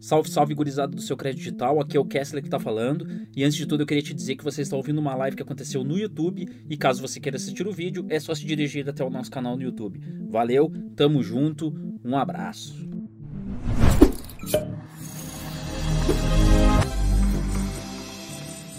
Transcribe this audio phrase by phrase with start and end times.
[0.00, 1.78] Salve, salve, gurizada do seu crédito digital.
[1.78, 3.06] Aqui é o Kessler que tá falando.
[3.36, 5.42] E antes de tudo, eu queria te dizer que você está ouvindo uma live que
[5.42, 6.48] aconteceu no YouTube.
[6.70, 9.58] E caso você queira assistir o vídeo, é só se dirigir até o nosso canal
[9.58, 10.00] no YouTube.
[10.30, 12.88] Valeu, tamo junto, um abraço.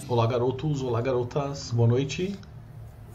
[0.10, 2.36] Olá, garotos, olá, garotas, boa noite.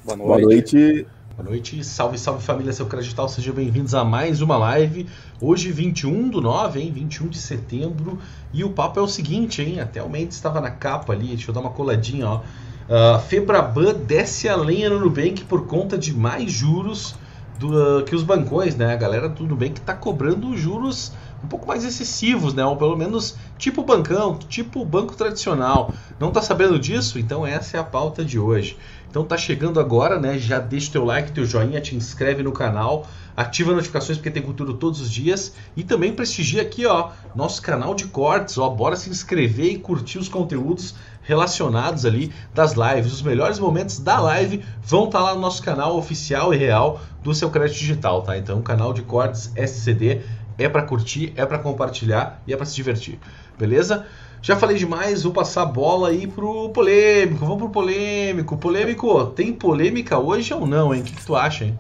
[0.05, 0.29] Boa noite.
[0.29, 1.07] Boa noite.
[1.37, 5.07] Boa noite, salve, salve família, seu credital, sejam bem-vindos a mais uma live.
[5.39, 6.91] Hoje, 21 do 9, hein?
[6.91, 8.19] 21 de setembro.
[8.55, 9.79] E o papo é o seguinte, hein?
[9.79, 12.37] Até o Mendes estava na capa ali, deixa eu dar uma coladinha, ó.
[12.39, 17.15] Uh, Febraban desce a lenha no Nubank por conta de mais juros
[17.59, 18.95] do, uh, que os bancões, né?
[18.95, 21.13] A galera do Nubank está cobrando juros
[21.47, 22.65] um pouco mais excessivos, né?
[22.65, 25.93] Ou pelo menos tipo bancão, tipo banco tradicional.
[26.19, 27.21] Não tá sabendo disso?
[27.21, 28.77] Então essa é a pauta de hoje.
[29.09, 30.39] Então tá chegando agora, né?
[30.39, 34.75] Já deixa teu like, teu joinha, te inscreve no canal, ativa notificações porque tem conteúdo
[34.75, 39.09] todos os dias e também prestigia aqui, ó, nosso canal de cortes, ó, bora se
[39.09, 43.13] inscrever e curtir os conteúdos relacionados ali das lives.
[43.13, 47.01] Os melhores momentos da live vão estar tá lá no nosso canal oficial e real
[47.23, 48.37] do seu crédito digital, tá?
[48.37, 50.21] Então, canal de cortes SCD
[50.59, 53.19] é para curtir, é para compartilhar e é para se divertir.
[53.59, 54.07] Beleza?
[54.43, 57.45] Já falei demais, vou passar a bola aí pro polêmico.
[57.45, 58.57] Vamos pro polêmico.
[58.57, 61.01] Polêmico, tem polêmica hoje ou não, hein?
[61.01, 61.79] O que, que tu acha, hein?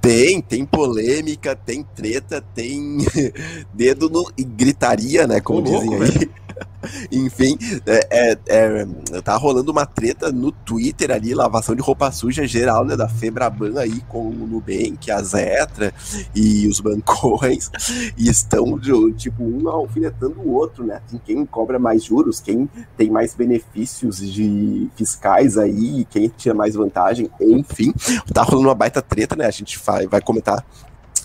[0.00, 2.98] Tem, tem polêmica, tem treta, tem
[3.74, 5.40] dedo no, e gritaria, né?
[5.40, 6.10] Como Ô, dizem louco, aí.
[6.10, 6.45] Véio.
[7.10, 12.46] Enfim, é, é, é, tá rolando uma treta no Twitter ali, lavação de roupa suja
[12.46, 12.96] geral, né?
[12.96, 15.92] Da Febraban aí com o Nubank, a Zetra
[16.34, 17.70] e os bancões.
[18.16, 18.78] E estão,
[19.16, 21.00] tipo, um alfinetando o outro, né?
[21.06, 26.74] Assim, quem cobra mais juros, quem tem mais benefícios de fiscais aí, quem tira mais
[26.74, 27.92] vantagem, enfim.
[28.32, 29.46] Tá rolando uma baita treta, né?
[29.46, 30.64] A gente vai, vai comentar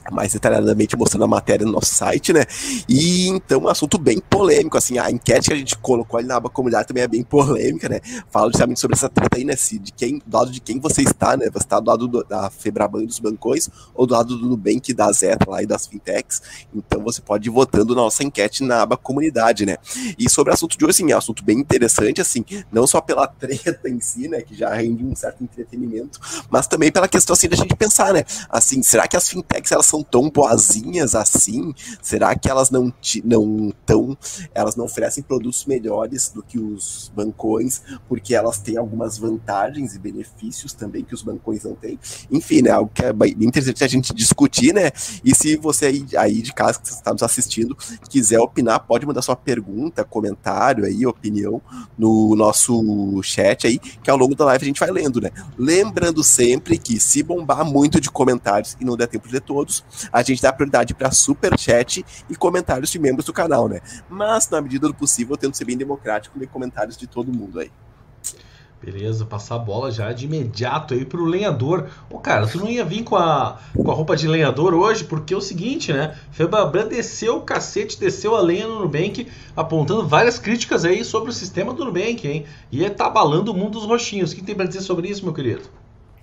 [0.10, 2.46] mais detalhadamente mostrando a matéria no nosso site, né?
[2.88, 6.38] E então, um assunto bem polêmico, assim, a enquete que a gente colocou ali na
[6.38, 8.00] aba comunidade também é bem polêmica, né?
[8.30, 9.54] Fala justamente sobre essa treta aí, né?
[9.56, 11.50] De quem, do lado de quem você está, né?
[11.52, 15.12] Você está do lado do, da Febraban dos bancões ou do lado do Nubank da
[15.12, 16.42] Zeta lá e das fintechs.
[16.74, 19.78] Então você pode ir votando na nossa enquete na aba comunidade, né?
[20.18, 23.02] E sobre o assunto de hoje, assim, é um assunto bem interessante, assim, não só
[23.02, 24.42] pela treta em si, né?
[24.42, 28.24] Que já rende um certo entretenimento, mas também pela questão, assim, da gente pensar, né?
[28.50, 31.74] Assim, será que as fintechs, elas são tão boazinhas assim?
[32.02, 32.94] Será que elas não
[33.24, 34.18] não tão
[34.54, 40.00] elas não oferecem produtos melhores do que os bancões porque elas têm algumas vantagens e
[40.00, 42.00] benefícios também que os bancões não têm?
[42.32, 44.92] Enfim, né, algo que é bem interessante a gente discutir, né?
[45.24, 47.76] E se você aí, aí de casa que está nos assistindo
[48.10, 51.62] quiser opinar, pode mandar sua pergunta, comentário aí, opinião
[51.98, 55.32] no nosso chat aí, que ao longo da live a gente vai lendo, né?
[55.58, 59.81] Lembrando sempre que se bombar muito de comentários e não der tempo de ler todos,
[60.12, 63.82] a gente dá prioridade para super chat e comentários de membros do canal, né?
[64.10, 67.72] Mas na medida do possível, tento ser bem democrático ler comentários de todo mundo aí.
[68.84, 71.88] Beleza, passar a bola já de imediato aí pro lenhador.
[72.10, 75.36] Ô, cara, tu não ia vir com a, com a roupa de lenhador hoje, porque
[75.36, 76.18] é o seguinte, né?
[76.32, 81.34] Febraban desceu o cacete, desceu a lenha no Nubank, apontando várias críticas aí sobre o
[81.34, 82.46] sistema do Nubank, hein?
[82.72, 84.32] E tá abalando o mundo dos roxinhos.
[84.32, 85.62] O que tem pra dizer sobre isso, meu querido?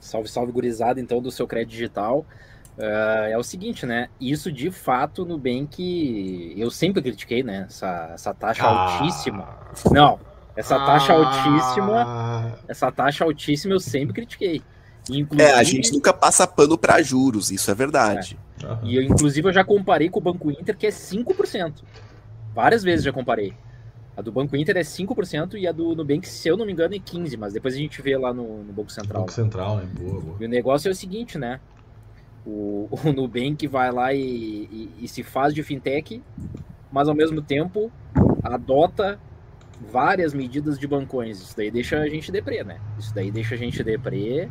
[0.00, 2.26] Salve, salve, gurizada, então, do seu crédito digital.
[2.78, 4.08] Uh, é o seguinte, né?
[4.20, 7.66] Isso de fato no Nubank eu sempre critiquei, né?
[7.68, 9.00] Essa, essa taxa ah.
[9.00, 9.48] altíssima.
[9.90, 10.20] Não,
[10.54, 10.86] essa ah.
[10.86, 14.62] taxa altíssima, essa taxa altíssima eu sempre critiquei.
[15.10, 18.38] Inclusive, é, a gente nunca passa pano para juros, isso é verdade.
[18.62, 18.66] É.
[18.66, 18.78] Uhum.
[18.84, 21.82] E eu, inclusive, eu já comparei com o Banco Inter, que é 5%.
[22.54, 23.54] Várias vezes já comparei.
[24.16, 26.94] A do Banco Inter é 5% e a do Nubank, se eu não me engano,
[26.94, 29.22] é 15%, mas depois a gente vê lá no, no Banco Central.
[29.22, 29.88] Banco Central, né?
[29.98, 30.36] Boa, boa.
[30.40, 31.60] E o negócio é o seguinte, né?
[32.47, 36.22] O, o Nubank vai lá e, e, e se faz de fintech,
[36.91, 37.91] mas ao mesmo tempo
[38.43, 39.19] adota
[39.91, 41.41] várias medidas de bancões.
[41.41, 42.81] Isso daí deixa a gente deprê, né?
[42.99, 44.49] Isso daí deixa a gente deprê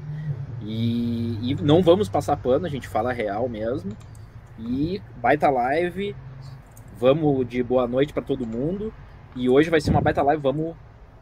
[0.61, 3.91] e, e não vamos passar pano, a gente fala real mesmo.
[4.59, 6.15] E baita live,
[6.99, 8.93] vamos de boa noite para todo mundo.
[9.35, 10.75] E hoje vai ser uma baita live, vamos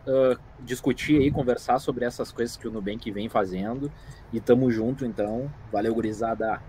[0.07, 3.91] uh, discutir aí, conversar sobre essas coisas que o Nubank vem fazendo.
[4.31, 5.51] E tamo junto, então.
[5.71, 6.61] Valeu, gurizada.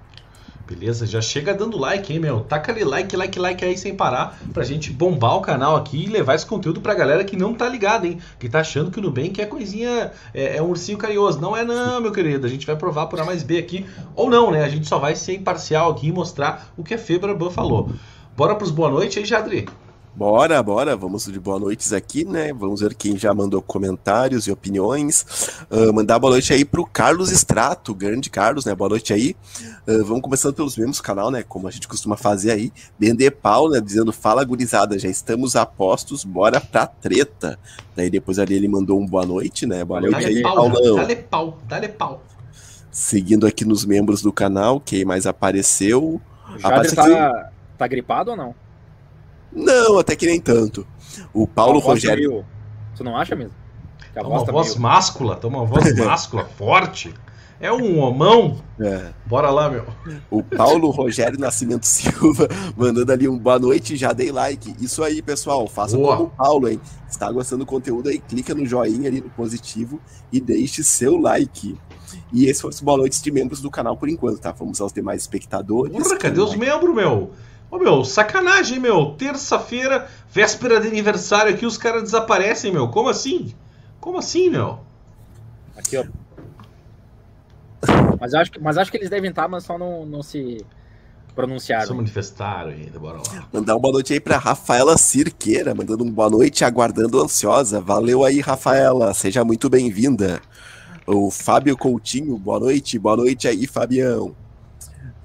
[0.66, 1.06] Beleza?
[1.06, 2.40] Já chega dando like, hein, meu?
[2.40, 6.06] Taca ali like, like, like aí sem parar pra gente bombar o canal aqui e
[6.08, 8.18] levar esse conteúdo pra galera que não tá ligada, hein?
[8.36, 11.40] Que tá achando que o Nubank é coisinha, é, é, um ursinho carinhoso.
[11.40, 12.46] Não é não, meu querido.
[12.46, 13.86] A gente vai provar por A mais B aqui.
[14.16, 14.64] Ou não, né?
[14.64, 17.90] A gente só vai ser imparcial aqui e mostrar o que a Febraban falou.
[18.36, 19.68] Bora pros boa noite aí, Jadri?
[20.16, 22.50] Bora, bora, vamos de boa noites aqui, né?
[22.50, 25.26] Vamos ver quem já mandou comentários e opiniões.
[25.70, 28.74] Uh, mandar boa noite aí pro Carlos Estrato, grande Carlos, né?
[28.74, 29.36] Boa noite aí.
[29.86, 31.42] Uh, vamos começando pelos membros do canal, né?
[31.42, 32.72] Como a gente costuma fazer aí.
[32.98, 33.80] Bender Paulo, né?
[33.82, 37.58] Dizendo, fala gurizada, já estamos a postos, bora pra treta.
[37.94, 39.84] Daí depois ali ele mandou um boa noite, né?
[39.84, 40.96] Boa noite aí, pau, Paulão.
[40.96, 42.22] Dá-lhe pau, dá-lhe pau.
[42.90, 46.02] Seguindo aqui nos membros do canal, quem mais apareceu?
[46.02, 48.65] O Jader Aparece tá, tá gripado ou não?
[49.56, 50.86] Não, até que nem tanto.
[51.32, 52.30] O Paulo Rogério.
[52.30, 52.44] meio-
[52.96, 53.54] Tu não acha mesmo?
[54.12, 57.12] Que a Tá uma voz tá voz meio- máscula, tá uma voz máscula, forte.
[57.58, 58.58] É um homão.
[58.78, 59.12] É.
[59.24, 59.86] Bora lá, meu.
[60.30, 64.74] O Paulo Rogério Nascimento Silva mandando ali um boa noite, já dei like.
[64.78, 66.16] Isso aí, pessoal, faça Boa.
[66.18, 66.78] como o Paulo, hein?
[67.08, 69.98] Está gostando do conteúdo aí, clica no joinha ali no positivo
[70.30, 71.78] e deixe seu like.
[72.30, 74.52] E esse foi os boa noites de membros do canal por enquanto, tá?
[74.52, 75.96] Vamos aos demais espectadores.
[75.96, 77.30] Porra, cadê os membros, meu?
[77.76, 79.14] Ô, meu, sacanagem, meu.
[79.18, 82.88] Terça-feira, véspera de aniversário aqui, os caras desaparecem, meu.
[82.88, 83.54] Como assim?
[84.00, 84.80] Como assim, meu?
[85.76, 86.06] Aqui, ó.
[88.18, 90.64] Mas acho que, mas acho que eles devem estar, mas só não, não se
[91.34, 91.86] pronunciaram.
[91.86, 93.46] Se manifestaram ainda, bora lá.
[93.52, 97.78] Mandar uma boa noite aí pra Rafaela Cirqueira, mandando um boa noite, aguardando ansiosa.
[97.78, 100.40] Valeu aí, Rafaela, seja muito bem-vinda.
[101.06, 104.34] O Fábio Coutinho, boa noite, boa noite aí, Fabião.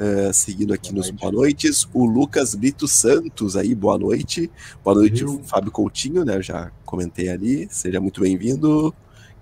[0.04, 1.22] Ah, seguindo aqui Boa nos noite.
[1.22, 4.50] boa noites, o Lucas Brito Santos aí, boa noite.
[4.84, 5.44] Boa noite, Valeu.
[5.44, 6.38] Fábio Coutinho, né?
[6.38, 8.92] Eu já comentei ali, seja muito bem-vindo.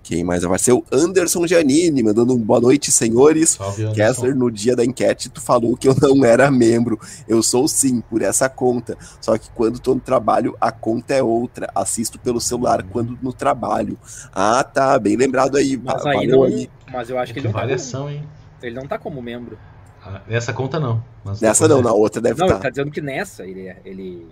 [0.04, 0.84] Quem mais apareceu?
[0.92, 3.52] Anderson Giannini, mandando um boa noite, senhores.
[3.52, 3.94] Salve.
[3.94, 7.00] Kessler, no dia da enquete, tu falou que eu não era membro.
[7.26, 8.98] Eu sou sim, por essa conta.
[9.22, 11.70] Só que quando tô no trabalho, a conta é outra.
[11.74, 13.98] Assisto pelo celular quando no trabalho.
[14.34, 15.00] Ah, tá.
[15.00, 15.78] Bem lembrado aí.
[15.78, 16.44] Mas aí não.
[16.44, 16.70] aí.
[16.92, 18.22] Mas eu acho que Que ele não, tá variação, hein?
[18.22, 19.58] como, ele não tá como membro.
[20.04, 21.04] Ah, nessa conta não.
[21.24, 21.84] mas Nessa não, é.
[21.84, 22.63] na outra deve Não, ele estar.
[22.63, 23.78] tá dizendo que nessa ele é.
[23.84, 24.28] Ele...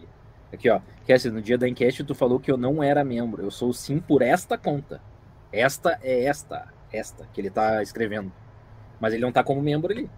[0.54, 0.80] Aqui, ó.
[1.06, 3.44] Kessler, no dia da enquete tu falou que eu não era membro.
[3.44, 5.02] Eu sou sim por esta conta.
[5.52, 6.68] Esta é esta.
[6.92, 8.32] Esta que ele tá escrevendo.
[9.00, 10.10] Mas ele não tá como membro ali.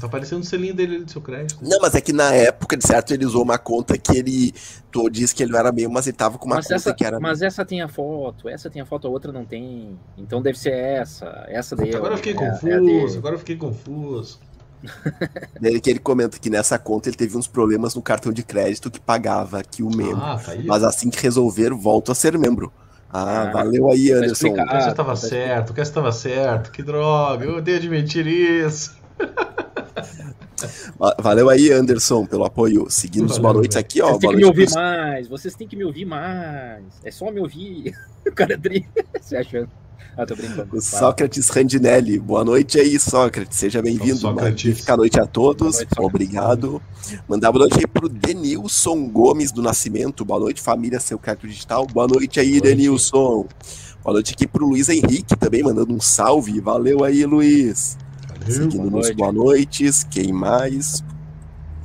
[0.00, 1.58] Tá aparecendo o selinho dele ali do seu crédito.
[1.62, 4.52] Não, mas é que na época, de certo, ele usou uma conta que ele.
[4.90, 6.94] Tu disse que ele não era membro, mas ele tava com uma mas conta essa,
[6.94, 7.20] que era.
[7.20, 9.96] mas essa tem a foto, essa tem a foto, a outra não tem.
[10.18, 11.44] Então deve ser essa.
[11.48, 11.94] Essa daí.
[11.94, 13.18] Agora eu fiquei é- é confuso, dele.
[13.18, 14.40] agora eu fiquei confuso.
[15.60, 18.90] Daí que ele comenta que nessa conta ele teve uns problemas no cartão de crédito
[18.90, 20.16] que pagava aqui o membro.
[20.22, 20.52] Ah, tá.
[20.64, 22.72] Mas assim que resolver, volto a ser membro.
[23.10, 24.32] Ah, Ah, valeu aí, tá Anderson.
[24.48, 24.68] explicado.
[24.68, 26.70] O Cássio tava tá certo, o Cássio tava certo.
[26.72, 28.96] Que droga, eu odeio admitir isso.
[30.98, 32.86] Va- Valeu aí, Anderson, pelo apoio.
[32.90, 33.86] Seguindo os boa noites velho.
[33.86, 34.08] aqui, ó.
[34.12, 36.84] Vocês têm que me noite ouvir mais, vocês têm que me ouvir mais.
[37.04, 37.94] É só me ouvir.
[38.26, 38.84] O cara é tri...
[39.20, 39.68] se achando.
[40.16, 40.74] Ah, tô brincando.
[40.74, 40.80] O.
[40.80, 42.18] Sócrates Randinelli.
[42.18, 43.58] Boa noite aí, Sócrates.
[43.58, 44.16] Seja bem-vindo.
[44.16, 44.64] Sócrates.
[44.64, 45.76] Magnífica noite a todos.
[45.76, 45.98] Boa noite.
[45.98, 46.82] Obrigado.
[47.28, 50.24] Mandar boa noite aí pro Denilson Gomes do Nascimento.
[50.24, 51.86] Boa noite, família Seu Crédito Digital.
[51.86, 52.76] Boa noite aí, Boa noite.
[52.76, 53.46] Denilson.
[54.02, 56.60] Boa noite aqui pro Luiz Henrique também, mandando um salve.
[56.60, 57.98] Valeu aí, Luiz.
[58.48, 59.16] Seguindo boa nos noite.
[59.16, 60.02] boa noites.
[60.04, 61.04] Quem mais?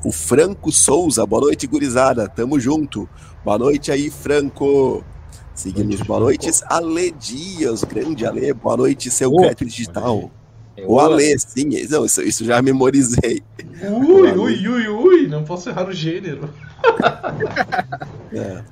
[0.06, 1.25] O Franco Souza.
[1.25, 2.30] Boa noite, gurizada.
[2.30, 3.10] Tamo junto.
[3.44, 5.04] Boa noite aí, Franco.
[5.53, 6.63] Seguindo Noite, os boa noites.
[6.68, 8.53] Ale Dias, grande Ale.
[8.53, 10.31] Boa noite, seu crédito digital.
[10.77, 11.69] É O Ale, sim.
[11.89, 13.44] Não, isso, isso já memorizei.
[13.83, 16.50] Ui, ui, ui, ui, não posso errar o gênero.
[18.33, 18.63] É.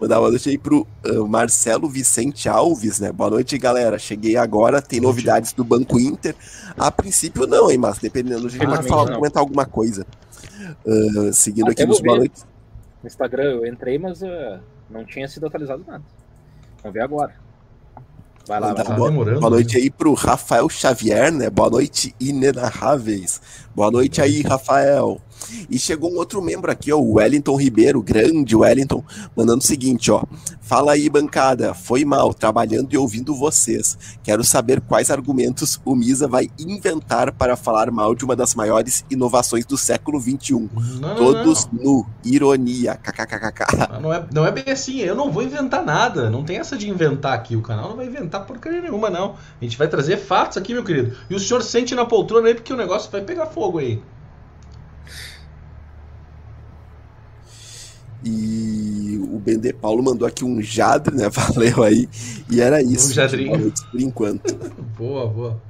[0.00, 3.12] Mandar boa noite aí pro ah, Marcelo Vicente Alves, né?
[3.12, 3.98] Boa noite, galera.
[3.98, 5.12] Cheguei agora, tem noite.
[5.12, 6.34] novidades do Banco Inter.
[6.76, 10.06] A princípio não, hein, mas dependendo, a gente vai Realmente falar, comentar alguma coisa.
[10.86, 12.18] Ah, seguindo Até aqui nos boa ver.
[12.20, 12.46] noites.
[13.02, 14.60] No Instagram eu entrei, mas ah,
[14.90, 16.02] não tinha sido atualizado nada.
[16.82, 17.34] Vamos ver agora.
[18.46, 19.10] Vai lá, Mandar vai lá.
[19.10, 19.82] Boa, boa noite né?
[19.82, 21.50] aí pro Rafael Xavier, né?
[21.50, 23.40] Boa noite, inenarráveis.
[23.74, 25.20] Boa noite aí, Rafael.
[25.70, 29.02] E chegou um outro membro aqui, ó, o Wellington Ribeiro, grande Wellington,
[29.36, 30.22] mandando o seguinte, ó.
[30.60, 31.72] Fala aí, bancada.
[31.72, 33.96] Foi mal, trabalhando e ouvindo vocês.
[34.22, 39.04] Quero saber quais argumentos o Misa vai inventar para falar mal de uma das maiores
[39.10, 40.52] inovações do século XXI.
[40.52, 40.68] Não,
[41.00, 41.82] não, Todos não.
[41.82, 43.64] nu, ironia, kkkk.
[43.78, 46.28] Ah, Não é, não é bem assim, eu não vou inventar nada.
[46.28, 47.56] Não tem essa de inventar aqui.
[47.56, 49.36] O canal não vai inventar porcaria nenhuma, não.
[49.60, 51.16] A gente vai trazer fatos aqui, meu querido.
[51.30, 54.02] E o senhor sente na poltrona aí porque o negócio vai pegar fogo aí.
[58.24, 61.28] E o Bender Paulo mandou aqui um Jadre, né?
[61.30, 62.08] Valeu aí.
[62.50, 63.10] E era isso.
[63.10, 63.72] Um Jadrinho.
[63.90, 64.54] Por enquanto.
[64.98, 65.62] Boa, boa.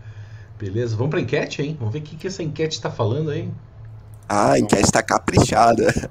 [0.58, 1.76] Beleza, vamos pra enquete, hein?
[1.78, 3.48] Vamos ver o que, que essa enquete tá falando aí.
[4.28, 6.10] Ah, a enquete tá caprichada.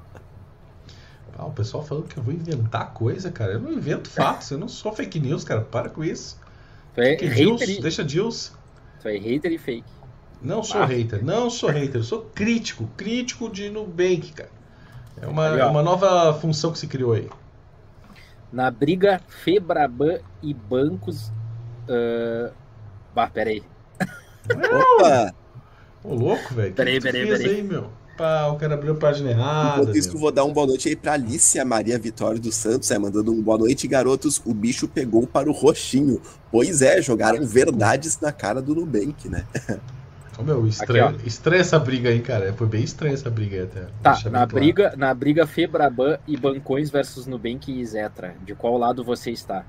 [1.36, 3.52] Ah, o pessoal falando que eu vou inventar coisa, cara.
[3.54, 5.60] Eu não invento fatos, eu não sou fake news, cara.
[5.60, 6.38] Para com isso.
[6.94, 8.52] Tu é Que Deus, hater, e- deixa Deus.
[9.02, 9.84] tu é hater e fake.
[10.40, 10.86] Não sou Ah.
[10.86, 14.50] hater, não sou hater, eu sou crítico, crítico de Nubank, cara.
[15.22, 15.70] É uma, ó.
[15.70, 17.28] uma nova função que se criou aí.
[18.52, 21.32] Na briga Febraban e bancos.
[21.88, 22.52] Uh...
[23.14, 23.62] Bah, peraí.
[24.50, 25.34] Opa!
[26.02, 26.74] Ô, louco, velho.
[26.74, 27.56] Peraí, peraí, peraí.
[27.56, 27.90] aí, meu?
[28.16, 29.82] Pá, o cara abriu a página errada.
[29.82, 32.98] Enquanto isso, vou dar um boa noite aí pra Alicia Maria Vitória dos Santos, é,
[32.98, 34.42] mandando um boa noite, garotos.
[34.44, 36.20] O bicho pegou para o roxinho.
[36.50, 39.44] Pois é, jogaram verdades na cara do Nubank, né?
[40.38, 42.52] Ô, meu, estranho, Aqui, estranha essa briga aí, cara.
[42.52, 43.86] Foi bem estranha essa briga aí até.
[44.00, 44.54] Tá, na claro.
[44.54, 49.66] briga, na briga Febraban e Bancões versus Nubank e Zetra, de qual lado você está?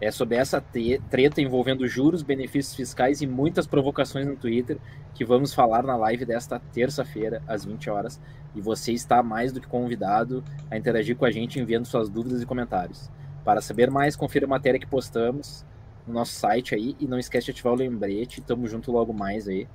[0.00, 0.62] É sobre essa
[1.10, 4.78] treta envolvendo juros, benefícios fiscais e muitas provocações no Twitter
[5.14, 8.20] que vamos falar na live desta terça-feira, às 20 horas.
[8.54, 12.40] E você está mais do que convidado a interagir com a gente enviando suas dúvidas
[12.40, 13.10] e comentários.
[13.44, 15.64] Para saber mais, confira a matéria que postamos
[16.06, 18.40] no nosso site aí e não esquece de ativar o lembrete.
[18.40, 19.68] Tamo junto logo mais aí.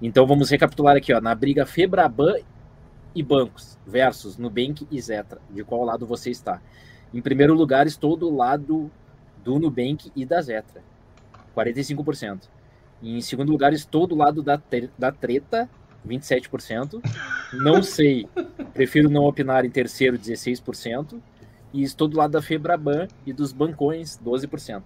[0.00, 1.20] Então vamos recapitular aqui, ó.
[1.20, 2.36] Na briga Febraban
[3.14, 5.40] e bancos versus Nubank e Zetra.
[5.50, 6.60] De qual lado você está?
[7.12, 8.90] Em primeiro lugar, estou do lado
[9.44, 10.82] do Nubank e da Zetra.
[11.56, 12.48] 45%.
[13.02, 14.60] E em segundo lugar, estou do lado da,
[14.98, 15.68] da treta,
[16.06, 17.00] 27%.
[17.52, 18.28] Não sei,
[18.72, 21.20] prefiro não opinar em terceiro, 16%.
[21.72, 24.82] E estou do lado da Febraban e dos bancões, 12%.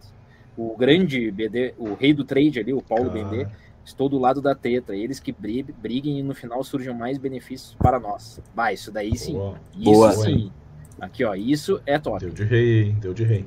[0.57, 3.47] O grande BD, o rei do trade ali, o Paulo Ah, Bendê,
[3.85, 4.97] Estou do lado da treta.
[4.97, 8.41] Eles que bri- briguem e no final surjam mais benefícios para nós.
[8.53, 9.35] Vai, isso daí sim.
[9.35, 9.61] boa.
[9.75, 10.13] Isso Boa.
[10.13, 10.51] sim.
[11.01, 11.35] Aqui, ó.
[11.37, 12.19] Isso é top.
[12.19, 12.97] Deu de rei, hein?
[13.01, 13.47] Deu de rei.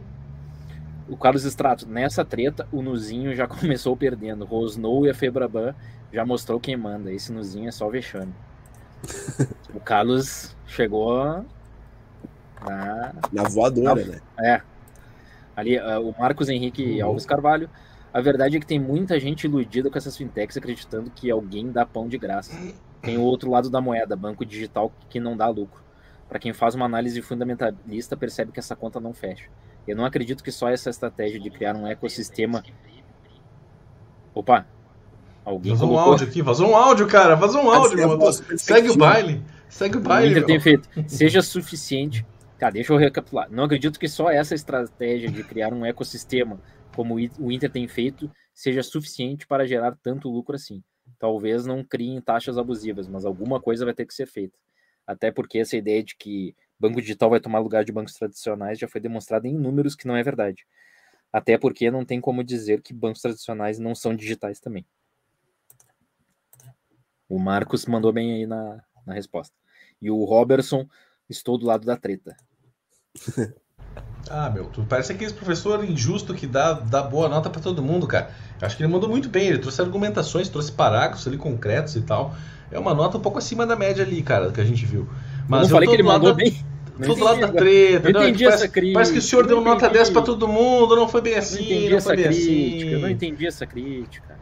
[1.10, 4.46] O Carlos Estrato, nessa treta, o Nuzinho já começou perdendo.
[4.46, 5.75] Rosnou e a Febraban
[6.13, 7.12] já mostrou quem manda.
[7.12, 8.32] Esse Nuzinho é só vexame.
[9.75, 11.44] o Carlos chegou
[12.66, 14.20] na, Na voadora, né?
[14.39, 14.62] É.
[15.60, 17.06] Ali, ah, o Marcos Henrique Uhum.
[17.08, 17.70] Alves Carvalho.
[18.13, 21.86] A verdade é que tem muita gente iludida com essas fintechs acreditando que alguém dá
[21.86, 22.58] pão de graça.
[23.01, 25.80] Tem o outro lado da moeda, banco digital que não dá lucro.
[26.28, 29.46] Para quem faz uma análise fundamentalista, percebe que essa conta não fecha.
[29.88, 32.63] Eu não acredito que só essa estratégia de criar um ecossistema.
[34.34, 34.66] Opa!
[35.46, 36.12] Alguém Vazou um colocou.
[36.12, 37.36] áudio aqui, vazou um áudio, cara.
[37.36, 39.44] Vazou um áudio, vossa Segue o baile.
[39.68, 40.30] Segue o O baile.
[40.32, 40.48] Inter meu.
[40.48, 40.89] tem feito.
[41.08, 42.25] Seja suficiente.
[42.60, 43.50] Cara, deixa eu recapitular.
[43.50, 46.62] Não acredito que só essa estratégia de criar um ecossistema
[46.94, 50.84] como o Inter tem feito seja suficiente para gerar tanto lucro assim.
[51.18, 54.60] Talvez não criem taxas abusivas, mas alguma coisa vai ter que ser feita.
[55.08, 58.89] Até porque essa ideia de que banco digital vai tomar lugar de bancos tradicionais já
[58.89, 60.68] foi demonstrada em números que não é verdade.
[61.32, 64.86] Até porque não tem como dizer que bancos tradicionais não são digitais também.
[67.30, 69.56] O Marcos mandou bem aí na, na resposta.
[70.01, 70.86] E o Robertson,
[71.30, 72.36] estou do lado da treta.
[74.30, 78.06] Ah, meu, tu parece aquele professor injusto que dá, dá boa nota pra todo mundo,
[78.06, 78.30] cara.
[78.62, 82.01] Eu Acho que ele mandou muito bem, ele trouxe argumentações, trouxe parágrafos ali concretos e
[82.01, 82.36] tal.
[82.72, 85.01] É uma nota um pouco acima da média ali, cara, que a gente viu.
[85.01, 85.08] eu
[85.48, 86.63] Mas não falei que ele mandou da- bem.
[87.00, 88.10] Não Tô do lado da treta.
[88.10, 88.94] Eu não, que entendi parece, essa crítica.
[88.94, 89.94] parece que o senhor eu deu não nota entendi.
[89.94, 92.92] 10 pra todo mundo, não foi bem Eu assim, não não foi bem crítica.
[92.92, 93.13] Eu não assim.
[93.16, 94.38] entendi essa crítica.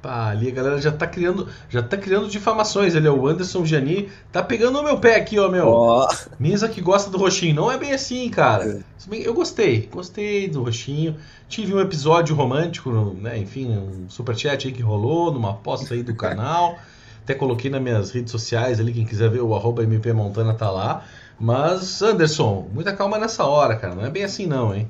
[0.00, 3.14] Pá, ali a galera já tá criando, já tá criando difamações ali, ó.
[3.14, 5.66] O Anderson Gianni tá pegando no meu pé aqui, ó, meu.
[5.66, 7.54] Ó, Misa que gosta do roxinho.
[7.54, 8.64] Não é bem assim, cara.
[8.64, 8.82] É.
[9.12, 11.16] Eu gostei, gostei do roxinho.
[11.48, 12.90] Tive um episódio romântico,
[13.20, 13.38] né?
[13.38, 16.78] Enfim, um superchat aí que rolou numa aposta aí do canal.
[17.24, 20.70] Até coloquei nas minhas redes sociais ali, quem quiser ver o arroba MP Montana tá
[20.70, 21.04] lá.
[21.38, 23.94] Mas, Anderson, muita calma nessa hora, cara.
[23.94, 24.88] Não é bem assim não, hein?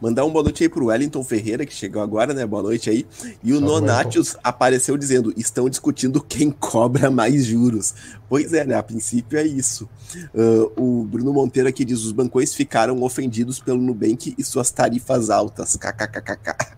[0.00, 2.46] Mandar um boa noite aí pro Wellington Ferreira, que chegou agora, né?
[2.46, 3.06] Boa noite aí.
[3.42, 7.94] E o Salve, Nonatius apareceu dizendo: estão discutindo quem cobra mais juros.
[8.28, 8.74] Pois é, né?
[8.74, 9.88] A princípio é isso.
[10.34, 15.30] Ah, o Bruno Monteiro aqui diz: os bancões ficaram ofendidos pelo Nubank e suas tarifas
[15.30, 15.76] altas.
[15.76, 16.76] KKKKK.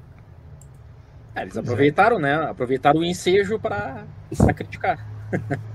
[1.34, 1.60] Ah, eles é.
[1.60, 2.34] aproveitaram, né?
[2.34, 4.04] Aproveitaram o ensejo para
[4.54, 5.04] criticar.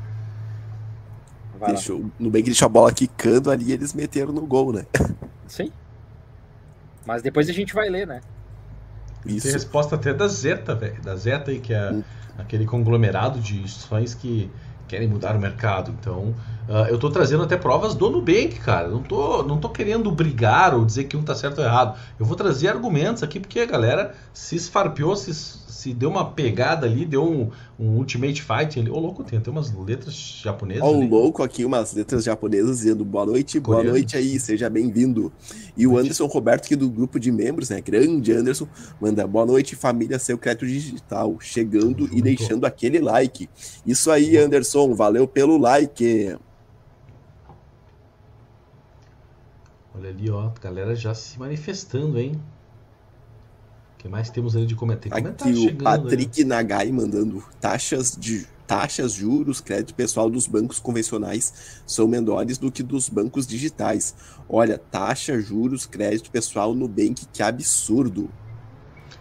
[1.60, 1.76] Vai lá.
[1.76, 4.86] Deixou, o Nubank deixou a bola quicando ali e eles meteram no gol, né?
[5.46, 5.72] Sim.
[7.06, 8.24] Mas depois a gente vai ler, né?
[9.38, 9.52] Tem Isso.
[9.52, 11.02] resposta até da Zeta, velho.
[11.02, 12.04] Da Zeta aí, que é Hum.
[12.38, 14.56] aquele conglomerado de instituições que
[14.88, 15.92] querem mudar o mercado.
[15.92, 16.36] Então,
[16.68, 18.88] ah, eu tô trazendo até provas do Nubank, cara.
[18.90, 22.00] Não tô, não tô querendo brigar ou dizer que um tá certo ou errado.
[22.18, 25.34] Eu vou trazer argumentos aqui, porque a galera se esfarpeou, se,
[25.80, 28.90] se deu uma pegada ali, deu um, um ultimate fight ali.
[28.90, 33.06] Ô, louco, tem até umas letras japonesas Ó, o louco aqui, umas letras japonesas dizendo
[33.06, 33.98] boa noite, boa Coreano.
[33.98, 35.32] noite aí, seja bem-vindo.
[35.78, 35.98] E o.
[35.98, 37.80] Anderson Roberto, aqui do grupo de membros, né?
[37.80, 38.68] Grande Anderson,
[39.00, 42.18] manda boa noite, família Seu Crédito Digital, chegando Junto.
[42.18, 43.50] e deixando aquele like.
[43.86, 46.36] Isso aí, Anderson, valeu pelo like.
[49.96, 52.34] Olha ali, ó, a galera já se manifestando, hein?
[54.00, 55.12] O que mais temos ali de comentário?
[55.12, 56.02] Tem comentário Aqui o chegando aí.
[56.02, 62.72] Patrick Nagai mandando taxas de taxas, juros, crédito pessoal dos bancos convencionais são menores do
[62.72, 64.16] que dos bancos digitais.
[64.48, 68.30] Olha, taxa, juros, crédito pessoal no Nubank, que absurdo.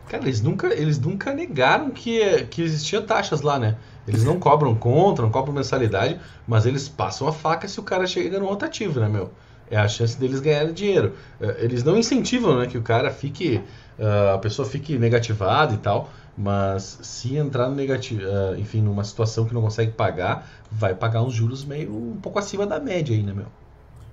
[0.09, 3.77] Cara, eles nunca, eles nunca negaram que, que existia taxas lá, né?
[4.07, 8.07] Eles não cobram contra, não cobram mensalidade, mas eles passam a faca se o cara
[8.07, 9.33] chega no rotativo, né, meu?
[9.71, 11.15] É a chance deles ganharem dinheiro.
[11.41, 13.61] É, eles não incentivam, né, que o cara fique,
[13.99, 19.05] uh, a pessoa fique negativada e tal, mas se entrar no negativo, uh, enfim, numa
[19.05, 23.15] situação que não consegue pagar, vai pagar uns juros meio um pouco acima da média
[23.15, 23.47] aí, né, meu?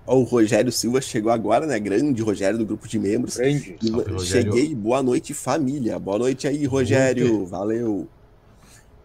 [0.07, 1.79] o Rogério Silva chegou agora, né?
[1.79, 3.37] Grande Rogério do grupo de membros.
[3.37, 3.75] Grande.
[3.81, 5.97] Salve, Cheguei, boa noite, família.
[5.97, 7.45] Boa noite aí, Rogério.
[7.45, 8.07] Valeu.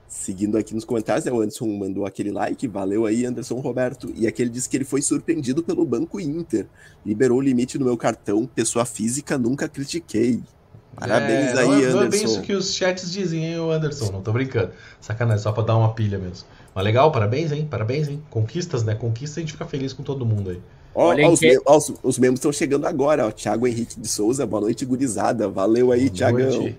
[0.06, 4.12] Seguindo aqui nos comentários, né, o Anderson mandou aquele like, valeu aí, Anderson Roberto.
[4.14, 6.66] E aqui ele disse que ele foi surpreendido pelo Banco Inter.
[7.06, 10.42] Liberou o limite no meu cartão, pessoa física, nunca critiquei.
[10.97, 11.97] Parabéns é, aí, não é, Anderson.
[11.97, 14.11] Não é bem isso que os chats dizem, hein, Anderson?
[14.12, 14.70] Não tô brincando.
[15.00, 16.47] Sacanagem, só pra dar uma pilha mesmo.
[16.75, 17.66] Mas legal, parabéns, hein?
[17.68, 18.23] Parabéns, hein?
[18.30, 18.94] Conquistas, né?
[18.94, 20.61] Conquistas a gente fica feliz com todo mundo aí.
[20.94, 21.61] Ó, ó, os, que...
[21.64, 23.30] ó, os, os, membros estão chegando agora, ó.
[23.30, 25.49] Thiago Henrique de Souza, boa noite, gurizada.
[25.49, 26.75] Valeu aí, Thiagão.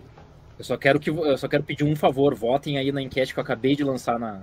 [0.59, 3.39] Eu só quero que eu só quero pedir um favor, votem aí na enquete que
[3.39, 4.41] eu acabei de lançar na,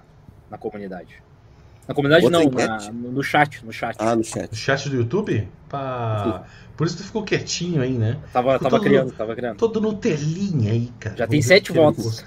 [0.50, 1.22] na comunidade.
[1.86, 3.96] Na comunidade Outra não, na, no chat, no chat.
[3.98, 4.50] Ah, no chat.
[4.50, 5.48] No chat do YouTube?
[5.68, 6.44] Pá...
[6.78, 8.18] Por isso tu ficou quietinho aí, né?
[8.32, 9.56] Tava, tava criando, no, tava criando.
[9.56, 11.16] Todo no telinha aí, cara.
[11.16, 12.24] Já tem sete votos.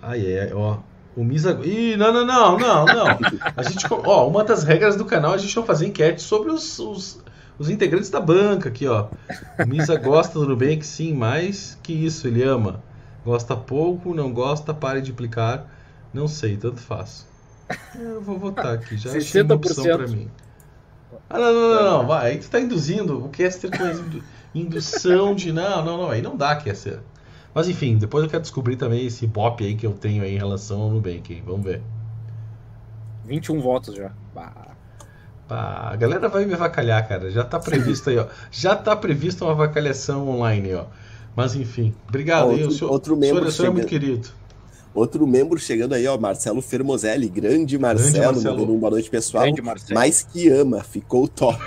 [0.00, 0.78] Ai, é, ó.
[1.14, 1.60] O Misa.
[1.62, 3.06] Ih, não, não, não, não, não.
[3.54, 3.86] A gente.
[3.90, 7.22] Ó, uma das regras do canal a gente não fazer enquete sobre os, os,
[7.58, 9.08] os integrantes da banca aqui, ó.
[9.62, 12.82] O Misa gosta do Nubank, sim, mas que isso, ele ama.
[13.22, 15.70] Gosta pouco, não gosta, pare de implicar.
[16.10, 17.26] Não sei, tanto faz.
[18.00, 19.16] Eu vou votar aqui, já 60%.
[19.18, 20.30] achei uma opção pra mim.
[21.28, 22.32] Ah, não, não, não, não, vai.
[22.32, 24.20] Aí tu tá induzindo o Caster com
[24.54, 25.52] indução de.
[25.52, 27.00] Não, não, não, aí não dá, Caster.
[27.54, 30.38] Mas enfim, depois eu quero descobrir também esse pop aí que eu tenho aí em
[30.38, 31.42] relação ao Nubank.
[31.44, 31.82] Vamos ver.
[33.24, 34.12] 21 votos já.
[34.34, 34.76] Bah.
[35.48, 37.30] Bah, a galera vai me avacalhar, cara.
[37.30, 38.26] Já tá previsto aí, ó.
[38.50, 40.84] Já tá previsto uma avacalhação online, ó.
[41.34, 42.66] Mas enfim, obrigado outro, aí.
[42.66, 44.28] O senhor, outro membro o senhor, senhor é muito querido.
[44.96, 48.56] Outro membro chegando aí, ó, Marcelo Fermozelli, grande Marcelo, grande Marcelo.
[48.56, 49.44] mandando uma boa noite pessoal,
[49.92, 51.62] mas que ama, ficou top.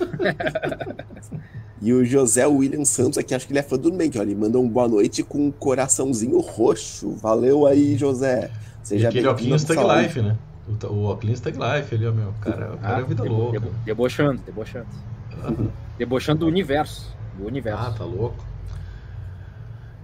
[1.84, 4.22] E o José William Santos aqui, acho que ele é fã do Nubank, ó.
[4.22, 7.10] Ele manda um boa noite com um coraçãozinho roxo.
[7.16, 8.52] Valeu aí, José.
[8.84, 9.30] Seja bem-vindo.
[9.30, 10.38] Aquele Tag Life, né?
[10.68, 12.32] O, o Oclinhos Tag Life ali, ó, meu.
[12.40, 13.58] Cara, o cara é ah, é vida debo, louca.
[13.58, 14.86] Debo, debochando, debochando.
[15.44, 15.68] Uhum.
[15.98, 17.12] Debochando do universo.
[17.36, 17.82] Do universo.
[17.82, 18.44] Ah, tá louco.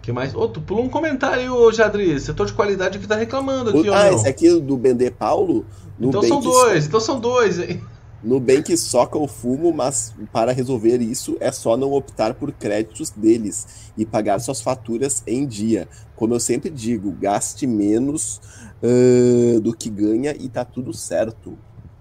[0.09, 0.35] Que mais?
[0.35, 2.18] Ô, oh, tu pulou um comentário, ô Jadri.
[2.18, 3.94] Setor de qualidade que tá reclamando aqui, o, ó.
[3.94, 4.14] Ah, meu.
[4.14, 5.66] esse aqui do Bender Paulo?
[6.01, 7.83] Então são dois, então são dois, hein?
[8.25, 13.92] Nubank soca o fumo, mas para resolver isso é só não optar por créditos deles
[13.97, 15.87] e pagar suas faturas em dia.
[16.16, 18.40] Como eu sempre digo, gaste menos
[18.83, 21.57] uh, do que ganha e tá tudo certo.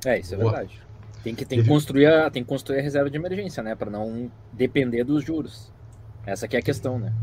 [0.06, 0.52] É, isso é Boa.
[0.52, 0.82] verdade.
[1.24, 3.76] Tem que, tem, que construir a, tem que construir a reserva de emergência, né?
[3.76, 5.72] Para não depender dos juros.
[6.26, 7.13] Essa aqui é a questão, né?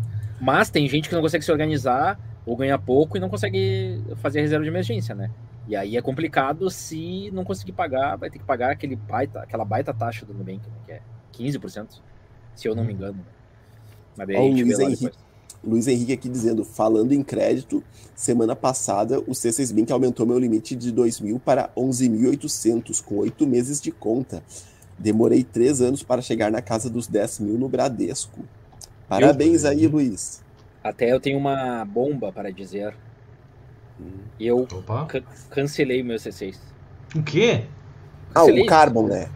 [0.40, 4.40] Mas tem gente que não consegue se organizar ou ganha pouco e não consegue fazer
[4.40, 5.31] a reserva de emergência, né?
[5.66, 9.64] E aí é complicado se não conseguir pagar, vai ter que pagar aquele baita, aquela
[9.64, 11.01] baita taxa do Nubank, né, que é
[11.33, 12.01] 15%,
[12.55, 12.97] se eu não me uhum.
[12.97, 13.14] engano.
[13.14, 13.25] Né.
[14.16, 15.11] Mas daí o Luiz Henrique,
[15.64, 17.83] Luiz Henrique aqui dizendo, falando em crédito,
[18.14, 23.47] semana passada o C6 Bank aumentou meu limite de 2 mil para 11.800, com oito
[23.47, 24.42] meses de conta.
[24.99, 28.40] Demorei três anos para chegar na casa dos 10 mil no Bradesco.
[29.20, 30.42] Parabéns eu, aí, Luiz.
[30.83, 32.94] Até eu tenho uma bomba para dizer.
[34.38, 34.66] Eu
[35.07, 36.59] ca cancelei o meu C6.
[37.14, 37.64] O quê?
[38.33, 38.62] Cancelei.
[38.62, 39.29] Ah, o Carbon, né?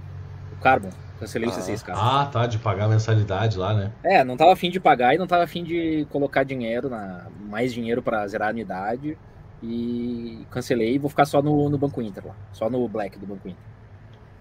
[0.53, 0.91] O Carbon.
[1.19, 1.53] Cancelei ah.
[1.53, 2.03] o C6 Carbon.
[2.03, 3.93] Ah, tá, de pagar a mensalidade lá, né?
[4.03, 7.73] É, não tava afim de pagar e não tava afim de colocar dinheiro, na mais
[7.73, 9.17] dinheiro para zerar a unidade.
[9.63, 12.35] E cancelei e vou ficar só no, no Banco Inter lá.
[12.53, 13.63] Só no Black do Banco Inter.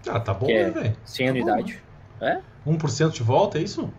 [0.08, 0.96] Ah, tá bom, né, é velho?
[1.04, 1.82] Sem tá anuidade.
[2.20, 2.42] Bom, né?
[2.66, 2.70] É?
[2.70, 3.92] 1% de volta, é isso?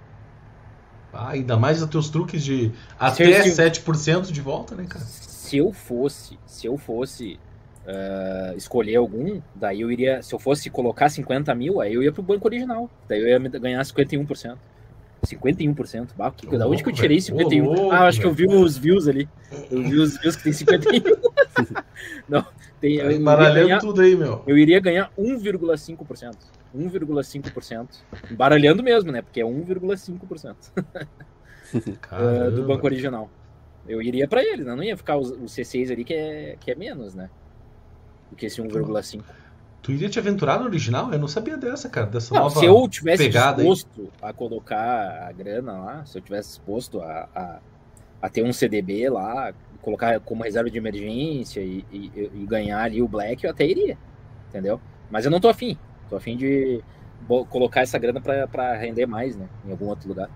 [1.12, 5.04] Ah, ainda mais os teus truques de até se 7% de volta, né, cara?
[5.04, 7.40] Se eu fosse, se eu fosse
[7.86, 12.12] uh, escolher algum, daí eu iria, se eu fosse colocar 50 mil, aí eu ia
[12.12, 12.90] pro banco original.
[13.08, 14.56] Daí eu ia ganhar 51%.
[15.26, 16.10] 51%.
[16.16, 17.68] Bah, que, da onde que eu tirei 51?
[17.68, 19.28] Oh, ah, acho que eu vi os views ali.
[19.70, 21.02] Eu vi os views que tem 51.
[22.30, 22.46] Não,
[22.80, 23.00] tem.
[23.00, 24.44] Tá embaralhando ganhar, tudo aí, meu.
[24.48, 26.36] Eu iria ganhar 1,5%.
[26.76, 27.88] 1,5%.
[28.32, 29.22] Embaralhando mesmo, né?
[29.22, 30.56] Porque é 1,5%
[31.72, 33.30] uh, do banco original.
[33.88, 34.76] Eu iria para ele, né?
[34.76, 37.30] Não ia ficar o, o C6 ali que é, que é menos, né?
[38.30, 39.24] Do que esse 1,5%.
[39.82, 41.12] Tu iria te aventurar no original?
[41.12, 44.30] Eu não sabia dessa, cara, dessa não, nova Se eu tivesse disposto aí.
[44.30, 47.60] a colocar a grana lá, se eu tivesse disposto a, a,
[48.22, 53.02] a, ter um CDB lá colocar como reserva de emergência e, e, e, ganhar ali
[53.02, 53.98] o Black, eu até iria,
[54.50, 54.80] entendeu?
[55.10, 55.78] Mas eu não tô afim.
[56.10, 56.82] Tô afim de
[57.50, 59.48] colocar essa grana para render mais, né?
[59.66, 60.30] Em algum outro lugar.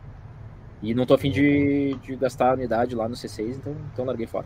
[0.82, 4.46] E não tô afim de, de gastar unidade lá no C6, então, então larguei fora.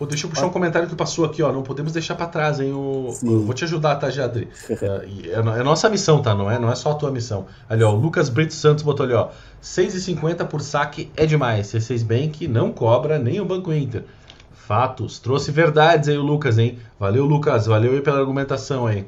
[0.00, 1.50] Oh, deixa eu puxar um comentário que passou aqui, ó.
[1.50, 2.72] Não podemos deixar para trás, hein?
[2.72, 3.10] O...
[3.20, 4.48] vou te ajudar, tá, Jadri?
[4.70, 4.84] É,
[5.30, 6.36] é, é, nossa missão, tá?
[6.36, 7.46] Não é, não é só a tua missão.
[7.68, 7.92] Ali, ó.
[7.92, 9.30] O Lucas Brito Santos botou ali, ó.
[9.60, 11.66] 6,50 por saque é demais.
[11.66, 14.04] C6 Bank não cobra nem o Banco Inter.
[14.52, 15.18] Fatos.
[15.18, 16.78] Trouxe verdades aí o Lucas, hein?
[16.98, 17.66] Valeu, Lucas.
[17.66, 19.04] Valeu aí pela argumentação aí.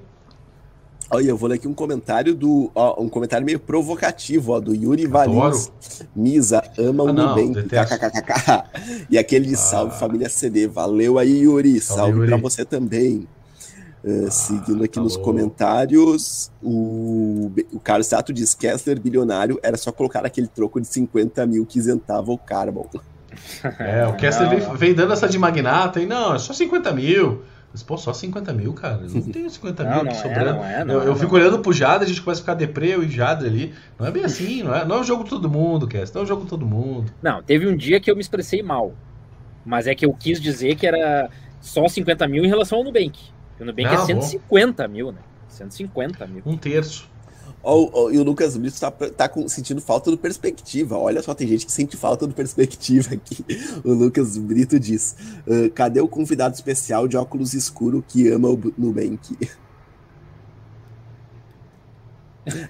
[1.12, 2.70] Olha, eu vou ler aqui um comentário do.
[2.72, 5.72] Ó, um comentário meio provocativo, ó, do Yuri Valins.
[6.14, 7.64] Misa, ama o Nubank.
[7.64, 9.06] KKKK.
[9.10, 9.58] E aquele de ah.
[9.58, 10.68] salve família CD.
[10.68, 11.80] Valeu aí, Yuri.
[11.80, 12.28] Salve, salve Yuri.
[12.28, 13.26] pra você também.
[14.04, 19.76] Uh, ah, seguindo aqui tá nos comentários, o, o Carlos Sato diz: Kessler bilionário era
[19.76, 22.88] só colocar aquele troco de 50 mil que isentava o Carbon.
[23.78, 27.42] É, o Kessler vem, vem, dando essa de magnata e não, é só 50 mil.
[27.72, 29.00] Mas, pô, só 50 mil, cara.
[29.02, 30.58] não tenho 50 não, mil aqui é, sobrando.
[30.58, 32.54] Não é, não eu, é, eu fico olhando pro Jadre, a gente começa a ficar
[32.54, 33.74] deprê, eu e Jadre ali.
[33.98, 36.12] Não é bem assim, não é, não é o jogo todo mundo, Cass.
[36.12, 37.12] Não é o jogo todo mundo.
[37.22, 38.92] Não, teve um dia que eu me expressei mal.
[39.64, 41.30] Mas é que eu quis dizer que era
[41.60, 43.20] só 50 mil em relação ao Nubank.
[43.60, 44.92] O Nubank é ah, é 150 bom.
[44.92, 45.20] mil, né?
[45.48, 46.42] 150 mil.
[46.46, 47.08] Um terço.
[47.62, 50.96] Oh, oh, e o Lucas Brito tá, tá com, sentindo falta de perspectiva.
[50.96, 53.44] Olha só, tem gente que sente falta de perspectiva aqui.
[53.84, 55.14] O Lucas Brito diz:
[55.46, 59.36] uh, cadê o convidado especial de óculos escuro que ama o Nubank?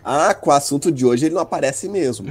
[0.05, 2.29] ah, com o assunto de hoje ele não aparece mesmo.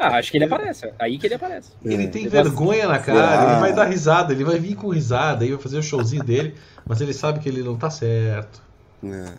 [0.00, 0.90] Ah, acho que ele aparece.
[0.98, 1.72] Aí que ele aparece.
[1.84, 3.52] Ele tem ele vergonha na cara, ah.
[3.52, 6.54] ele vai dar risada, ele vai vir com risada, aí vai fazer o showzinho dele,
[6.86, 8.62] mas ele sabe que ele não tá certo.
[9.04, 9.34] É.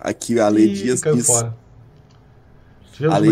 [0.00, 1.26] Aqui a Ih, Dias diz.
[1.26, 1.54] Fora.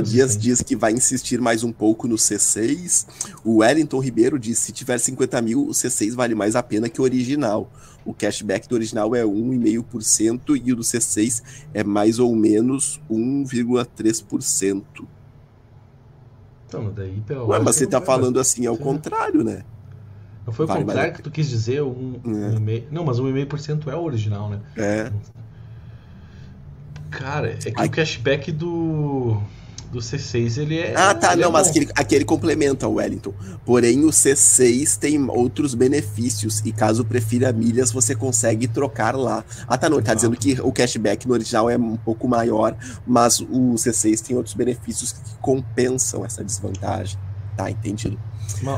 [0.03, 3.07] Dias diz que vai insistir mais um pouco no C6.
[3.45, 7.01] O Wellington Ribeiro diz: se tiver 50 mil, o C6 vale mais a pena que
[7.01, 7.71] o original.
[8.05, 11.43] O cashback do original é 1,5% e o do C6
[11.75, 14.85] é mais ou menos 1,3%.
[16.67, 19.65] Então, daí pelo Ué, mas você tá falando assim ao contrário, né?
[20.47, 22.29] Não foi o vale contrário que tu quis dizer, um, é.
[22.29, 24.61] um não, mas 1,5% é o original, né?
[24.77, 25.13] É.
[27.11, 27.87] Cara, é que Ai.
[27.87, 29.41] o cashback do,
[29.91, 30.95] do C6 ele é.
[30.95, 33.33] Ah, tá, não, é mas aquele, aquele complementa o Wellington.
[33.65, 39.45] Porém, o C6 tem outros benefícios e caso prefira milhas, você consegue trocar lá.
[39.67, 42.77] Ah, tá, não, ele tá dizendo que o cashback no original é um pouco maior,
[43.07, 47.19] mas o C6 tem outros benefícios que compensam essa desvantagem.
[47.57, 48.19] Tá, entendido.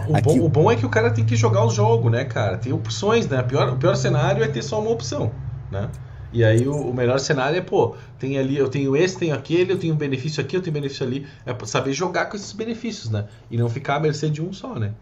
[0.09, 0.38] o, Aqui...
[0.38, 2.57] bom, o bom é que o cara tem que jogar o jogo, né, cara?
[2.57, 3.40] Tem opções, né?
[3.40, 5.31] O pior, o pior cenário é ter só uma opção,
[5.71, 5.90] né?
[6.33, 9.73] E aí o, o, melhor cenário é, pô, tem ali, eu tenho esse, tenho aquele,
[9.73, 11.27] eu tenho benefício aqui, eu tenho benefício ali.
[11.45, 13.27] É saber jogar com esses benefícios, né?
[13.51, 14.95] E não ficar à mercê de um só, né?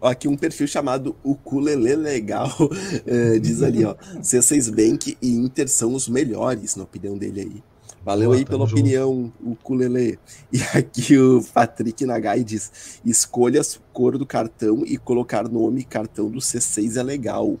[0.00, 5.68] Ó, aqui um perfil chamado Ukulele Legal uh, diz ali, ó, C6 Bank e Inter
[5.68, 7.62] são os melhores, na opinião dele aí.
[8.04, 8.78] Valeu Boa, aí pela junto.
[8.78, 10.18] opinião, Ukulele.
[10.52, 16.30] E aqui o Patrick Nagai diz: escolha a cor do cartão e colocar nome cartão
[16.30, 17.58] do C6 é legal.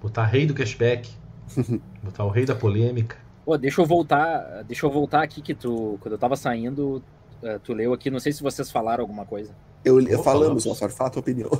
[0.00, 1.10] Botar rei do cashback.
[2.02, 3.16] Botar o rei da polêmica.
[3.44, 7.02] Pô, deixa eu voltar, deixa eu voltar aqui que tu, quando eu tava saindo,
[7.42, 9.50] eh, tu leu aqui, não sei se vocês falaram alguma coisa.
[9.84, 11.50] Eu, eu falamos, só fala a tua opinião.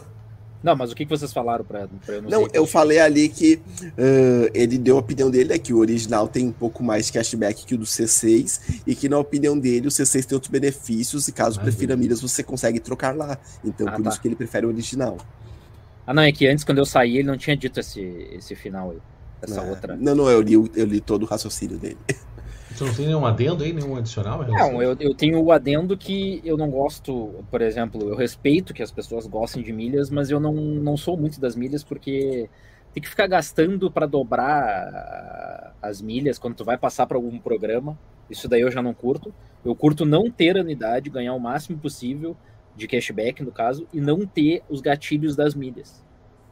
[0.63, 3.57] Não, mas o que, que vocês falaram para eu não Não, eu falei ali que
[3.57, 7.67] uh, ele deu a opinião dele, é que o original tem um pouco mais cashback
[7.67, 11.33] que o do C6, e que na opinião dele o C6 tem outros benefícios, e
[11.33, 13.37] caso prefira milhas, você consegue trocar lá.
[13.65, 14.11] Então, ah, por tá.
[14.11, 15.19] isso que ele prefere o original.
[16.07, 18.01] Ah, não, é que antes, quando eu saí, ele não tinha dito esse,
[18.33, 18.99] esse final aí
[19.43, 19.97] essa não, outra.
[19.97, 21.99] Não, não, eu li, eu li todo o raciocínio dele.
[22.75, 24.43] Você não tem nenhum adendo aí, nenhum adicional?
[24.47, 28.83] Não, eu, eu tenho o adendo que eu não gosto, por exemplo, eu respeito que
[28.83, 32.49] as pessoas gostem de milhas, mas eu não, não sou muito das milhas porque
[32.95, 37.99] tem que ficar gastando para dobrar as milhas quando tu vai passar para algum programa.
[38.31, 39.35] Isso daí eu já não curto.
[39.65, 42.37] Eu curto não ter anuidade, ganhar o máximo possível
[42.75, 46.03] de cashback, no caso, e não ter os gatilhos das milhas.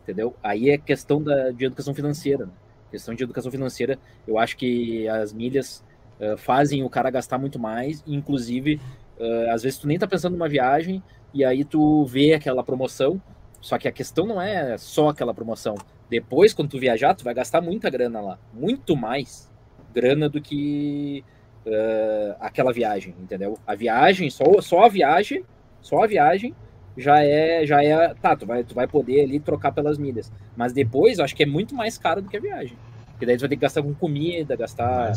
[0.03, 0.35] Entendeu?
[0.43, 2.47] Aí é questão da, de educação financeira.
[2.47, 2.53] Né?
[2.91, 5.85] Questão de educação financeira, eu acho que as milhas
[6.21, 8.81] uh, fazem o cara gastar muito mais, inclusive,
[9.19, 13.21] uh, às vezes tu nem tá pensando numa viagem e aí tu vê aquela promoção,
[13.61, 15.75] só que a questão não é só aquela promoção.
[16.09, 19.49] Depois, quando tu viajar, tu vai gastar muita grana lá, muito mais
[19.95, 21.25] grana do que
[21.67, 23.59] uh, aquela viagem, entendeu?
[23.67, 25.45] A viagem, só, só a viagem,
[25.81, 26.55] só a viagem
[26.97, 30.33] já é, já é, tá, tu vai, tu vai poder ali trocar pelas milhas.
[30.57, 32.77] Mas depois, eu acho que é muito mais caro do que a viagem.
[33.13, 35.13] Porque daí tu vai ter que gastar com comida, gastar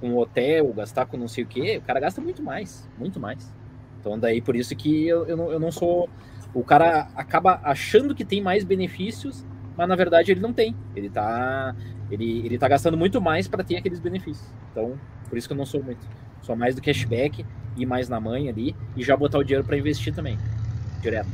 [0.00, 1.78] com hotel, gastar com não sei o que.
[1.78, 3.52] O cara gasta muito mais, muito mais.
[4.00, 6.08] Então daí por isso que eu, eu, não, eu não sou
[6.54, 9.44] o cara acaba achando que tem mais benefícios,
[9.76, 10.74] mas na verdade ele não tem.
[10.94, 11.74] Ele tá,
[12.10, 14.48] ele, ele tá gastando muito mais para ter aqueles benefícios.
[14.70, 16.06] Então, por isso que eu não sou muito.
[16.42, 17.44] Só mais do cashback,
[17.76, 20.38] ir mais na mãe ali e já botar o dinheiro para investir também,
[21.04, 21.28] direto.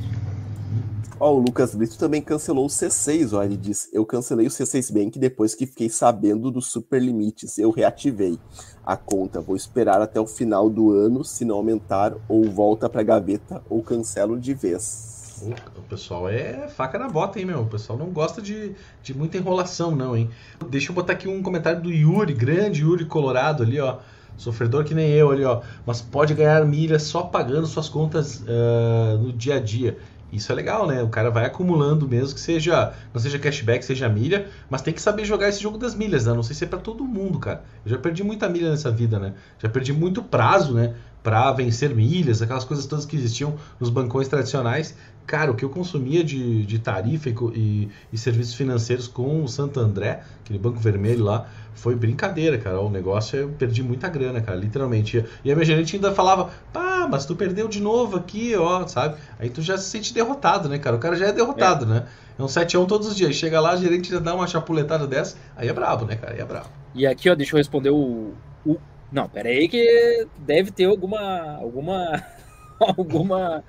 [1.18, 3.42] Ó, o Lucas Brito também cancelou o C6, ó.
[3.42, 7.58] Ele diz: Eu cancelei o C6 Bank depois que fiquei sabendo dos super limites.
[7.58, 8.38] Eu reativei
[8.84, 9.40] a conta.
[9.40, 13.82] Vou esperar até o final do ano, se não aumentar, ou volta pra gaveta, ou
[13.82, 15.42] cancelo de vez.
[15.42, 17.60] O, o pessoal é faca na bota, hein, meu?
[17.60, 20.30] O pessoal não gosta de, de muita enrolação, não, hein?
[20.70, 23.98] Deixa eu botar aqui um comentário do Yuri, grande Yuri Colorado ali, ó.
[24.40, 25.60] Sofredor que nem eu ali, ó.
[25.84, 29.98] Mas pode ganhar milhas só pagando suas contas uh, no dia a dia.
[30.32, 31.02] Isso é legal, né?
[31.02, 35.02] O cara vai acumulando mesmo, que seja, não seja cashback, seja milha, mas tem que
[35.02, 36.32] saber jogar esse jogo das milhas, né?
[36.32, 37.62] Não sei se é para todo mundo, cara.
[37.84, 39.34] Eu já perdi muita milha nessa vida, né?
[39.58, 40.94] Já perdi muito prazo, né?
[41.22, 44.94] Para vencer milhas, aquelas coisas todas que existiam nos bancões tradicionais.
[45.26, 49.48] Cara, o que eu consumia de, de tarifa e, e, e serviços financeiros com o
[49.48, 52.80] Santo André, aquele banco vermelho lá, foi brincadeira, cara.
[52.80, 55.24] O negócio eu perdi muita grana, cara, literalmente.
[55.44, 59.16] E a minha gerente ainda falava, pá, mas tu perdeu de novo aqui, ó, sabe?
[59.38, 60.96] Aí tu já se sente derrotado, né, cara?
[60.96, 61.88] O cara já é derrotado, é.
[61.88, 62.06] né?
[62.38, 63.34] É um 7x1 todos os dias.
[63.34, 66.34] Chega lá, a gerente já dá uma chapuletada dessa, aí é brabo, né, cara?
[66.34, 66.68] Aí é brabo.
[66.94, 68.32] E aqui, ó, deixa eu responder o.
[68.64, 68.76] o...
[69.12, 71.56] Não, pera aí que deve ter alguma.
[71.56, 72.22] alguma.
[72.80, 73.62] alguma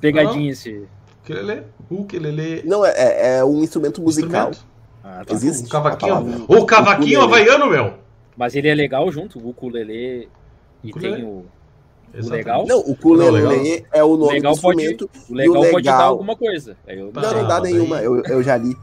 [0.00, 0.86] pegadinha esse.
[1.22, 2.62] Ukulele, ukulele.
[2.64, 4.50] Não, é, é, é um instrumento musical.
[4.50, 4.72] Instrumento?
[5.04, 5.32] Ah, tá.
[5.32, 5.66] Existe.
[5.66, 7.94] O cavaquinho, o cavaquinho havaiano, meu.
[8.36, 10.28] Mas ele é legal junto, o ukulele
[10.82, 11.16] e ukulele.
[11.16, 11.46] tem o,
[12.14, 12.66] o legal.
[12.66, 15.08] Não, o ukulele é o nome legal do instrumento.
[15.08, 16.76] Pode, o legal, o legal pode dar alguma coisa.
[16.86, 17.10] Eu...
[17.12, 18.76] Não, não dá nenhuma, eu, eu já li.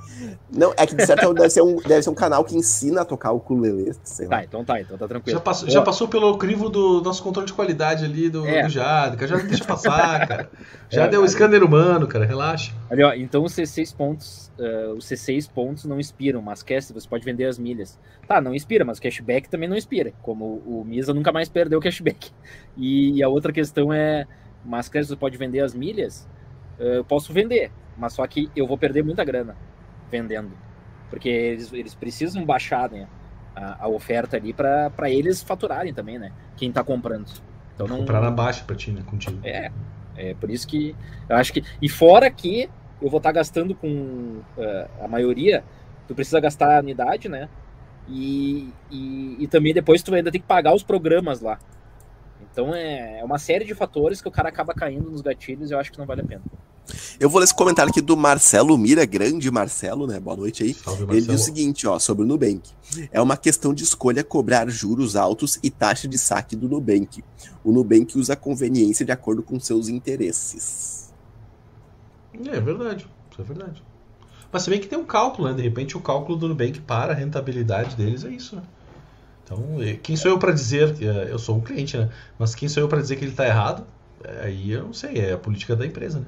[0.51, 3.05] Não, é que de certo deve ser, um, deve ser um canal que ensina a
[3.05, 3.93] tocar o ukulele.
[4.27, 5.37] Tá, então tá, então tá tranquilo.
[5.37, 8.63] Já passou, já passou pelo crivo do nosso controle de qualidade ali do, é.
[8.63, 9.27] do Jade, cara.
[9.27, 10.49] Já deixa passar, cara.
[10.89, 12.73] Já é, deu o scanner humano, cara, relaxa.
[12.89, 17.07] Ali, ó, então os C6 pontos, uh, os C6 pontos não inspiram, mas cash, você
[17.07, 17.99] pode vender as milhas.
[18.27, 20.13] Tá, não inspira, mas o cashback também não inspira.
[20.21, 22.31] Como o Misa nunca mais perdeu o cashback.
[22.77, 24.25] E, e a outra questão é,
[24.63, 26.29] mas cash, você pode vender as milhas?
[26.79, 29.57] Uh, eu posso vender, mas só que eu vou perder muita grana
[30.09, 30.51] vendendo.
[31.09, 33.07] Porque eles, eles precisam baixar né,
[33.55, 36.31] a, a oferta ali para eles faturarem também, né?
[36.55, 37.29] Quem tá comprando.
[37.73, 37.97] Então não...
[37.97, 39.01] Comprar na baixa pra ti, né?
[39.05, 39.39] Contigo.
[39.43, 39.71] É,
[40.15, 40.95] é por isso que
[41.27, 41.63] eu acho que.
[41.81, 42.69] E fora que
[43.01, 45.63] eu vou estar tá gastando com uh, a maioria,
[46.07, 47.49] tu precisa gastar a unidade, né?
[48.07, 51.59] E, e, e, também depois tu ainda tem que pagar os programas lá.
[52.51, 55.73] Então é, é uma série de fatores que o cara acaba caindo nos gatilhos e
[55.73, 56.41] eu acho que não vale a pena.
[57.19, 60.19] Eu vou ler esse comentário aqui do Marcelo Mira, grande Marcelo, né?
[60.19, 60.73] Boa noite aí.
[60.73, 62.71] Salve, Ele diz o seguinte, ó, sobre o Nubank.
[63.11, 67.23] É uma questão de escolha cobrar juros altos e taxa de saque do Nubank.
[67.63, 71.08] O Nubank usa a conveniência de acordo com seus interesses.
[72.47, 73.83] É verdade, isso é verdade.
[74.51, 75.53] Mas se bem que tem um cálculo, né?
[75.53, 78.63] De repente o cálculo do Nubank para a rentabilidade deles é isso, né?
[79.43, 82.09] Então, quem sou eu para dizer, é, eu sou um cliente, né?
[82.37, 83.83] Mas quem sou eu para dizer que ele está errado?
[84.43, 86.27] Aí eu não sei, é a política da empresa, né?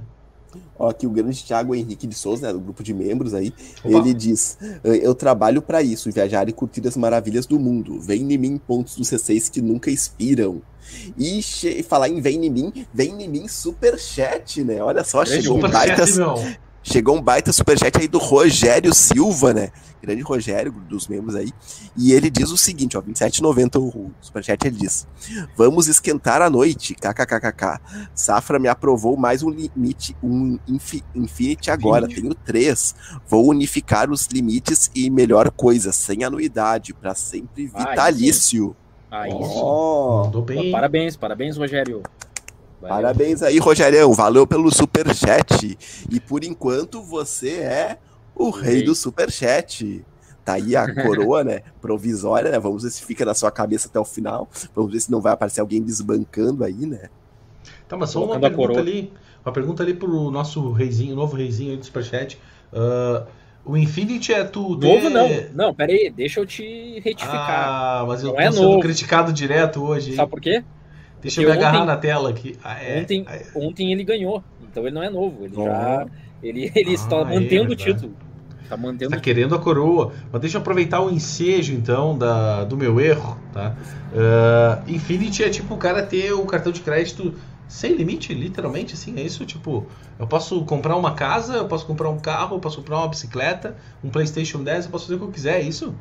[0.77, 3.97] Ó, aqui o grande Thiago Henrique de Souza, né, do grupo de membros aí, Opa.
[3.97, 7.99] ele diz: Eu trabalho para isso, viajar e curtir as maravilhas do mundo.
[7.99, 10.61] Vem em mim pontos do C6 que nunca expiram.
[11.17, 11.41] E
[11.83, 14.81] falar em Vem em mim, vem em mim superchat, né?
[14.83, 16.05] Olha só, chegou um baita.
[16.83, 19.71] Chegou um baita superchat aí do Rogério Silva, né?
[20.01, 21.51] Grande Rogério, dos membros aí.
[21.95, 25.07] E ele diz o seguinte, ó, 27,90 o superchat, ele diz:
[25.55, 27.79] Vamos esquentar a noite, kkkk.
[28.15, 32.15] Safra me aprovou mais um limite, um infi, Infinity agora, Sim.
[32.15, 32.95] tenho três.
[33.27, 38.75] Vou unificar os limites e melhor coisa, sem anuidade, para sempre vitalício.
[39.11, 39.37] Aí sim.
[39.39, 40.23] Oh.
[40.25, 40.71] Mandou bem.
[40.71, 42.01] Parabéns, parabéns, Rogério.
[42.81, 42.95] Valeu.
[42.95, 44.11] Parabéns aí, Rogerião.
[44.13, 45.77] Valeu pelo superchat.
[46.09, 47.97] E por enquanto você é
[48.35, 50.03] o rei do superchat.
[50.43, 51.61] Tá aí a coroa, né?
[51.79, 52.59] Provisória, né?
[52.59, 54.49] Vamos ver se fica na sua cabeça até o final.
[54.75, 57.09] Vamos ver se não vai aparecer alguém desbancando aí, né?
[57.87, 59.13] Tá, mas só uma pergunta ali.
[59.45, 62.39] Uma pergunta ali pro nosso reizinho, novo reizinho aí do Superchat.
[62.73, 63.25] Uh,
[63.63, 64.75] o Infinity é tu.
[64.75, 65.29] Novo não.
[65.53, 68.01] Não, pera aí, deixa eu te retificar.
[68.01, 68.79] Ah, mas eu não tô é sendo novo.
[68.79, 70.15] criticado direto hoje.
[70.15, 70.63] Sabe por quê?
[71.21, 72.57] Deixa eu me ontem, agarrar na tela aqui.
[72.63, 73.45] Ah, é, ontem, é.
[73.55, 75.45] ontem ele ganhou, então ele não é novo.
[75.45, 75.65] Ele oh.
[75.65, 76.07] já.
[76.41, 78.13] Ele, ele ah, está mantendo é, o título.
[78.67, 79.12] Tá mantendo.
[79.12, 80.13] Tá querendo a coroa.
[80.31, 83.75] Mas deixa eu aproveitar o ensejo, então, da, do meu erro, tá?
[84.13, 87.34] Uh, Infinity é tipo o cara ter o cartão de crédito
[87.67, 89.45] sem limite, literalmente, assim, é isso?
[89.45, 89.86] Tipo,
[90.19, 93.77] eu posso comprar uma casa, eu posso comprar um carro, eu posso comprar uma bicicleta,
[94.03, 95.95] um Playstation 10, eu posso fazer o que eu quiser, é isso?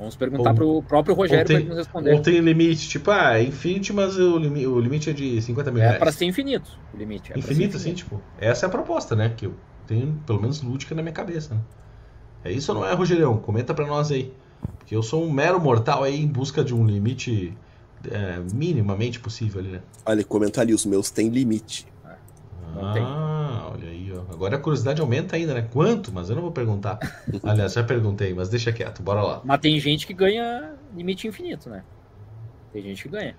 [0.00, 2.12] Vamos perguntar Ou- pro próprio Rogério tem- para nos responder.
[2.14, 5.70] Ou tem limite, tipo, ah, é infinity, mas o, limi- o limite é de 50
[5.70, 5.98] mil É reais.
[5.98, 7.30] para ser infinito o limite.
[7.30, 8.18] É pra Infinito, assim, tipo.
[8.40, 9.32] Essa é a proposta, né?
[9.36, 9.54] Que eu
[9.86, 11.60] tenho, pelo menos, lúdica na minha cabeça, né?
[12.42, 13.36] É isso ou não é, Rogerião?
[13.36, 14.32] Comenta pra nós aí.
[14.78, 17.52] Porque eu sou um mero mortal aí em busca de um limite
[18.10, 19.80] é, minimamente possível ali, né?
[20.06, 21.86] Olha, comenta ali, os meus têm limite.
[22.74, 23.02] Não tem.
[23.04, 24.32] ah, olha aí, ó.
[24.32, 25.66] Agora a curiosidade aumenta ainda, né?
[25.72, 26.12] Quanto?
[26.12, 26.98] Mas eu não vou perguntar.
[27.42, 29.40] Aliás, já perguntei, mas deixa quieto, bora lá.
[29.44, 31.82] Mas tem gente que ganha limite infinito, né?
[32.72, 33.34] Tem gente que ganha.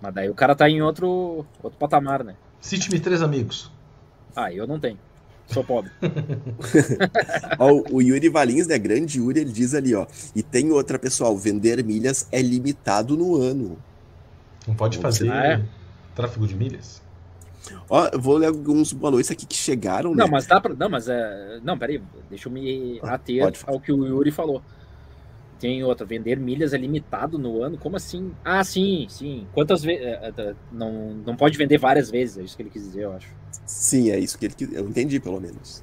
[0.00, 2.34] Mas daí o cara tá em outro, outro patamar, né?
[2.60, 3.70] Cite-me três amigos.
[4.34, 4.98] Ah, eu não tenho.
[5.46, 5.90] Sou pobre.
[7.58, 8.76] Ó, o Yuri Valins, né?
[8.78, 10.06] Grande Yuri, ele diz ali, ó.
[10.34, 13.78] E tem outra, pessoal, vender milhas é limitado no ano.
[14.66, 15.62] Não pode fazer Ah, é?
[16.14, 17.00] tráfego de milhas.
[17.88, 20.22] Ó, eu vou ler alguns boa noites aqui que chegaram, né?
[20.24, 20.74] Não, mas dá pra.
[20.74, 21.60] Não, mas é.
[21.62, 22.00] Não, peraí.
[22.28, 23.76] Deixa eu me ater pode falar.
[23.76, 24.62] ao que o Yuri falou.
[25.58, 27.78] Tem outra, vender milhas é limitado no ano?
[27.78, 28.30] Como assim?
[28.44, 29.46] Ah, sim, sim.
[29.54, 30.04] Quantas vezes.
[30.70, 33.28] Não, não pode vender várias vezes, é isso que ele quis dizer, eu acho.
[33.64, 35.82] Sim, é isso que ele quis- eu entendi, pelo menos.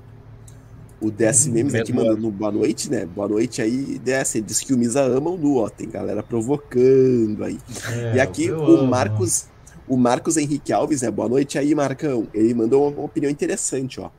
[1.02, 3.06] O DS Memes aqui mandando boa noite, né?
[3.06, 4.36] Boa noite aí, DS.
[4.38, 5.68] Ele diz que o Misa ama o Nu, ó.
[5.70, 7.58] Tem galera provocando aí.
[7.92, 8.88] É, e aqui o amo.
[8.88, 9.48] Marcos,
[9.88, 11.12] o Marcos Henrique Alves, né?
[11.12, 12.28] Boa noite aí, Marcão.
[12.34, 14.10] Ele mandou uma opinião interessante, ó.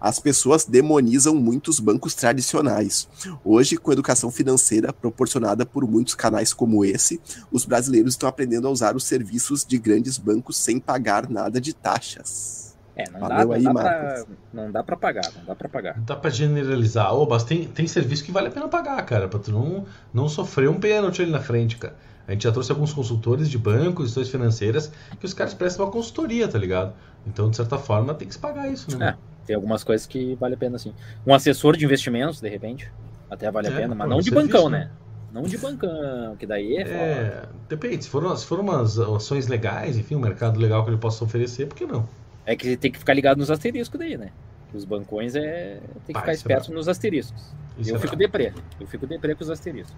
[0.00, 3.08] As pessoas demonizam muitos bancos tradicionais.
[3.44, 8.66] Hoje, com a educação financeira proporcionada por muitos canais como esse, os brasileiros estão aprendendo
[8.66, 12.62] a usar os serviços de grandes bancos sem pagar nada de taxas.
[12.94, 14.34] É, não Valeu dá, aí, não, dá pra, Marcos.
[14.52, 15.96] não dá pra pagar, não dá pra pagar.
[15.96, 17.14] Não dá pra generalizar.
[17.14, 20.28] Ô, mas tem, tem serviço que vale a pena pagar, cara, pra tu não, não
[20.28, 21.96] sofrer um pênalti ali na frente, cara.
[22.26, 25.92] A gente já trouxe alguns consultores de bancos, instituições financeiras, que os caras prestam uma
[25.92, 26.94] consultoria, tá ligado?
[27.26, 29.16] Então, de certa forma, tem que se pagar isso, né?
[29.18, 29.32] É.
[29.46, 30.94] Tem algumas coisas que vale a pena, sim.
[31.26, 32.90] Um assessor de investimentos, de repente,
[33.28, 34.78] até vale a É, pena, mas não de bancão, né?
[34.78, 34.90] né?
[35.32, 36.82] Não de bancão, que daí é.
[36.82, 38.04] É, depende.
[38.04, 41.66] Se for, se for umas ações legais, enfim, um mercado legal que ele possa oferecer,
[41.66, 42.06] por que não?
[42.44, 44.30] É que tem que ficar ligado nos asteriscos daí, né?
[44.74, 45.80] Os bancões é.
[46.06, 47.42] Tem que Vai, ficar é esperto nos asteriscos.
[47.78, 48.52] Isso eu é fico deprê.
[48.80, 49.96] Eu fico deprê com os asteriscos.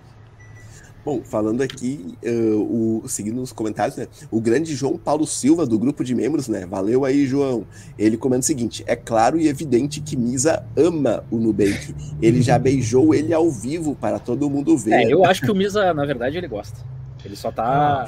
[1.04, 4.06] Bom, falando aqui, eh, o, seguindo nos comentários, né?
[4.30, 6.64] O grande João Paulo Silva, do grupo de membros, né?
[6.64, 7.66] Valeu aí, João.
[7.98, 11.94] Ele comenta o seguinte: é claro e evidente que Misa ama o Nubank.
[12.22, 14.94] Ele já beijou ele ao vivo para todo mundo ver.
[14.94, 16.80] É, eu acho que o Misa, na verdade, ele gosta.
[17.22, 18.06] Ele só tá.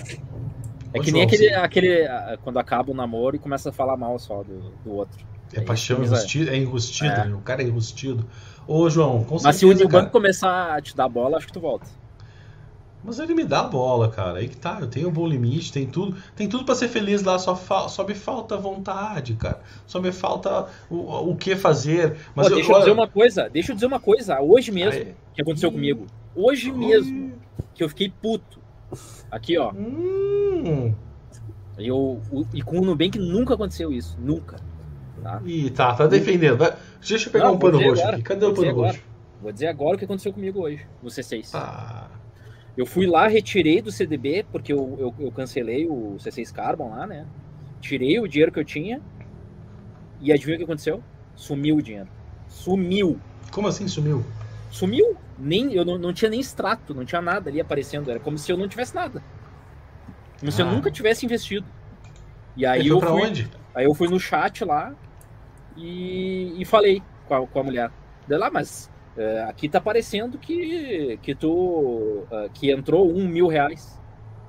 [0.95, 2.07] É Ô, que nem aquele, aquele.
[2.07, 5.23] ah, Quando acaba o namoro e começa a falar mal só do, do outro.
[5.53, 7.27] É paixão Misa- enrustido, é enrustido, É.
[7.29, 7.35] né?
[7.35, 8.27] o cara é enrustido.
[8.67, 9.99] Ô, João, com Mas se o certeza, cara.
[10.05, 11.87] Nubank começar a te dar bola, acho que tu volta.
[13.07, 14.39] Mas ele me dá a bola, cara.
[14.41, 17.23] Aí que tá, eu tenho um bom limite, tem tudo, tem tudo para ser feliz
[17.23, 19.61] lá, só, fa- só me falta vontade, cara.
[19.87, 22.17] Só me falta o, o que fazer.
[22.35, 25.01] Mas Pô, eu, deixa eu dizer uma coisa, deixa eu dizer uma coisa, hoje mesmo,
[25.01, 25.15] Aí.
[25.35, 26.07] que aconteceu comigo.
[26.35, 27.33] Hoje mesmo,
[27.75, 28.59] que eu fiquei puto.
[29.31, 29.73] Aqui, ó.
[29.73, 30.93] Hum.
[31.79, 32.21] Eu,
[32.55, 34.17] e com o Nubank nunca aconteceu isso.
[34.21, 34.57] Nunca.
[35.23, 35.41] Tá?
[35.45, 36.57] Ih, tá, tá defendendo.
[36.59, 36.75] Vai-
[37.07, 38.23] Deixa eu pegar Não, um pano roxo agora, aqui.
[38.23, 39.01] Cadê vou o pano roxo?
[39.43, 41.51] Vou dizer agora o que aconteceu comigo hoje, no C6.
[41.51, 42.09] Tá.
[42.77, 47.07] Eu fui lá, retirei do CDB, porque eu, eu, eu cancelei o C6 Carbon lá,
[47.07, 47.27] né?
[47.81, 49.01] Tirei o dinheiro que eu tinha.
[50.21, 51.03] E adivinha o que aconteceu?
[51.35, 52.09] Sumiu o dinheiro.
[52.49, 53.19] Sumiu.
[53.51, 54.25] Como assim sumiu?
[54.71, 55.17] Sumiu.
[55.39, 58.11] Nem, eu não, não tinha nem extrato, não tinha nada ali aparecendo.
[58.11, 59.23] Era como se eu não tivesse nada.
[60.39, 60.73] Como se eu Ah.
[60.73, 61.67] nunca tivesse investido.
[62.57, 63.51] E aí eu fui, onde?
[63.75, 64.95] Aí eu fui no chat lá
[65.77, 67.91] e, e falei com a, com a mulher.
[68.27, 73.47] Daí lá, mas é, aqui tá parecendo que, que tu ah, que entrou um mil
[73.47, 74.01] reais.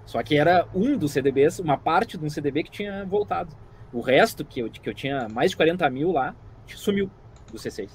[0.06, 3.53] Só que era um dos CDBs, uma parte de um CDB que tinha voltado.
[3.91, 7.10] O resto, que eu, que eu tinha mais de 40 mil lá, sumiu
[7.51, 7.89] do C6.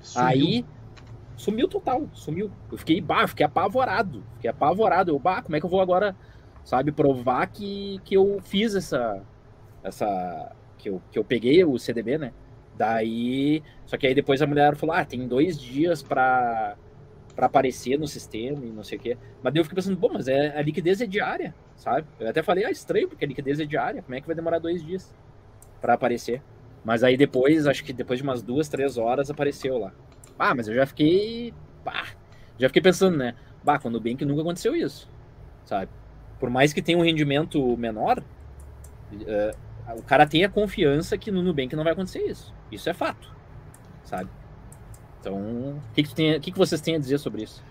[0.00, 0.26] Sumiu.
[0.26, 0.64] Aí
[1.36, 2.50] sumiu total, sumiu.
[2.70, 4.22] Eu fiquei, bah, fiquei apavorado.
[4.34, 5.10] Fiquei apavorado.
[5.12, 6.16] Eu, bah, como é que eu vou agora,
[6.64, 9.22] sabe, provar que, que eu fiz essa.
[9.82, 12.32] essa que, eu, que eu peguei o CDB, né?
[12.76, 13.62] Daí.
[13.86, 16.76] Só que aí depois a mulher falou: ah, tem dois dias pra,
[17.34, 19.18] pra aparecer no sistema e não sei o quê.
[19.42, 22.06] Mas daí eu fiquei pensando, bom, mas é, a liquidez é diária, sabe?
[22.18, 24.02] Eu até falei, ah, estranho, porque a liquidez é diária.
[24.02, 25.14] Como é que vai demorar dois dias
[25.80, 26.42] pra aparecer?
[26.84, 29.92] Mas aí depois, acho que depois de umas duas, três horas, apareceu lá.
[30.38, 31.52] Ah, mas eu já fiquei.
[32.58, 33.34] Já fiquei pensando, né?
[33.64, 35.10] Bah, com o Nubank nunca aconteceu isso.
[35.64, 35.90] Sabe?
[36.38, 38.22] Por mais que tenha um rendimento menor,
[39.26, 39.54] eh,
[39.94, 42.52] o cara tem a confiança que no Nubank não vai acontecer isso.
[42.70, 43.32] Isso é fato.
[44.04, 44.28] Sabe?
[45.20, 47.62] Então, o que, que, tem- que, que vocês têm a dizer sobre isso?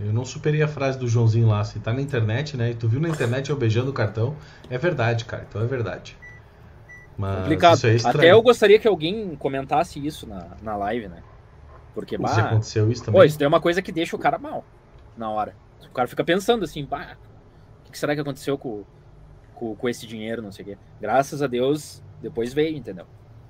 [0.00, 1.62] Eu não superei a frase do Joãozinho lá.
[1.64, 2.70] Se tá na internet, né?
[2.70, 4.36] E tu viu na internet eu beijando o cartão.
[4.68, 5.46] É verdade, cara.
[5.48, 6.16] Então é verdade.
[7.16, 7.76] Mas Complicado.
[7.76, 8.16] isso é estranho.
[8.18, 11.22] Até eu gostaria que alguém comentasse isso na, na live, né?
[11.94, 13.20] Porque, bah, aconteceu isso também.
[13.20, 14.64] pô, isso é uma coisa que deixa o cara mal.
[15.16, 15.54] na hora.
[15.88, 17.16] O cara fica pensando assim, bah,
[17.86, 18.82] o que será que aconteceu com,
[19.54, 20.78] com, com esse dinheiro, não sei o quê.
[21.00, 23.06] Graças a Deus, depois veio, entendeu?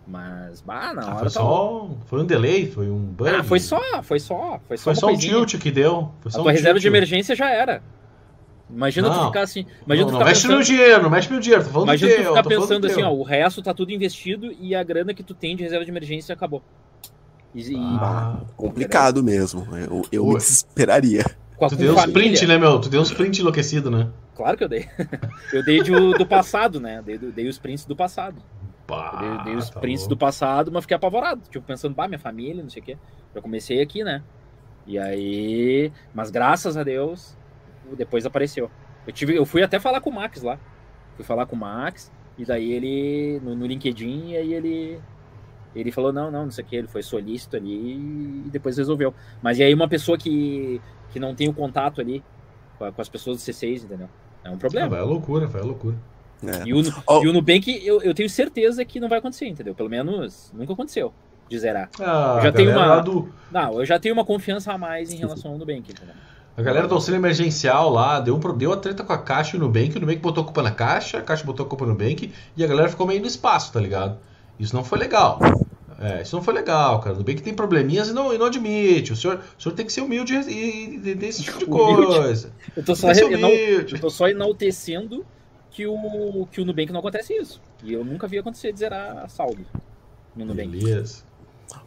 [0.06, 1.90] Mas, bah, na Ah, hora foi tá só.
[2.06, 3.30] Foi um delay, foi um bug.
[3.30, 6.10] Ah, foi só, foi só, foi só Foi só um tilt que deu.
[6.20, 6.82] Foi A só tua um reserva tilt.
[6.82, 7.82] de emergência já era.
[8.68, 9.26] Imagina tu Não.
[9.28, 11.64] ficar assim, imagina Não, tu não ficar mexe pensando, meu dinheiro, não mexe meu dinheiro.
[11.64, 13.06] Tô falando imagina tu ficar pensando do assim, teu.
[13.08, 15.90] ó, o resto tá tudo investido e a grana que tu tem de reserva de
[15.90, 16.62] emergência acabou.
[17.54, 19.66] E, e Ah, Complicado mesmo.
[19.76, 21.24] Eu, eu me desesperaria.
[21.56, 22.80] Com tu deu uns família, print, né, meu?
[22.80, 24.10] Tu deu uns print enlouquecido, né?
[24.34, 24.88] Claro que eu dei.
[25.52, 27.00] Eu dei de- do passado, né?
[27.04, 28.42] Dei, do- dei os prints do passado.
[28.86, 30.14] Pá, Eu dei, dei os tá prints louco.
[30.14, 31.40] do passado, mas fiquei apavorado.
[31.48, 32.98] Tipo, pensando, bah, minha família, não sei o quê.
[33.34, 34.22] Já comecei aqui, né?
[34.86, 35.92] E aí.
[36.12, 37.36] Mas graças a Deus,
[37.96, 38.70] depois apareceu.
[39.06, 40.58] Eu, tive, eu fui até falar com o Max lá.
[41.16, 43.40] Fui falar com o Max, e daí ele.
[43.42, 45.00] No, no LinkedIn, e aí ele.
[45.74, 47.96] Ele falou, não, não, não sei o que, ele foi solícito ali
[48.46, 49.12] e depois resolveu.
[49.42, 50.80] Mas e aí uma pessoa que,
[51.14, 52.22] que não tem o contato ali
[52.76, 54.08] com, a- com as pessoas do C6, entendeu?
[54.44, 54.88] É um Ah, problema.
[54.88, 55.94] vai a loucura, vai a loucura.
[56.44, 56.62] É.
[56.66, 57.22] E o, Ó.
[57.22, 59.74] e o Nubank, eu, eu tenho certeza que não vai acontecer, entendeu?
[59.74, 61.14] Pelo menos nunca aconteceu
[61.48, 61.88] de zerar.
[62.00, 65.16] Ah, Eu já tenho uma- do, Não, eu já tenho uma confiança a mais em
[65.16, 66.14] relação ao Nubank, entendeu?
[66.56, 69.60] A galera do auxílio emergencial lá deu, um, deu a treta com a Caixa e
[69.60, 71.92] o Nubank, o Nubank botou a culpa na Caixa, a Caixa botou a culpa no
[71.92, 74.18] Nubank e a galera ficou meio no espaço, tá ligado?
[74.58, 75.38] Isso não foi legal.
[76.00, 77.14] É, isso não foi legal, cara.
[77.14, 79.12] O Nubank tem probleminhas e não, e não admite.
[79.12, 82.52] O senhor, o senhor tem que ser humilde e, e, desse tipo de coisa.
[82.76, 83.94] Eu tô só, que enal- humilde.
[83.94, 85.24] eu tô só enaltecendo
[85.70, 87.60] que o, que o Nubank não acontece isso.
[87.82, 89.64] E eu nunca vi acontecer de zerar saldo
[90.34, 90.68] no Nubank.
[90.68, 91.22] Beleza.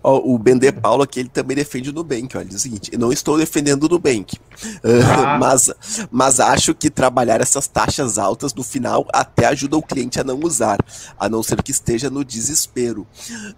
[0.04, 2.36] Ó, o Bender Paulo aqui, ele também defende o Nubank.
[2.38, 4.38] Olha, diz o seguinte: eu não estou defendendo o Nubank,
[4.84, 5.38] Ah.
[5.38, 5.70] mas,
[6.12, 10.40] mas acho que trabalhar essas taxas altas no final até ajuda o cliente a não
[10.42, 10.78] usar,
[11.20, 13.06] a não ser que esteja no desespero.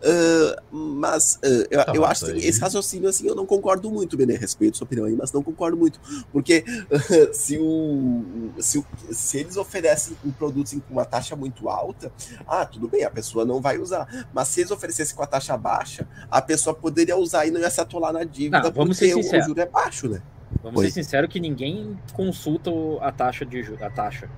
[0.03, 3.89] Ah, mas ah, eu, Tá, eu acho que aí- esse raciocínio assim eu não concordo
[3.91, 4.39] muito, Bender.
[4.39, 5.99] Respeito sua opinião aí, mas não concordo muito.
[6.31, 6.97] Porque ah,
[7.33, 12.11] se, o, se, o, se eles oferecem um produto assim, com uma taxa muito alta,
[12.47, 14.27] ah, tudo bem, a pessoa não vai usar.
[14.33, 17.69] Mas se eles oferecessem com a taxa baixa, a pessoa poderia usar e não ia
[17.69, 19.45] se atolar na dívida, Não, vamos porque ser o- o sinceros.
[19.47, 20.21] juro é baixo, né?
[20.63, 20.85] Vamos Oi.
[20.87, 24.29] ser sinceros que ninguém consulta a taxa de a taxa.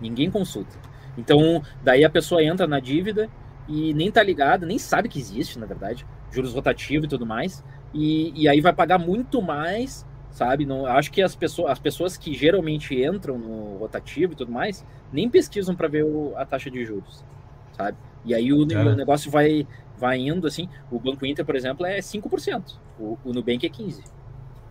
[0.00, 0.76] Ninguém consulta.
[1.18, 3.28] Então, daí a pessoa entra na dívida
[3.68, 7.64] e nem tá ligada, nem sabe que existe, na verdade, juros rotativos e tudo mais.
[7.94, 10.66] E, e aí vai pagar muito mais, sabe?
[10.66, 14.84] Não, acho que as pessoas, as pessoas que geralmente entram no rotativo e tudo mais,
[15.12, 17.24] nem pesquisam para ver o- a taxa de juros,
[17.72, 17.96] sabe?
[18.24, 18.90] E aí o, Cara.
[18.90, 19.66] o negócio vai,
[19.98, 20.68] vai indo assim.
[20.90, 22.62] O Banco Inter, por exemplo, é 5%.
[22.98, 24.04] O, o Nubank é 15%.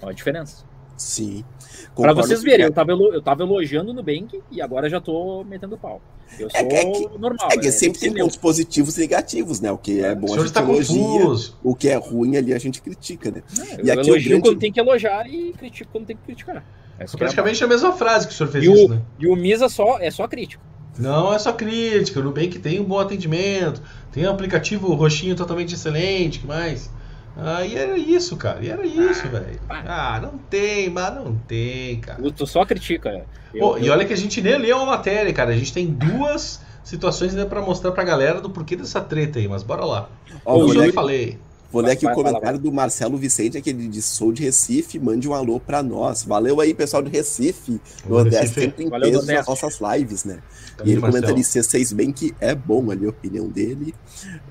[0.01, 0.63] Olha a diferença.
[0.97, 1.43] Sim.
[1.69, 5.01] Pra Concordo vocês verem, eu tava, elo- eu tava elogiando o Nubank e agora já
[5.01, 6.01] tô metendo pau.
[6.39, 7.49] Eu sou É que- é que- normal.
[7.51, 9.71] É que é, sempre tem pontos positivos e negativos, né?
[9.71, 11.57] O que é O bom a senhor gente está elogia, confuso.
[11.63, 13.43] o que é ruim ali a gente critica, né?
[13.57, 16.15] Não, E eu aqui o elogio grande- quando tem que elogiar e critico quando tem
[16.15, 16.65] que criticar.
[16.97, 18.95] Essa é a praticamente a mesma frase que o senhor fez E o- isso, né?
[18.95, 19.07] base.
[19.19, 20.63] E o Misa só, é só crítico.
[20.97, 23.81] Não é só crítica, o Nubank tem um bom atendimento,
[24.11, 26.89] tem um aplicativo roxinho totalmente excelente, que mais?
[27.37, 29.59] Ah, e era isso, cara, e era isso, velho.
[29.69, 32.21] Ah, não tem, mas não tem, cara.
[32.31, 33.25] Tu- só critica.
[33.53, 35.73] Eu- Pô, e eu- olha que a gente nem leu a matéria, cara, a gente
[35.73, 39.83] tem duas situações ainda pra mostrar pra galera do porquê dessa treta aí, mas bora
[39.83, 40.09] lá.
[40.45, 41.37] Ó, Eu já falei.
[41.72, 44.32] Vou ler aqui Vai, o vai, vai, comentário do Marcelo Vicente, que ele diz: sou
[44.32, 46.24] de Recife, mande um alô pra nós.
[46.24, 47.82] Valeu aí, pessoal de Recife.
[48.09, 48.61] Ô, Nordeste Recife.
[48.61, 50.43] sempre em Valeu, peso nas nossas lives, né?
[50.78, 51.24] Cadê E ele Marcelo?
[51.28, 53.93] comenta ali C6 bem que é bom ali a opinião dele.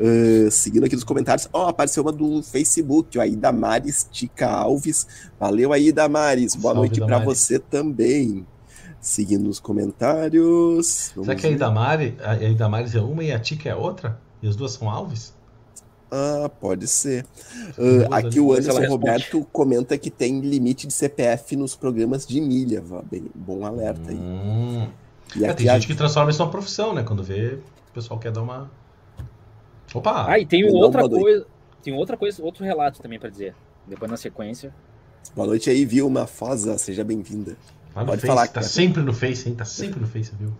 [0.00, 5.06] Ah, seguindo aqui nos comentários, ó, apareceu uma do Facebook, ó, aí Damares Tica Alves.
[5.38, 6.54] Valeu aí, Damares.
[6.54, 7.24] Boa Salve, noite pra Damares.
[7.24, 8.46] você também.
[9.00, 11.12] Seguindo os comentários.
[11.22, 11.50] Será que a.
[11.50, 14.18] Idamari, a Idamares é uma e a Tica é outra?
[14.42, 15.33] E as duas são Alves?
[16.16, 17.26] Ah, pode ser.
[18.10, 18.88] Ah, aqui o Anderson responde.
[18.88, 22.80] Roberto comenta que tem limite de CPF nos programas de milha.
[23.10, 24.16] Bem, bom alerta aí.
[24.16, 24.88] Hum.
[25.34, 27.02] E É, tem a- gente que transforma isso numa profissão, né?
[27.02, 27.58] Quando vê,
[27.90, 28.70] o pessoal quer dar uma.
[29.92, 30.26] Opa!
[30.30, 31.46] Ah, e tem outra coisa.
[31.82, 33.54] Tem outra coisa, outro relato também pra dizer.
[33.86, 34.72] Depois na sequência.
[35.34, 36.78] Boa noite aí, Vilma Fosa.
[36.78, 37.56] Seja bem-vinda.
[37.94, 38.66] No pode Face, falar, tá cara.
[38.66, 39.54] sempre no Face, hein?
[39.54, 40.52] Tá sempre no Face, viu?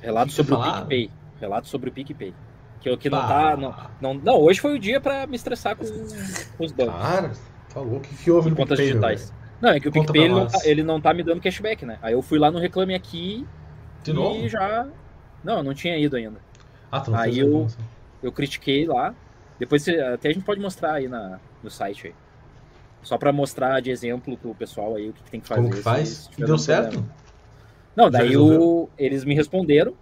[0.00, 0.62] Relato sobre o?
[0.62, 1.10] PicPay.
[1.40, 2.34] Relato sobre o PicPay.
[2.84, 3.56] Que, o que não tá.
[3.56, 6.94] Não, não, não, hoje foi o dia pra me estressar com, com os bancos.
[6.94, 7.30] Cara,
[7.72, 7.96] tá louco.
[7.96, 9.32] O que, que houve no contas PicPay, meu digitais.
[9.60, 11.86] Não, é que o Conta PicPay ele não, tá, ele não tá me dando cashback,
[11.86, 11.98] né?
[12.02, 13.46] Aí eu fui lá no Reclame Aqui?
[14.02, 14.46] De e novo?
[14.50, 14.86] já.
[15.42, 16.38] Não, eu não tinha ido ainda.
[16.92, 17.84] Ah, tu não Aí fez eu- reclamação.
[18.22, 19.14] Eu critiquei lá.
[19.58, 22.14] Depois até a gente pode mostrar aí na, no site aí.
[23.02, 25.60] Só pra mostrar de exemplo pro pessoal aí o que, que tem que fazer.
[25.62, 26.08] Como que se- faz?
[26.10, 26.90] se E tiver deu algum problema.
[26.92, 27.06] certo?
[27.96, 29.94] Não, daí o, eles me responderam.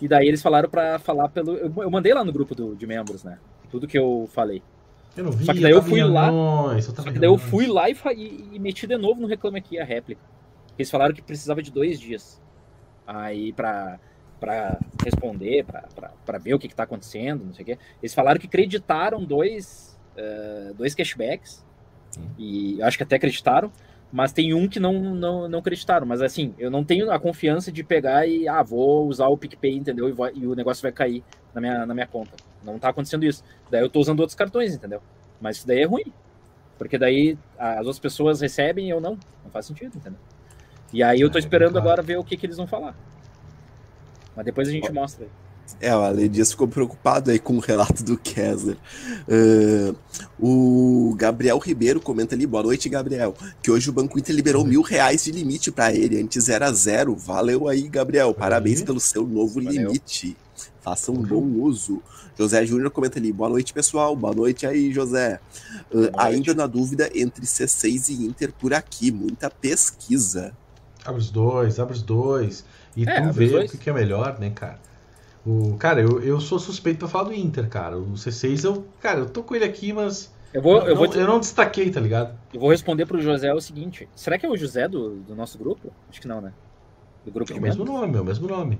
[0.00, 1.56] E daí eles falaram pra falar pelo.
[1.56, 3.38] Eu, eu mandei lá no grupo do- de membros, né?
[3.70, 4.62] Tudo que eu falei.
[5.16, 7.36] Eu não vi, Só que daí eu tava fui lá- Anões, Só que daí eu
[7.38, 10.20] fui lá e, e- e meti de novo no Reclame Aqui a réplica.
[10.78, 12.40] Eles falaram que precisava de dois dias.
[13.06, 13.98] Aí pra,
[14.38, 17.78] pra responder, pra, pra, pra ver o que, que tá acontecendo, não sei o quê.
[18.00, 21.64] Eles falaram que creditaram dois, eh, dois cashbacks.
[22.16, 22.22] Hum.
[22.38, 23.72] E eu acho que até acreditaram.
[24.10, 26.06] Mas tem um que não, não, não acreditaram.
[26.06, 29.76] Mas assim, eu não tenho a confiança de pegar e, ah, vou usar o PicPay,
[29.76, 30.08] entendeu?
[30.08, 31.22] E, vai- e o negócio vai cair
[31.54, 32.32] na minha, na minha conta.
[32.64, 33.44] Não tá acontecendo isso.
[33.70, 35.02] Daí eu tô usando outros cartões, entendeu?
[35.40, 36.12] Mas isso daí é ruim.
[36.78, 39.18] Porque daí as outras pessoas recebem e eu não.
[39.44, 40.18] Não faz sentido, entendeu?
[40.92, 41.86] E aí eu tô É, esperando claro.
[41.88, 42.94] agora ver o que, que eles vão falar.
[44.34, 45.30] Mas depois a gente mostra aí.
[45.80, 48.76] É, o Ale Dias ficou preocupado aí com o relato do Kessler.
[49.28, 49.94] Ah,
[50.38, 53.34] o Gabriel Ribeiro comenta ali, boa noite, Gabriel.
[53.62, 57.14] Que hoje o Banco Inter liberou mil reais de limite para ele, antes era zero.
[57.14, 58.34] Valeu aí, Gabriel.
[58.34, 58.86] Parabéns Aí.
[58.86, 59.70] pelo seu novo Valeu.
[59.88, 60.36] limite.
[60.80, 62.02] Faça um bom uso.
[62.36, 64.14] José Júnior comenta ali, boa noite, pessoal.
[64.16, 65.40] Boa noite aí, José.
[65.92, 69.10] Boa ainda na dúvida entre C6 e Inter por aqui.
[69.10, 70.52] Muita pesquisa.
[71.04, 72.64] Abre os dois, abre os dois.
[72.96, 74.78] E É, tu vê o que é melhor, né, cara?
[75.48, 77.96] O, cara, eu, eu sou suspeito pra falar do Inter, cara.
[77.96, 81.14] O C6, eu, cara, eu tô com ele aqui, mas Eu vou, eu, não, vou,
[81.14, 82.38] eu não destaquei, tá ligado?
[82.52, 85.58] eu vou responder pro José o seguinte: será que é o José do, do nosso
[85.58, 85.90] grupo?
[86.10, 86.52] Acho que não, né?
[87.24, 88.78] Do grupo É o mesmo nome, é o mesmo nome.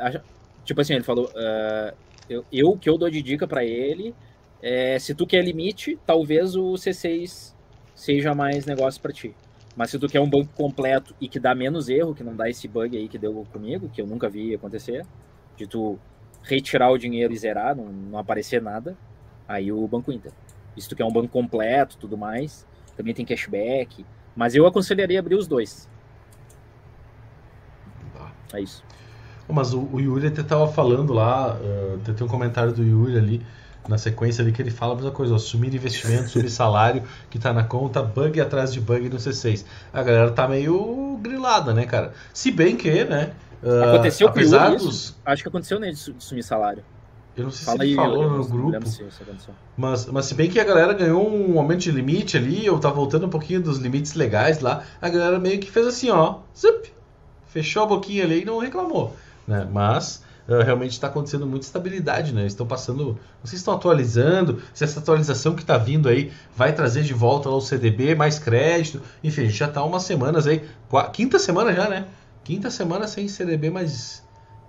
[0.00, 0.24] Acha-
[0.64, 1.94] tipo assim, ele falou: ah,
[2.28, 4.14] eu, eu que eu dou de dica pra ele
[4.62, 7.54] é se tu quer limite, talvez o C6
[7.94, 9.34] seja mais negócio pra ti.
[9.76, 12.48] Mas se tu quer um banco completo e que dá menos erro, que não dá
[12.48, 15.04] esse bug aí que deu comigo, que eu nunca vi acontecer,
[15.56, 15.98] de tu
[16.42, 18.96] retirar o dinheiro e zerar, não, não aparecer nada,
[19.48, 20.32] aí o Banco Inter.
[20.76, 24.04] E se tu quer um banco completo tudo mais, também tem cashback.
[24.34, 25.88] Mas eu aconselharia abrir os dois.
[28.52, 28.82] É isso.
[29.48, 33.46] Mas o, o Yuri até tava falando lá, eh, tem um comentário do Yuri ali,
[33.86, 37.38] na sequência ali, que ele fala a mesma coisa, ó, sumir investimento, sumir salário que
[37.38, 39.64] tá na conta, bug atrás de bug no C6.
[39.92, 42.12] A galera tá meio grilada, né, cara?
[42.32, 43.32] Se bem que, né,
[43.64, 45.16] ah, Aconteceu com o apesar Yuri dos...
[45.24, 46.82] Acho que aconteceu nele de su- de sumir salário.
[47.36, 49.04] Eu não sei Fala se ele aí, falou no grupo, se.
[49.76, 52.94] Mas, mas se bem que a galera ganhou um aumento de limite ali, eu tava
[52.94, 56.92] voltando um pouquinho dos limites legais lá, a galera meio que fez assim, ó, zup,
[57.46, 59.16] fechou a boquinha ali e não reclamou,
[59.48, 59.66] né?
[59.68, 62.42] Mas eh, realmente está acontecendo muita estabilidade, né?
[62.42, 67.02] Eles estão passando, vocês estão atualizando, se essa atualização que está vindo aí vai trazer
[67.02, 70.62] de volta lá o CDB, mais crédito, enfim, a gente já tá umas semanas aí,
[71.12, 72.06] quinta semana já, né?
[72.44, 74.22] Quinta semana sem CDB mais,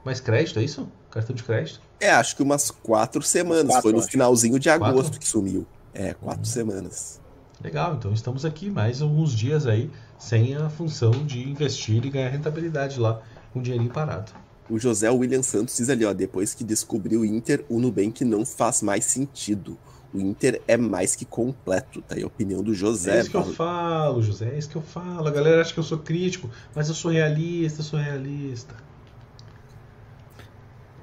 [0.03, 0.87] mais crédito, é isso?
[1.11, 1.81] Cartão de crédito?
[1.99, 3.67] É, acho que umas quatro semanas.
[3.67, 4.07] Quatro, Foi no acho.
[4.09, 5.19] finalzinho de agosto Quatro?
[5.19, 5.65] que sumiu.
[5.93, 7.21] É, quatro semanas.
[7.63, 12.29] Legal, então estamos aqui mais alguns dias aí sem a função de investir e ganhar
[12.29, 13.21] rentabilidade lá
[13.53, 14.31] com o dinheirinho parado.
[14.69, 18.45] O José William Santos diz ali, ó, depois que descobriu o Inter, o Nubank não
[18.45, 19.77] faz mais sentido.
[20.15, 23.19] O Inter é mais que completo, tá aí a opinião do É José.
[23.19, 25.27] isso que eu Val- falo, José, é isso que eu falo.
[25.27, 28.73] A galera acha que eu sou crítico, mas eu sou realista, eu sou realista.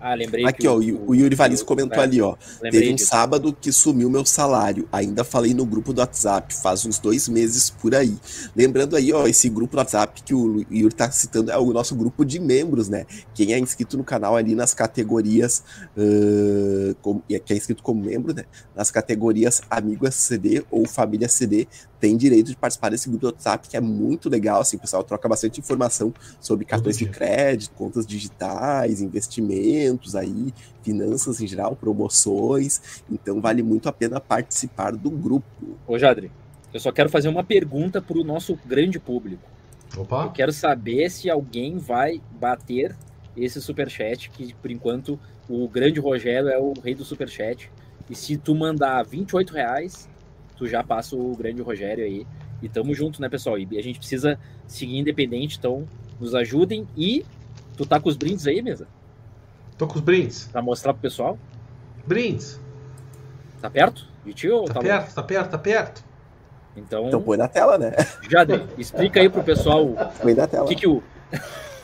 [0.04, 2.34] Ah, lembrei Aqui, que ó, o, o Yuri Valis comentou é, ali, ó.
[2.60, 3.08] Lembrei Teve um disso.
[3.08, 4.88] sábado que sumiu meu salário.
[4.90, 8.18] Ainda falei no grupo do WhatsApp, faz uns dois meses por aí.
[8.56, 11.94] Lembrando aí, ó, esse grupo do WhatsApp que o Yuri tá citando é o nosso
[11.94, 13.06] grupo de membros, né?
[13.32, 15.62] Quem é inscrito no canal ali nas categorias,
[15.96, 18.42] ãh, como, e quem é inscrito como membro, né?
[18.74, 21.68] Nas categorias Amigo SCD ou Família CD,
[22.00, 25.04] tem direito de participar desse grupo do WhatsApp, que é muito legal, assim, o pessoal
[25.04, 33.02] troca bastante informação sobre cartões de crédito, contas digitais, investimentos aí, finanças em geral, promoções.
[33.10, 35.46] Então vale muito a pena participar do grupo.
[35.86, 36.30] Ô, Jadri,
[36.72, 39.42] eu só quero fazer uma pergunta pro nosso grande público.
[39.94, 42.96] Eu Opa, quero saber se alguém vai bater
[43.36, 45.18] esse superchat, que por enquanto
[45.48, 47.70] o grande Rogério é o rei do superchat.
[48.08, 50.08] E se tu mandar 28 reais,
[50.56, 52.26] tu já passa o grande Rogério aí.
[52.62, 53.58] E tamo junto, né, pessoal?
[53.58, 55.86] E a gente precisa seguir independente, então
[56.20, 56.86] nos ajudem.
[56.96, 57.24] E
[57.76, 58.86] tu tá com os brindes aí, mesa?
[59.82, 60.44] Tô com os brindes.
[60.52, 61.38] Pra mostrar pro pessoal?
[62.06, 62.60] Brindes.
[63.60, 64.88] Tá perto de ti ou Tá tá longe?
[64.90, 66.04] perto, tá perto, tá perto.
[66.76, 67.92] Então, Então põe na tela, né?
[68.30, 69.88] Jadri, explica aí pro pessoal
[70.22, 70.64] Põe na tela.
[70.64, 71.02] o que que o...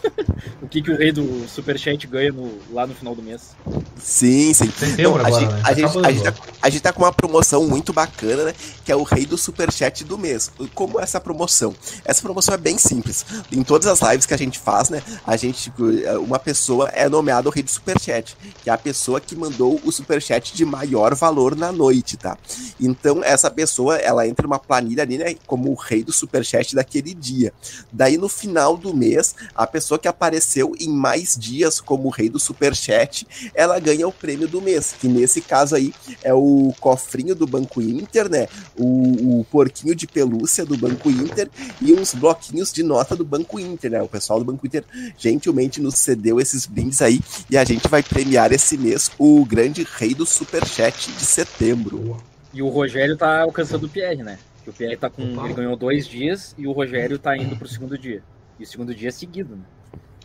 [0.62, 3.50] o que que o rei do superchat ganha no- lá no final do mês.
[3.98, 4.70] Sim, sim.
[5.02, 5.60] Não, a, agora, gente, né?
[5.60, 8.44] a, Tá gente, a, acabando, gente tá, a gente tá com uma promoção muito bacana,
[8.44, 8.54] né?
[8.84, 10.50] Que é o rei do superchat do mês.
[10.74, 11.74] Como é essa promoção?
[12.04, 13.24] Essa promoção é bem simples.
[13.50, 15.02] Em todas as lives que a gente faz, né?
[15.26, 15.72] A gente,
[16.20, 19.90] uma pessoa é nomeada o rei do superchat, que é a pessoa que mandou o
[19.90, 22.36] superchat de maior valor na noite, tá?
[22.80, 25.34] Então, essa pessoa, ela entra numa planilha ali, né?
[25.46, 27.52] Como o rei do superchat daquele dia.
[27.92, 32.28] Daí, no final do mês, a pessoa pessoa que apareceu em mais dias como rei
[32.28, 37.34] do Superchat, ela ganha o prêmio do mês, que nesse caso aí é o cofrinho
[37.34, 38.48] do Banco Inter, né?
[38.76, 41.48] O, o porquinho de pelúcia do Banco Inter
[41.80, 44.02] e uns bloquinhos de nota do Banco Inter, né?
[44.02, 44.84] O pessoal do Banco Inter
[45.16, 49.86] gentilmente nos cedeu esses brindes aí e a gente vai premiar esse mês o grande
[49.96, 52.18] rei do Superchat de setembro.
[52.52, 54.38] E o Rogério tá alcançando o Pierre, né?
[54.66, 55.22] O Pierre tá com.
[55.22, 58.22] Ele ganhou dois dias e o Rogério tá indo pro segundo dia.
[58.60, 59.62] E o segundo dia é seguido, né?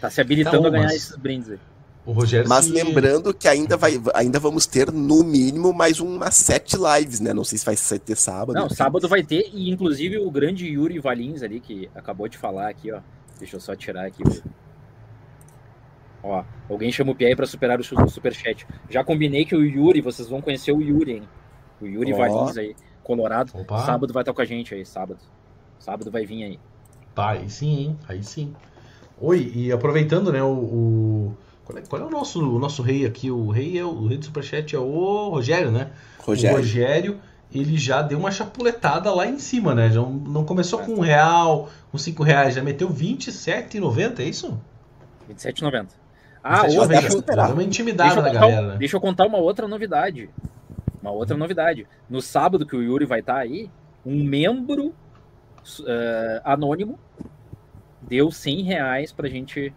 [0.04, 0.96] Tá se habilitando tá, a ganhar mas...
[0.96, 1.60] esses brindes aí.
[2.06, 2.74] O Rogério Mas sim.
[2.74, 7.34] lembrando que ainda, vai, ainda vamos ter, no mínimo, mais umas sete lives, né?
[7.34, 8.54] Não sei se vai ter sábado.
[8.54, 12.68] Não, sábado vai ter, e inclusive o grande Yuri Valins ali, que acabou de falar
[12.68, 13.00] aqui, ó.
[13.40, 14.22] Deixa eu só tirar aqui.
[16.22, 18.68] Ó, alguém chama o Pierre para superar o superchat.
[18.90, 21.24] Já combinei que o Yuri, vocês vão conhecer o Yuri, hein?
[21.80, 22.18] O Yuri oh.
[22.18, 23.54] Valins aí, Colorado.
[23.58, 23.86] Opa.
[23.86, 25.22] Sábado vai estar com a gente aí, sábado.
[25.80, 26.60] Sábado vai vir aí.
[27.16, 28.00] Tá, aí sim, hein?
[28.10, 28.54] Aí sim.
[29.20, 31.38] Oi, e aproveitando, né, o, o...
[31.66, 33.32] Qual, é, qual é, o nosso, o nosso rei aqui?
[33.32, 35.92] O rei é o, o rei do Superchat é o Rogério, né?
[36.20, 36.56] Rogério.
[36.56, 37.20] O Rogério,
[37.54, 39.90] ele já deu uma chapuletada lá em cima, né?
[39.90, 44.60] Já não começou com um real, com cinco reais, já meteu R$27,90, é isso?
[45.30, 45.88] R$27,90.
[46.44, 48.68] Ah, outra, deixa, eu, uma intimidade da galera.
[48.74, 48.78] Né?
[48.78, 50.30] Deixa eu contar uma outra novidade.
[51.02, 51.88] Uma outra novidade.
[52.10, 53.70] No sábado que o Yuri vai estar tá aí,
[54.06, 54.94] um membro uh,
[56.44, 57.00] anônimo
[58.08, 59.74] deu 100 reais pra gente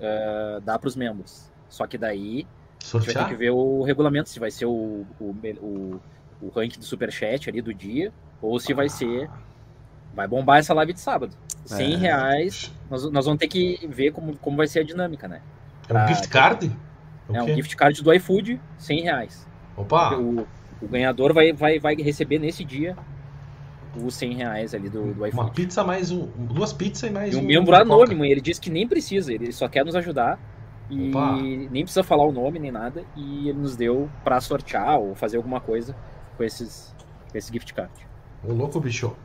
[0.00, 1.50] uh, dar pros membros.
[1.68, 2.46] Só que daí
[2.78, 3.00] Sortear?
[3.00, 6.00] a gente vai ter que ver o regulamento, se vai ser o, o, o,
[6.42, 9.30] o ranking do superchat ali do dia, ou se vai ser.
[10.12, 11.36] Vai bombar essa live de sábado.
[11.64, 11.96] 100 é.
[11.96, 15.40] reais, nós, nós vamos ter que ver como, como vai ser a dinâmica, né?
[15.86, 16.72] Pra, é um gift card?
[17.32, 19.46] É um gift card do iFood, 100 reais.
[19.76, 20.16] Opa!
[20.16, 20.46] O,
[20.82, 22.96] o ganhador vai, vai, vai receber nesse dia
[23.96, 25.42] os 100 reais ali do, do iFood.
[25.42, 27.40] Uma pizza mais um, duas pizzas e mais e um.
[27.40, 30.38] um membro anônimo, e ele disse que nem precisa, ele só quer nos ajudar
[30.90, 31.36] e Opa.
[31.36, 33.04] nem precisa falar o nome nem nada.
[33.16, 35.94] E ele nos deu para sortear ou fazer alguma coisa
[36.36, 36.94] com esses
[37.30, 37.92] com esse gift card.
[38.42, 39.16] Ô louco, bicho.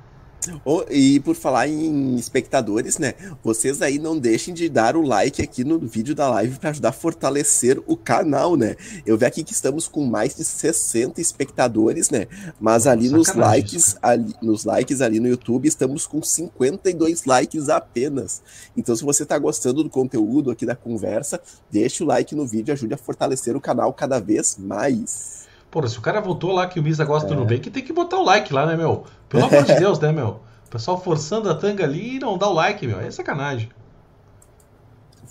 [0.64, 3.14] Oh, e por falar em espectadores, né?
[3.44, 6.90] Vocês aí não deixem de dar o like aqui no vídeo da live para ajudar
[6.90, 8.76] a fortalecer o canal, né?
[9.06, 12.28] Eu vi aqui que estamos com mais de 60 espectadores, né?
[12.60, 18.42] Mas ali nos likes, ali, nos likes ali no YouTube estamos com 52 likes apenas.
[18.76, 21.40] Então, se você está gostando do conteúdo aqui da conversa,
[21.72, 25.46] deixe o like no vídeo, ajude a fortalecer o canal cada vez mais.
[25.76, 27.36] Pô, se o cara votou lá que o Misa gosta é.
[27.36, 29.04] do Nubank, tem que botar o like lá, né, meu?
[29.36, 30.40] Pelo amor de Deus, né, meu?
[30.66, 33.00] O pessoal forçando a tanga ali e não dá o like, meu.
[33.00, 33.70] É sacanagem.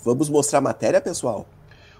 [0.03, 1.47] Vamos mostrar a matéria, pessoal?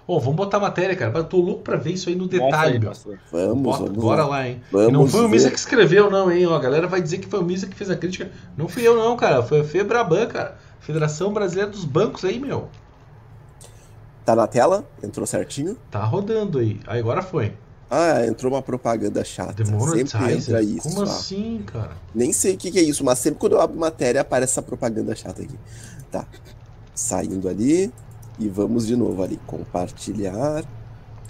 [0.06, 1.18] Ô, oh, vamos botar a matéria, cara.
[1.18, 2.92] Eu tô louco pra ver isso aí no detalhe, aí, meu.
[3.32, 3.98] Vamos, Bota, vamos.
[3.98, 4.62] Bora lá, hein?
[4.70, 6.46] Vamos não foi o Misa que escreveu, não, hein?
[6.46, 8.30] Ó, a galera vai dizer que foi o Misa que fez a crítica.
[8.56, 9.42] Não fui eu, não, cara.
[9.42, 10.56] Foi a Febraban, cara.
[10.78, 12.68] Federação Brasileira dos Bancos aí, meu.
[14.24, 14.84] Tá na tela?
[15.02, 15.76] Entrou certinho?
[15.90, 16.78] Tá rodando aí.
[16.86, 17.54] Aí agora foi.
[17.88, 19.64] Ah, entrou uma propaganda chata.
[19.64, 20.88] Sempre entra isso.
[20.88, 21.92] Como assim, cara?
[22.14, 24.62] Nem sei o que, que, é isso, mas sempre quando eu abro matéria aparece essa
[24.62, 25.56] propaganda chata aqui.
[26.10, 26.26] Tá.
[26.94, 27.92] Saindo ali.
[28.38, 29.38] E vamos de novo ali.
[29.46, 30.64] Compartilhar.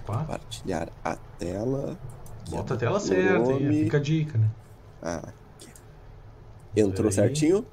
[0.02, 0.18] Opa.
[0.18, 1.96] Compartilhar a tela.
[2.48, 4.48] Bota a tela certa, aí, fica a dica, né?
[5.02, 5.70] Ah, aqui.
[6.76, 7.66] Entrou certinho?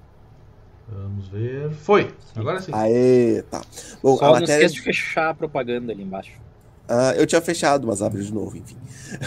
[0.88, 1.72] Vamos ver.
[1.72, 2.14] Foi!
[2.36, 2.72] Agora sim.
[2.74, 3.62] Aê, tá.
[4.02, 4.56] Bom, Só a matéria...
[4.56, 6.43] não esqueça de fechar a propaganda ali embaixo.
[6.90, 8.76] Uh, eu tinha fechado, mas abre de novo, enfim.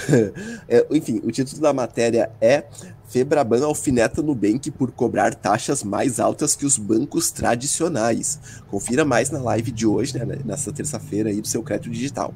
[0.68, 2.64] é, enfim, o título da matéria é
[3.08, 8.40] Febraban alfineta Nubank por cobrar taxas mais altas que os bancos tradicionais.
[8.68, 12.34] Confira mais na live de hoje, né, nessa terça-feira aí do seu crédito digital.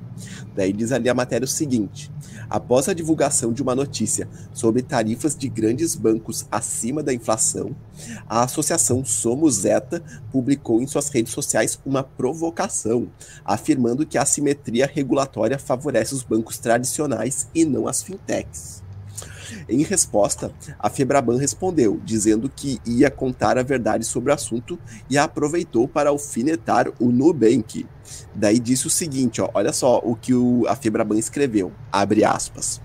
[0.54, 2.10] Daí diz ali a matéria o seguinte:
[2.48, 7.74] após a divulgação de uma notícia sobre tarifas de grandes bancos acima da inflação,
[8.28, 13.08] a associação Somos Zeta publicou em suas redes sociais uma provocação,
[13.44, 18.89] afirmando que a assimetria regulatória favorece os bancos tradicionais e não as fintechs.
[19.68, 24.78] Em resposta, a Febraban respondeu, dizendo que ia contar a verdade sobre o assunto
[25.08, 27.86] e aproveitou para alfinetar o Nubank.
[28.34, 32.80] Daí disse o seguinte, ó, olha só o que o, a Febraban escreveu, abre aspas.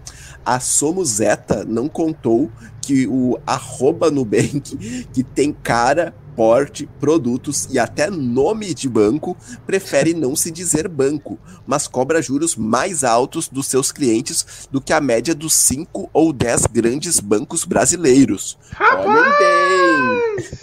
[0.45, 1.20] A Somos
[1.68, 2.51] não contou
[2.82, 10.14] que o arroba Nubank, que tem cara, porte, produtos e até nome de banco, prefere
[10.14, 15.02] não se dizer banco, mas cobra juros mais altos dos seus clientes do que a
[15.02, 18.58] média dos 5 ou 10 grandes bancos brasileiros.
[18.72, 19.06] Rapaz!
[19.06, 20.60] Olhem bem!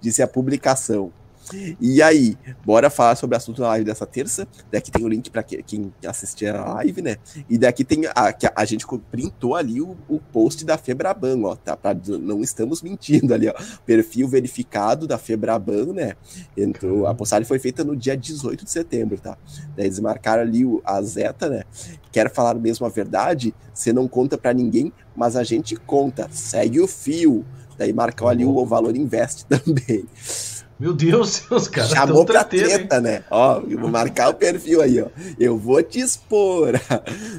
[0.00, 1.12] Disse a publicação.
[1.80, 4.48] E aí, bora falar sobre o assunto da live dessa terça.
[4.70, 7.16] Daqui tem o link para quem assistir a live, né?
[7.48, 11.76] E daqui tem a, a gente printou ali o, o post da Febraban, ó, tá?
[11.76, 13.54] Pra, não estamos mentindo ali, ó.
[13.84, 16.14] Perfil verificado da Febraban, né?
[16.56, 19.38] Entrou, a postagem foi feita no dia 18 de setembro, tá?
[19.76, 21.62] Daí eles marcaram ali o, a Zeta, né?
[22.10, 23.54] Quer falar mesmo a verdade?
[23.72, 26.28] Você não conta para ninguém, mas a gente conta.
[26.30, 27.44] Segue o fio.
[27.78, 30.04] Daí marcou ali o Valor Invest também.
[30.78, 33.24] Meu Deus, os caras Chamou pra treta, né?
[33.30, 35.06] Ó, eu vou marcar o perfil aí, ó.
[35.38, 36.72] Eu vou te expor.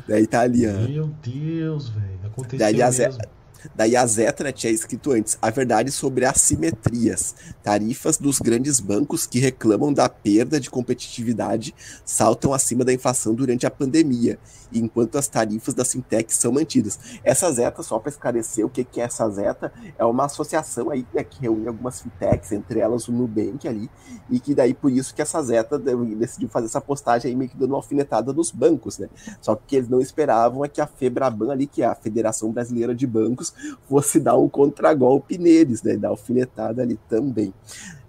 [0.07, 0.73] Daí tá ali, ó.
[0.73, 2.07] Meu Deus, velho.
[2.25, 3.36] Aconteceu Daí mesmo.
[3.75, 7.35] Daí a Zeta né, tinha escrito antes a verdade sobre assimetrias.
[7.63, 11.73] Tarifas dos grandes bancos que reclamam da perda de competitividade
[12.05, 14.39] saltam acima da inflação durante a pandemia,
[14.73, 16.99] enquanto as tarifas das fintechs são mantidas.
[17.23, 21.05] Essa Zeta, só para esclarecer o que, que é essa Zeta, é uma associação aí
[21.13, 23.89] né, que reúne algumas fintechs, entre elas o Nubank ali,
[24.29, 27.57] e que daí por isso que essa Zeta decidiu fazer essa postagem aí meio que
[27.57, 29.09] dando uma alfinetada nos bancos, né?
[29.41, 32.93] Só que eles não esperavam é que a Febraban ali, que é a Federação Brasileira
[32.93, 33.46] de Bancos,
[33.87, 35.95] fosse dar um contragolpe neles, né?
[35.95, 37.53] Dar alfinetada ali também.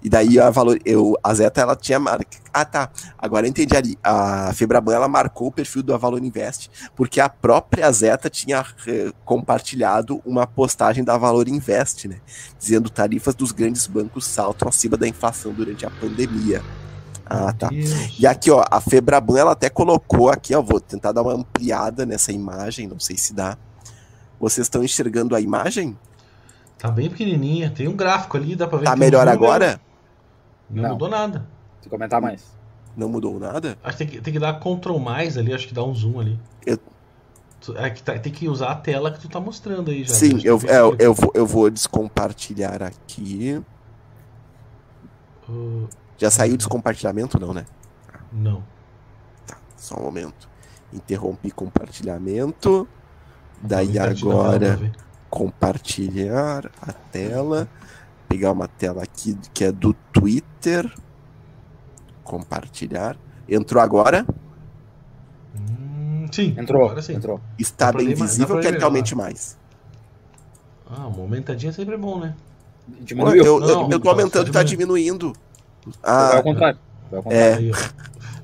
[0.03, 2.39] E daí a valor, eu, a Zeta ela tinha marca.
[2.53, 2.91] Ah, tá.
[3.19, 3.99] Agora eu entendi ali.
[4.03, 9.11] A Febraban ela marcou o perfil do Avalon Invest porque a própria Zeta tinha eh,
[9.25, 12.21] compartilhado uma postagem da Valor Invest, né?
[12.59, 16.63] Dizendo tarifas dos grandes bancos saltam acima da inflação durante a pandemia.
[17.27, 17.69] Ah, tá.
[18.19, 22.07] E aqui, ó, a Febraban ela até colocou aqui, ó, vou tentar dar uma ampliada
[22.07, 23.59] nessa imagem, não sei se dá.
[24.41, 25.99] Vocês estão enxergando a imagem?
[26.79, 27.71] Tá bem pequenininha.
[27.71, 29.81] Tem um gráfico ali, dá pra ver Tá um melhor agora?
[30.71, 30.91] Não, Não.
[30.91, 31.47] mudou nada.
[31.81, 32.57] Se comentar mais.
[32.97, 33.77] Não mudou nada?
[33.83, 36.21] Acho que tem que, tem que dar Ctrl mais ali, acho que dá um zoom
[36.21, 36.39] ali.
[36.67, 36.79] Eu-
[37.77, 40.15] É que tá- tem que usar a tela que tu tá mostrando aí já.
[40.15, 43.63] Sim, que eu, é, eu, eu, vou, eu vou descompartilhar aqui.
[45.49, 47.65] Uh, Já saiu o descompartilhamento, não, né?
[48.33, 48.63] não.
[49.77, 50.49] Só um momento.
[50.93, 52.87] Interrompi compartilhamento.
[53.63, 54.79] Daí agora
[55.31, 57.69] compartilhar a tela.
[58.29, 60.91] Pegar uma tela aqui que é do Twitter.
[62.23, 63.17] Compartilhar.
[63.49, 64.27] Entrou agora?
[65.57, 67.15] Hum, sim, Entrou, agora sim.
[67.15, 67.41] entrou.
[67.59, 69.57] Está bem ler mais- visível pra que é aumente mais.
[70.91, 72.35] Ah, uma aumentadinha sempre é bom, né?
[72.99, 73.45] Eu, Diminuiu.
[73.45, 75.33] eu, Não, eu tô aumentando tá e tá diminuindo.
[75.85, 76.79] Vai Ah, ao contrário.
[77.11, 77.45] Vai ao contrário.
[77.47, 77.55] é.
[77.57, 77.75] Aí, ó.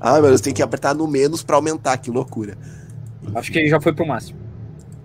[0.01, 2.59] Ah, meu Deus, tem que apertar no menos pra aumentar, que loucura.
[3.35, 4.39] Acho que já foi pro máximo.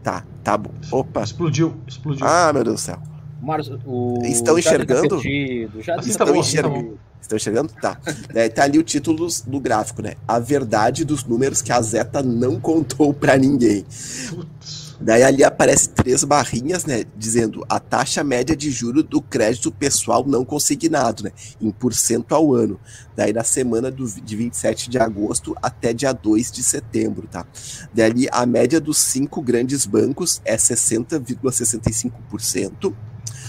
[0.03, 0.71] Tá, tá bom.
[0.91, 1.23] Opa.
[1.23, 2.25] Explodiu, explodiu.
[2.25, 3.01] Ah, meu Deus do céu.
[3.41, 5.09] O Marcos- o Estão tá enxergando?
[5.19, 6.99] perdido, já tá Estão tá enxergando.
[7.21, 7.73] Estão enxergando?
[7.81, 7.97] Tá.
[8.33, 10.13] É, tá ali o título do gráfico, né?
[10.27, 13.85] A verdade dos números que a Zeta não contou pra ninguém.
[14.29, 14.78] Putz.
[15.01, 17.03] Daí ali aparece três barrinhas, né?
[17.15, 21.31] Dizendo a taxa média de juro do crédito pessoal não consignado, né?
[21.61, 22.77] Em por cento ao ano.
[23.15, 27.45] Daí na semana do, de 27 de agosto até dia 2 de setembro, tá?
[27.93, 32.93] Daí ali a média dos cinco grandes bancos é 60,65%.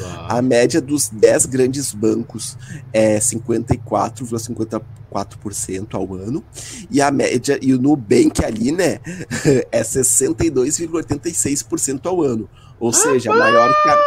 [0.00, 0.26] Tá.
[0.30, 2.56] A média dos 10 grandes bancos
[2.92, 6.44] é 54,54% ao ano.
[6.90, 8.98] E a média, e o Nubank ali, né,
[9.70, 12.48] é 62,86% ao ano.
[12.78, 13.98] Ou seja, maior que a, Ah,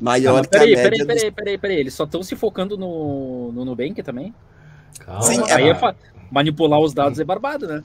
[0.00, 1.76] maior mas que a peraí, média peraí, dos- peraí, peraí, peraí.
[1.80, 4.32] Eles só estão se focando no, no Nubank também?
[5.00, 5.56] Calma, Sim, cara.
[5.56, 5.94] Aí é fa-
[6.30, 7.82] manipular os dados é barbado, né?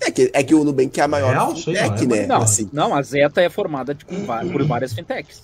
[0.00, 2.20] É que, é que o Nubank é a maior Real, fintech, não é?
[2.20, 2.26] né?
[2.26, 2.70] Não, Assim.
[2.72, 5.40] não, a Zeta é formada de- va- por várias fintechs.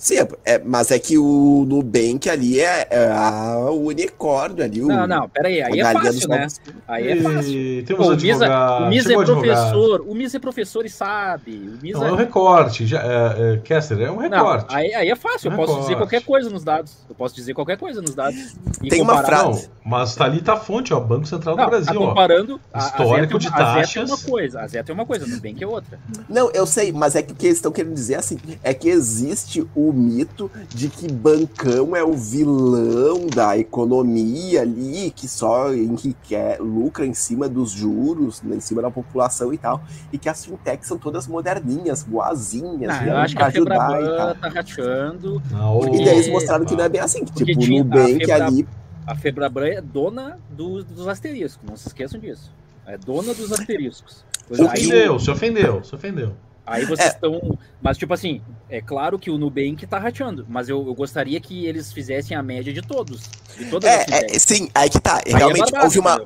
[0.00, 4.82] Sim, é- é- mas é que o Nubank ali é, é a o unicórnio ali.
[4.82, 6.46] O, Não, não, peraí, a aí é fácil, né?
[6.88, 7.52] Aí é fácil.
[7.52, 11.52] E temos Pô, o Misa, o Misa é professor, o Misa é professor e sabe.
[11.78, 12.86] O Misa Não, é um recorte.
[12.86, 14.74] Já, é, é, Kessler, é um Não, recorte.
[14.74, 15.96] aí, aí é fácil, eu posso dizer Recorte.
[15.98, 16.96] qualquer coisa nos dados.
[17.06, 18.56] Eu posso dizer qualquer coisa nos dados.
[18.88, 21.00] Tem uma frase- Não, mas tá ali tá a fonte, ó.
[21.00, 22.08] Banco Central do Não, Brasil, tá ó.
[22.08, 22.58] comparando.
[22.72, 24.10] a- a Histórico Zeta é de uma- A Zeta é taxas.
[24.10, 25.98] uma coisa, a Zeta é uma coisa, Nubank é outra.
[26.26, 28.88] Não, eu sei, mas é que o que eles estão querendo dizer assim, é que
[28.88, 36.60] existe o mito de que bancão é o vilão da economia ali, que só enriquece,
[36.62, 39.82] lucra em cima dos juros, né, em cima da população e tal,
[40.12, 43.74] e que as fintechs são todas moderninhas, boazinhas, Não, eu acho que pra a ajudar
[43.74, 44.34] e Febraban tal.
[44.34, 45.42] tá rateando.
[45.50, 48.18] Não, E daí eles mostraram que não é bem assim, que Porque tipo, o Nubank
[48.18, 48.68] Febra- ali
[49.06, 52.52] A Febraban é dona do- dos asteriscos, não se esqueçam disso.
[52.86, 54.24] É dona dos asteriscos.
[54.48, 56.32] O Se ofendeu, se ofendeu, se ofendeu.
[56.70, 57.34] Aí vocês estão.
[57.34, 57.70] É.
[57.82, 61.66] Mas, tipo assim, é claro que o Nubank tá rateando, mas eu, eu, gostaria que
[61.66, 63.22] eles fizessem a média de todos.
[63.58, 65.16] De todas é, é, sim, aí que tá.
[65.26, 66.22] Aí é realmente é houve uma.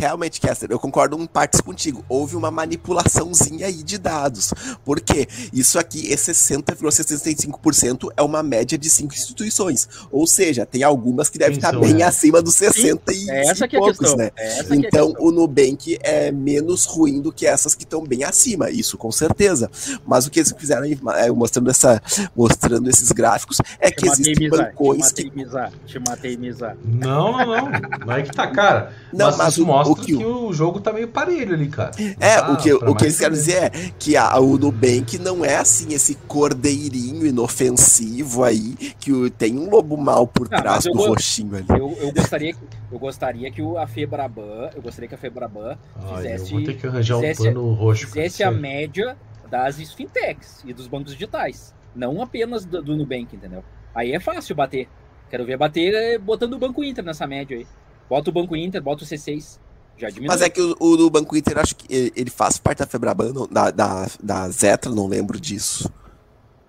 [0.00, 2.02] Realmente, Kester, eu concordo em partes contigo.
[2.08, 4.54] Houve uma manipulaçãozinha aí de dados.
[4.84, 5.28] Por quê?
[5.52, 9.88] Isso aqui, esse 60,65% é uma média de cinco instituições.
[10.10, 13.68] Ou seja, tem algumas que devem estar bem acima dos 60 sim, e é essa
[13.68, 14.30] que é poucos, né?
[14.70, 18.70] então, o Nubank é menos ruim do que essas que estão bem acima.
[18.70, 19.65] Isso com certeza.
[20.06, 22.02] Mas o que eles fizeram aí, é, mostrando, essa,
[22.36, 25.36] mostrando esses gráficos, é te que existem Mizar, bancões te que.
[25.36, 26.76] Mizar, te matei, Mizar.
[26.84, 27.70] Não, não, não.
[28.06, 28.92] Não é que tá, cara.
[29.12, 31.68] Não, mas, mas isso o, mostra o que, que, o jogo tá meio parelho ali,
[31.68, 31.92] cara.
[32.20, 35.44] É, tá, o que, o que eles querem dizer é que a, o Nubank não
[35.44, 40.92] é assim esse cordeirinho inofensivo aí, que tem um lobo mal por não, trás do
[40.92, 41.66] roxinho ali.
[41.68, 42.54] Eu, eu, gostaria,
[42.90, 45.76] eu gostaria que o, a Febraban, eu gostaria que a Febraban
[46.14, 46.52] fizesse.
[46.52, 48.06] Eu vou ter que arranjar fizesse, um pano roxo.
[48.06, 49.16] Fizesse a média
[49.46, 51.74] das fintechs e dos bancos digitais.
[51.94, 53.64] Não apenas do, do Nubank, entendeu?
[53.94, 54.88] Aí é fácil bater.
[55.30, 57.66] Quero ver bater é, botando o Banco Inter nessa média aí.
[58.08, 59.58] Bota o Banco Inter, bota o C6.
[59.96, 60.28] Já diminui.
[60.28, 63.32] Mas é que o, o do Banco Inter, acho que ele faz parte da Febraban,
[63.50, 65.90] da, da, da Zeta, não lembro disso.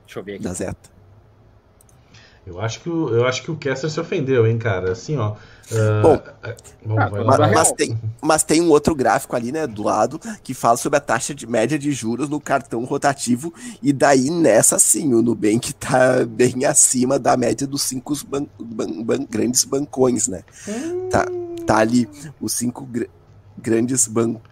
[0.05, 0.43] Deixa eu ver aqui.
[0.43, 0.97] Da Zeta.
[2.45, 4.93] Eu acho que o, eu acho que o Kessler se ofendeu, hein, cara?
[4.93, 5.35] Assim, ó.
[5.69, 6.21] Uh, bom,
[6.85, 10.53] bom ah, mas, mas, tem, mas tem um outro gráfico ali, né, do lado, que
[10.53, 13.53] fala sobre a taxa de média de juros no cartão rotativo,
[13.83, 19.03] e daí nessa sim, o Nubank tá bem acima da média dos cinco ban ban
[19.03, 20.43] ban grandes bancões, né?
[20.67, 21.09] Hum.
[21.09, 21.25] Tá,
[21.65, 22.07] tá ali
[22.39, 23.05] os cinco gr
[23.57, 24.45] grandes bancões,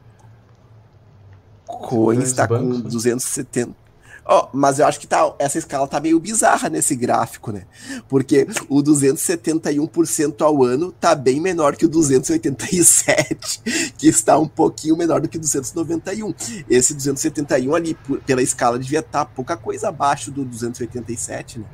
[2.34, 3.85] tá com 270
[4.28, 7.68] Oh, mas eu acho que tá, essa escala tá meio bizarra nesse gráfico, né?
[8.10, 14.98] Porque o 271% ao ano tá bem menor que o 287, que está um pouquinho
[14.98, 16.34] menor do que o 291.
[16.68, 21.66] Esse 271 ali, por, pela escala, devia estar tá pouca coisa abaixo do 287, né?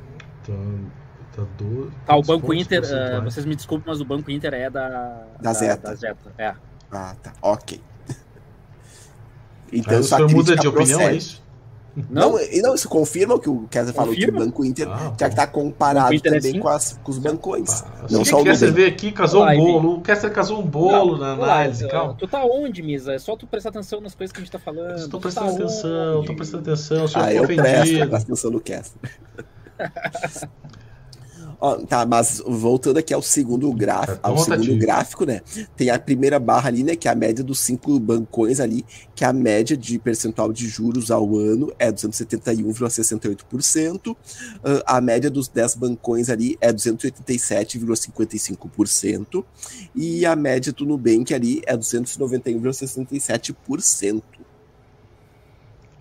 [0.44, 0.52] Tá,
[1.36, 4.68] tá, do, tá o Banco Inter, uh, vocês me desculpem, mas o Banco Inter é
[4.68, 5.88] da, da, da Zeta.
[5.88, 6.34] Da Zeta.
[6.36, 6.54] É.
[6.90, 7.32] Ah, tá.
[7.40, 7.80] Ok.
[9.74, 11.41] Então, Aí o senhor muda de opinião, é isso?
[12.08, 15.12] Não, não, não, isso confirma o que o Kessler falou, que o Banco Inter ah,
[15.18, 17.82] já está comparado é também é com, as, com os bancões.
[17.82, 19.96] Ah, não só o Kessler veio aqui casou um bolo.
[19.96, 22.14] O Kessler casou um bolo não, na análise, calma.
[22.14, 23.12] Tu tá onde, Misa?
[23.12, 24.96] É só tu prestar atenção nas coisas que a gente tá falando.
[24.96, 27.06] Estou prestando tá atenção, estou prestando atenção.
[27.14, 29.18] Ah, eu presto, presta atenção no Kessler.
[31.64, 35.42] Ó, tá, mas voltando aqui ao segundo gráfico, é ao segundo gráfico, né?
[35.76, 36.96] Tem a primeira barra ali, né?
[36.96, 38.84] Que é a média dos cinco bancões ali,
[39.14, 44.10] que a média de percentual de juros ao ano é 271,68%.
[44.10, 44.16] Uh,
[44.84, 49.44] a média dos 10 bancões ali é 287,55%.
[49.94, 54.41] E a média do Nubank ali é 291,67%.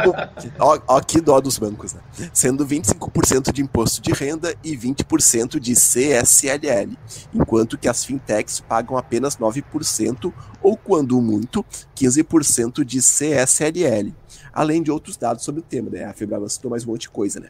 [0.59, 2.01] ó, ó, que dó dos bancos, né?
[2.34, 6.97] Sendo 25% de imposto de renda e 20% de CSLL,
[7.34, 11.63] enquanto que as fintechs pagam apenas 9% ou, quando muito,
[12.08, 14.14] 15% de CSLL,
[14.53, 16.05] além de outros dados sobre o tema, né?
[16.05, 17.49] A Febraban citou mais um monte de coisa, né?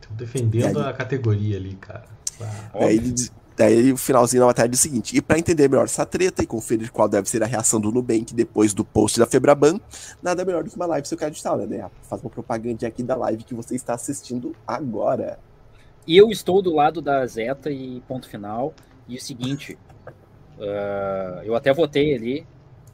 [0.00, 2.04] Estão defendendo a categoria ali, cara.
[2.40, 3.14] Ah, ele,
[3.56, 6.46] Daí o finalzinho da matéria diz o seguinte: e para entender melhor essa treta e
[6.46, 9.80] conferir qual deve ser a reação do Nubank depois do post da Febraban,
[10.20, 11.88] nada melhor do que uma live seu cara digital, né?
[12.02, 15.38] Faz uma propaganda aqui da live que você está assistindo agora.
[16.06, 18.74] E eu estou do lado da Zeta e ponto final.
[19.06, 19.78] E o seguinte,
[20.58, 22.46] uh, eu até votei ali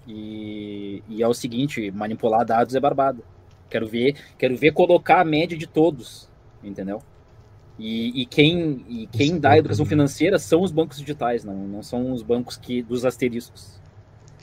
[0.06, 3.22] e, e, é o seguinte, manipular dados é barbado.
[3.68, 6.28] Quero ver, quero ver colocar a média de todos,
[6.62, 7.02] entendeu?
[7.78, 12.12] E, e quem, e quem dá educação financeira são os bancos digitais, não, não são
[12.12, 13.80] os bancos que dos asteriscos.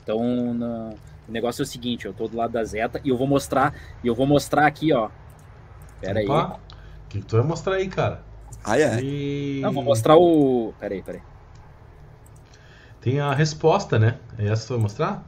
[0.02, 0.90] Então, na,
[1.28, 3.74] o negócio é o seguinte, eu tô do lado da Zeta e eu vou mostrar,
[4.02, 5.10] e eu vou mostrar aqui, ó.
[6.00, 6.52] Pera Opa, aí.
[6.54, 8.22] O que, que tu vai mostrar aí, cara?
[8.64, 9.00] Ah, é?
[9.02, 9.60] E...
[9.62, 10.72] Não, vou mostrar o.
[10.80, 11.22] Peraí, peraí.
[13.00, 14.18] Tem a resposta, né?
[14.36, 15.24] É essa que você vai mostrar?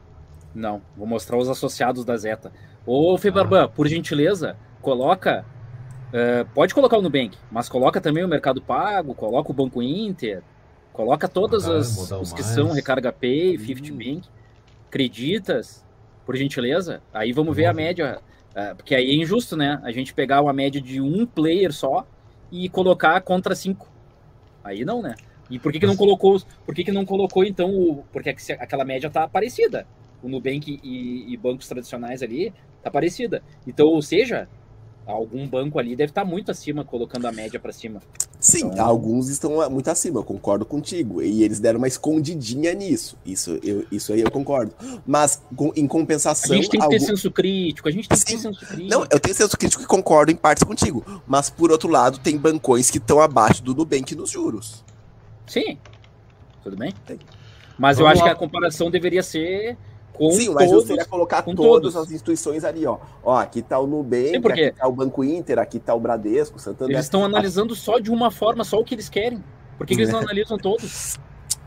[0.53, 2.51] Não, vou mostrar os associados da Zeta.
[2.85, 3.67] Ô, Febarban, ah.
[3.67, 5.45] por gentileza, coloca.
[6.09, 10.43] Uh, pode colocar o Nubank, mas coloca também o Mercado Pago, coloca o Banco Inter,
[10.91, 13.65] coloca todas as os que são Recarga Pay, hum.
[13.65, 14.27] 50 Bank,
[14.89, 15.85] Creditas,
[16.25, 17.01] por gentileza.
[17.13, 18.19] Aí vamos ver a média.
[18.51, 19.79] Uh, porque aí é injusto, né?
[19.83, 22.05] A gente pegar uma média de um player só
[22.51, 23.89] e colocar contra cinco.
[24.61, 25.15] Aí não, né?
[25.49, 26.41] E por que, que não colocou?
[26.65, 28.05] Por que, que não colocou então o?
[28.11, 29.87] Porque aquela média tá parecida.
[30.21, 32.53] O Nubank e, e bancos tradicionais ali
[32.83, 33.41] tá parecida.
[33.65, 34.47] Então, ou seja,
[35.05, 38.01] algum banco ali deve estar tá muito acima, colocando a média para cima.
[38.39, 38.85] Sim, então...
[38.85, 41.21] alguns estão muito acima, eu concordo contigo.
[41.21, 43.15] E eles deram uma escondidinha nisso.
[43.23, 44.73] Isso, eu, isso aí eu concordo.
[45.05, 46.51] Mas, com, em compensação.
[46.51, 46.97] A gente tem que algum...
[46.97, 48.89] ter senso crítico, a gente tem que ter senso crítico.
[48.89, 51.21] Não, eu tenho senso crítico e concordo em partes contigo.
[51.27, 54.83] Mas, por outro lado, tem bancões que estão abaixo do Nubank nos juros.
[55.45, 55.77] Sim.
[56.63, 56.93] Tudo bem?
[57.05, 57.19] Tem.
[57.77, 58.27] Mas Vamos eu acho lá.
[58.27, 59.77] que a comparação deveria ser
[60.21, 61.95] com Sim, mas todos, seria colocar todas todos.
[61.95, 62.99] as instituições ali, ó.
[63.23, 66.59] Ó, aqui tá o Nubank, Sim, aqui tá o Banco Inter, aqui tá o Bradesco,
[66.59, 66.95] Santander.
[66.95, 69.43] Eles estão analisando só de uma forma, só o que eles querem.
[69.79, 71.19] Por que, que eles não analisam todos?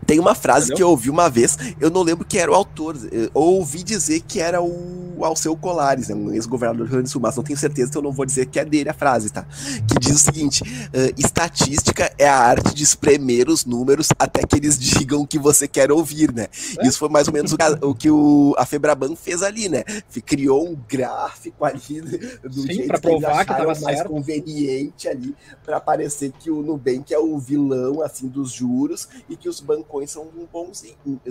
[0.06, 0.76] Tem uma frase Entendeu?
[0.76, 4.20] que eu ouvi uma vez, eu não lembro quem era o autor, eu ouvi dizer
[4.20, 7.42] que era o Alceu Colares, né, um ex-governador do Rio Grande do Sul, mas não
[7.42, 9.46] tenho certeza, então não vou dizer que é dele a frase, tá?
[9.88, 14.56] Que diz o seguinte: uh, estatística é a arte de espremer os números até que
[14.56, 16.48] eles digam o que você quer ouvir, né?
[16.78, 16.86] É?
[16.86, 17.56] Isso foi mais ou menos o,
[17.88, 19.84] o, que o, a Febraban fez ali, né?
[20.24, 22.00] Criou um gráfico ali
[22.42, 24.08] do Sim, jeito que eles que mais certo.
[24.08, 25.34] conveniente ali,
[25.64, 29.93] para parecer que o Nubank é o vilão, assim, dos juros e que os bancos
[30.06, 30.82] são bons,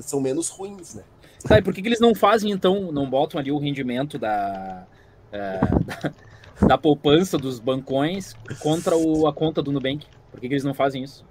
[0.01, 1.03] são menos ruins, né?
[1.47, 4.86] Tá, e por que, que eles não fazem, então, não botam ali o rendimento da,
[5.28, 5.86] uh,
[6.61, 10.05] da, da, poupança dos bancões contra o, a conta do Nubank?
[10.32, 11.26] Por que, que eles não fazem isso?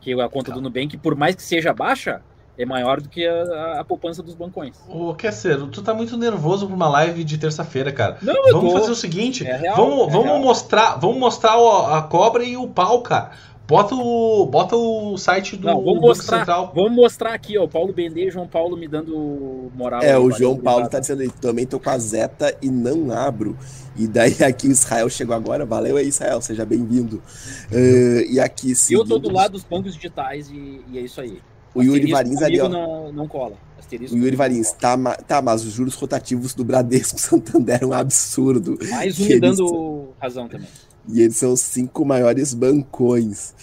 [0.00, 2.22] Que a conta do Nubank, por mais que seja baixa,
[2.58, 4.76] é maior do que a, a, poupança dos bancões.
[4.88, 8.18] Ô, Kesser, tu tá muito nervoso pra uma live de terça-feira, cara.
[8.20, 8.78] Não, vamos tô...
[8.80, 12.66] fazer o seguinte, é real, vamos, é vamos mostrar, vamos mostrar a cobra e o
[12.66, 13.30] pau, cara.
[13.68, 16.72] Bota o, bota o site do Não, vamos mostrar, Central.
[16.74, 17.64] Vamos mostrar aqui, ó.
[17.64, 20.00] O Paulo Bendê e João Paulo me dando moral.
[20.00, 23.54] É, o João Paulo tá dizendo aí, também tô com a Zeta e não abro.
[23.94, 25.66] E daí aqui o Israel chegou agora.
[25.66, 27.22] Valeu aí, Israel, seja bem-vindo.
[27.70, 28.94] Uh, e aqui sim.
[28.94, 31.38] Eu tô do lado dos bancos digitais e, e é isso aí.
[31.74, 32.70] O Yuri Varins ali, ó.
[32.70, 33.56] Não, não cola.
[33.78, 34.96] Asterisco o Yuri Varins, tá,
[35.26, 38.78] tá, mas os juros rotativos do Bradesco Santander é um absurdo.
[38.88, 40.14] Mais um me dando eles...
[40.18, 40.68] razão também.
[41.10, 43.54] E eles são os cinco maiores bancões.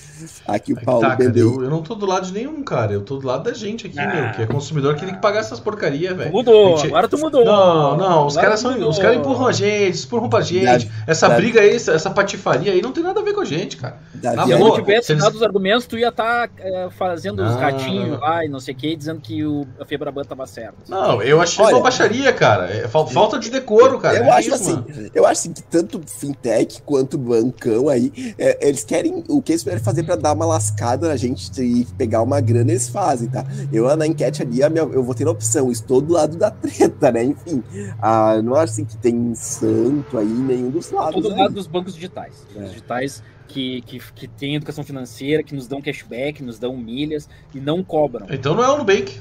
[0.48, 2.94] Aqui o Paulo tá, eu, eu, não tô do lado de nenhum, cara.
[2.94, 5.22] Eu tô do lado da gente aqui, ah, meu, que é consumidor que tem que
[5.22, 6.32] pagar essas porcaria, velho.
[6.32, 6.88] Mudou, gente...
[6.88, 7.44] agora tu mudou.
[7.44, 8.88] Não, não, os caras são.
[8.88, 10.90] Os caras empurram a gente, empurram pra gente.
[11.06, 11.42] essa Davi...
[11.42, 14.00] briga aí, essa patifaria aí não tem nada a ver com a gente, cara.
[14.14, 15.24] Davi, Se não tivesse eles...
[15.24, 18.60] dado os argumentos, tu ia estar tá, é, fazendo não, os gatinhos lá e não
[18.60, 20.90] sei o que, dizendo que o, a Febraban tava certo.
[20.90, 22.72] Não, eu achei Olha, uma baixaria, cara.
[22.72, 24.18] É, falta de decoro, cara.
[24.18, 25.10] Eu é acho isso, assim, mano.
[25.14, 29.24] eu acho assim que tanto fintech quanto bancão aí, é, eles querem.
[29.28, 32.72] O que eles querem fazer para dar uma lascada na gente e pegar uma grana,
[32.72, 33.46] eles fazem, tá?
[33.72, 37.24] Eu na enquete ali, minha, eu votei na opção, estou do lado da treta, né?
[37.24, 37.64] Enfim,
[38.02, 41.16] ah, não acho assim que tem santo aí nenhum dos lados.
[41.16, 42.46] Estou do lado dos bancos digitais.
[42.56, 42.64] É.
[42.64, 47.30] Os digitais que, que, que tem educação financeira, que nos dão cashback, nos dão milhas
[47.54, 48.28] e não cobram.
[48.30, 49.20] Então não é o Nubank.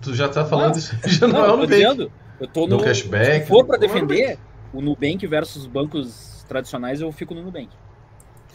[0.00, 0.96] Tu já tá falando não, isso.
[1.06, 1.74] Já não, não é o Nubank.
[1.74, 3.40] Dizendo, eu tô no, no cashback.
[3.40, 4.38] Se for para defender
[4.72, 7.68] o Nubank versus bancos tradicionais, eu fico no Nubank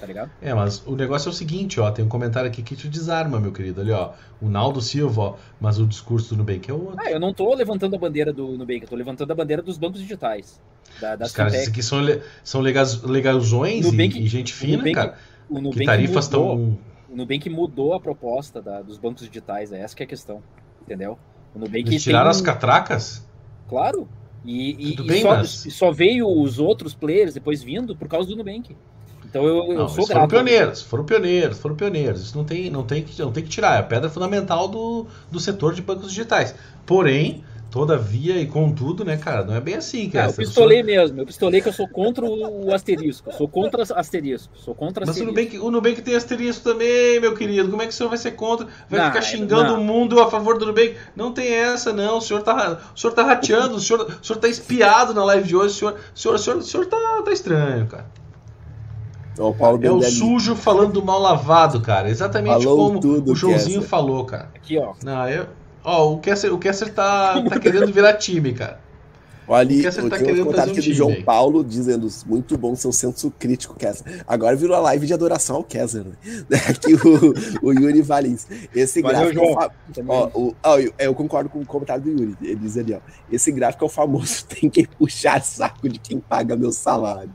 [0.01, 0.31] tá ligado?
[0.41, 3.39] É, mas o negócio é o seguinte, ó, tem um comentário aqui que te desarma,
[3.39, 6.95] meu querido, ali, ó, o Naldo Silva, ó, mas o discurso do Nubank é outro.
[6.97, 9.77] Ah, eu não tô levantando a bandeira do Nubank, eu tô levantando a bandeira dos
[9.77, 10.59] bancos digitais.
[10.99, 11.99] Da, Os caras dizem que são,
[12.43, 15.17] são legais, legalzões Nubank, e, e, gente fina, Nubank, cara,
[15.47, 16.77] o Nubank que tarifas mudou,
[17.07, 20.41] O Nubank mudou a proposta da, dos bancos digitais, é essa que é a questão,
[20.81, 21.17] entendeu?
[21.53, 23.23] O Nubank Eles tiraram as catracas?
[23.69, 24.09] Claro,
[24.43, 25.65] e, e, bem, e, só, mas...
[25.65, 28.75] e, só, veio os outros players depois vindo por causa do Nubank.
[29.23, 30.29] Então eu, eu Não, sou eles foram grato.
[30.29, 32.21] pioneiros, foram pioneiros, foram pioneiros.
[32.21, 35.07] Isso não tem, não tem, que, não tem que tirar, é a pedra fundamental do,
[35.31, 36.53] do setor de bancos digitais.
[36.85, 40.29] Porém, todavia e contudo, né, cara, não é bem assim, cara.
[40.29, 44.75] eu pistolei mesmo, eu pistolei que eu sou contra o, asterisco, sou contra asterisco, sou
[44.75, 45.39] contra Mas o asterisco.
[45.41, 47.69] Nubank, o Nubank tem asterisco também, meu querido.
[47.69, 48.67] Como é que o senhor vai ser contra?
[48.89, 49.81] Vai Não, ficar é- xingando não.
[49.81, 50.97] o mundo a favor do Nubank?
[51.15, 52.17] Não tem essa, não.
[52.17, 55.47] O senhor tá, o senhor tá rateando, o senhor, o senhor tá espiado na live
[55.47, 55.73] de hoje.
[55.75, 58.05] O senhor, o senhor, o senhor, o senhor tá, tá estranho, cara.
[59.39, 62.09] Ó, o Paulo É o sujo falando do mal lavado, cara.
[62.09, 63.87] Exatamente Falou como tudo, o Joãozinho Kessler.
[63.89, 64.49] falou, cara.
[64.53, 64.93] Aqui, ó.
[65.03, 65.47] Não, eu.
[65.83, 68.79] Ó, o Kessler, o Kessler tá, tá querendo virar time, cara.
[69.47, 71.23] Olha ali, O Kessler tá um querendo um aqui do João aí.
[71.23, 74.23] Paulo dizendo muito bom seu senso crítico, Kessler.
[74.27, 76.05] Agora virou a live de adoração ao Kessler.
[76.05, 76.15] Né?
[76.69, 78.47] Aqui o, o Yuri Valins.
[78.73, 79.73] Esse Valeu, gráfico.
[79.99, 80.03] é.
[80.07, 82.37] Ó, o- ó, eu, eu concordo com o comentário do Yuri.
[82.41, 82.99] Ele diz ali, ó.
[83.31, 87.31] Esse gráfico é o famoso tem que puxar saco de quem paga meu salário.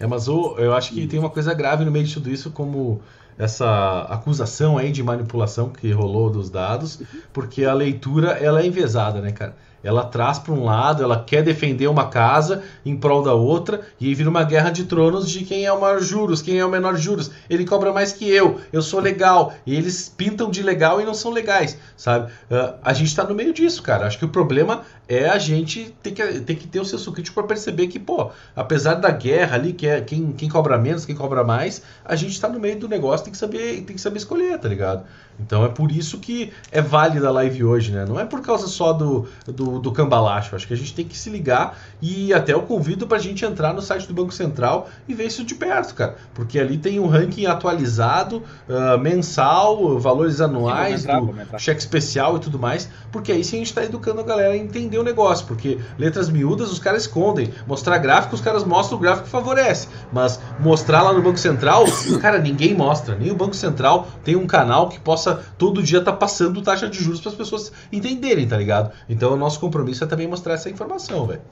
[0.00, 2.50] É, mas o, eu acho que tem uma coisa grave no meio de tudo isso,
[2.50, 3.00] como
[3.38, 7.00] essa acusação aí de manipulação que rolou dos dados,
[7.32, 9.54] porque a leitura ela é envezada, né, cara?
[9.82, 14.06] Ela traz para um lado, ela quer defender uma casa em prol da outra, e
[14.06, 16.70] aí vira uma guerra de tronos de quem é o maior juros, quem é o
[16.70, 17.30] menor juros.
[17.50, 19.52] Ele cobra mais que eu, eu sou legal.
[19.66, 22.30] E eles pintam de legal e não são legais, sabe?
[22.50, 24.06] Ah, a gente tá no meio disso, cara.
[24.06, 27.34] Acho que o problema é a gente ter que, ter que ter o senso crítico
[27.34, 31.14] para perceber que, pô, apesar da guerra ali, que é quem, quem cobra menos, quem
[31.14, 34.18] cobra mais, a gente tá no meio do negócio, tem que saber, tem que saber
[34.18, 35.04] escolher, tá ligado?
[35.40, 38.04] Então é por isso que é válida a live hoje, né?
[38.04, 40.54] Não é por causa só do, do, do cambalacho.
[40.54, 43.72] Acho que a gente tem que se ligar e até eu convido pra gente entrar
[43.72, 46.16] no site do Banco Central e ver isso de perto, cara.
[46.34, 52.36] Porque ali tem um ranking atualizado, ah, mensal, valores anuais, Sim, entrar, do cheque especial
[52.36, 55.04] e tudo mais, porque aí sim a gente está educando a galera a entender o
[55.04, 59.30] negócio, porque letras miúdas os caras escondem, mostrar gráfico os caras mostram o gráfico que
[59.30, 61.84] favorece, mas mostrar lá no Banco Central,
[62.20, 66.12] cara, ninguém mostra, nem o Banco Central tem um canal que possa todo dia estar
[66.14, 68.92] passando taxa de juros para as pessoas entenderem, tá ligado?
[69.08, 71.42] Então o nosso compromisso é também mostrar essa informação, velho.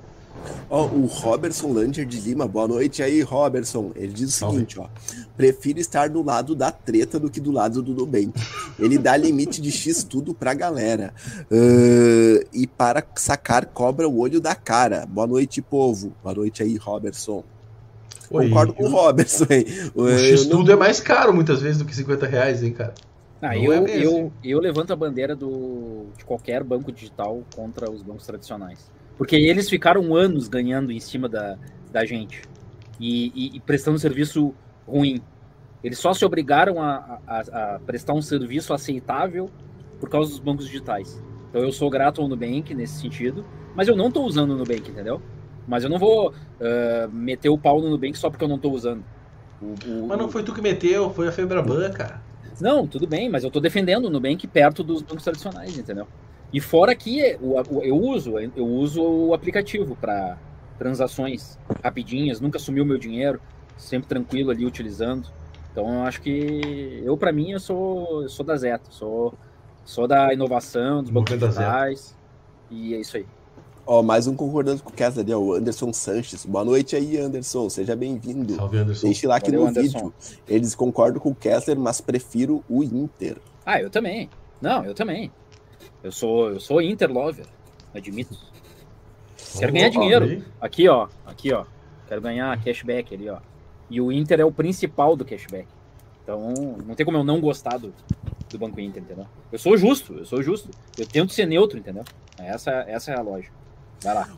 [0.68, 3.90] Ó, o Robertson Lander de Lima, boa noite aí, Robertson.
[3.96, 4.54] Ele diz o Salve.
[4.56, 4.86] seguinte, ó.
[5.36, 8.32] Prefiro estar do lado da treta do que do lado do Nubank.
[8.78, 11.12] Ele dá limite de X tudo pra galera.
[11.50, 15.06] Ah, e para sacar, cobra o olho da cara.
[15.06, 16.12] Boa noite, povo.
[16.22, 17.42] Boa noite aí, Robertson.
[18.30, 19.90] Oi, Concordo com o Robertson aí.
[19.94, 22.72] O Eu X não- tudo é mais caro muitas vezes do que 50 reais, hein,
[22.72, 22.94] cara?
[23.42, 27.90] Ah, Não eu, é eu, eu levanto a bandeira do, de qualquer banco digital contra
[27.90, 28.78] os bancos tradicionais.
[29.20, 31.58] Porque eles ficaram anos ganhando em cima da,
[31.92, 32.40] da gente
[32.98, 34.54] e, e- e prestando serviço
[34.88, 35.20] ruim.
[35.84, 39.50] Eles só se obrigaram a, a- a prestar um serviço aceitável
[40.00, 41.22] por causa dos bancos digitais.
[41.50, 43.44] Então eu sou grato ao Nubank nesse sentido,
[43.74, 45.20] mas eu não estou usando o Nubank, entendeu?
[45.68, 48.72] Mas eu não vou ah, meter o pau no Nubank só porque eu não estou
[48.72, 49.04] usando.
[49.60, 52.22] O- o- Mas não foi tu que meteu, foi a Febraban, cara.
[52.58, 56.06] não, tudo bem, mas eu tô defendendo o Nubank perto dos bancos tradicionais, entendeu?
[56.52, 60.36] E fora que eu uso, eu uso o aplicativo para
[60.78, 63.40] transações rapidinhas, nunca sumiu meu dinheiro,
[63.76, 65.28] sempre tranquilo ali utilizando.
[65.70, 69.34] Então eu acho que eu para mim eu sou eu sou da Zeta, sou
[69.84, 72.16] sou da inovação dos bancos digitais.
[72.70, 73.26] E é isso aí.
[73.86, 76.46] Ó, mais um concordando com o Kessler ali, ó, o Anderson Sanches.
[76.46, 77.68] Boa noite aí, Anderson.
[77.68, 78.54] Seja bem-vindo.
[78.54, 79.06] Salve, Anderson.
[79.06, 79.98] Deixe lá aqui Valeu, no Anderson.
[79.98, 80.14] vídeo.
[80.46, 83.38] Eles concordam com o Kessler, mas prefiro o Inter.
[83.66, 84.30] Ah, eu também.
[84.60, 85.32] Não, eu também.
[86.02, 87.46] Eu sou eu sou Inter lover,
[87.94, 88.36] admito.
[89.58, 90.44] Quero ganhar dinheiro.
[90.60, 91.08] Aqui, ó.
[91.26, 91.64] Aqui, ó.
[92.08, 93.38] Quero ganhar cashback ali, ó.
[93.88, 95.66] E o Inter é o principal do cashback.
[96.22, 96.52] Então,
[96.86, 97.92] não tem como eu não gostar do,
[98.48, 99.26] do Banco Inter, entendeu?
[99.50, 100.70] Eu sou justo, eu sou justo.
[100.96, 102.04] Eu tento ser neutro, entendeu?
[102.38, 103.52] Essa, essa é a lógica.
[104.02, 104.28] Vai lá.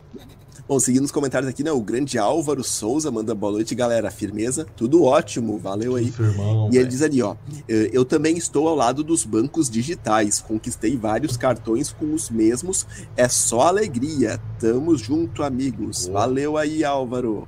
[0.67, 1.71] Bom, seguindo os comentários aqui, né?
[1.73, 4.09] O grande Álvaro Souza manda boa noite, galera.
[4.09, 4.65] Firmeza?
[4.77, 6.09] Tudo ótimo, valeu aí.
[6.09, 6.87] Firmão, E ele velho.
[6.87, 7.35] diz ali, ó,
[7.67, 12.87] "Eh, eu também estou ao lado dos bancos digitais, conquistei vários cartões com os mesmos,
[13.17, 16.07] é só alegria, tamo junto, amigos.
[16.07, 16.21] Boa.
[16.21, 17.45] Valeu aí, Álvaro.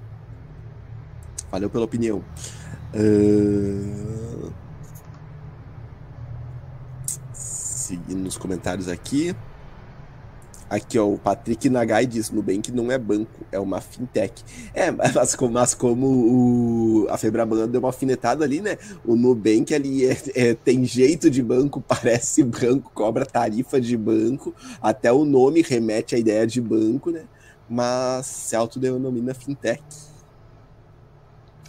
[1.49, 2.22] Valeu pela opinião.
[2.93, 4.51] Ahn,
[7.34, 9.36] Seguindo nos comentários aqui.
[10.68, 14.43] Aqui, ó, o Patrick Nagai diz: Nubank não é banco, é uma fintech.
[14.74, 18.78] É, mas como, mas como o, a Febraban deu uma alfinetada ali, né?
[19.05, 24.55] O Nubank ali é- é- tem jeito de banco, parece banco, cobra tarifa de banco,
[24.82, 27.26] até o nome remete à ideia de banco, né?
[27.70, 29.84] Mas se autodenomina fintech.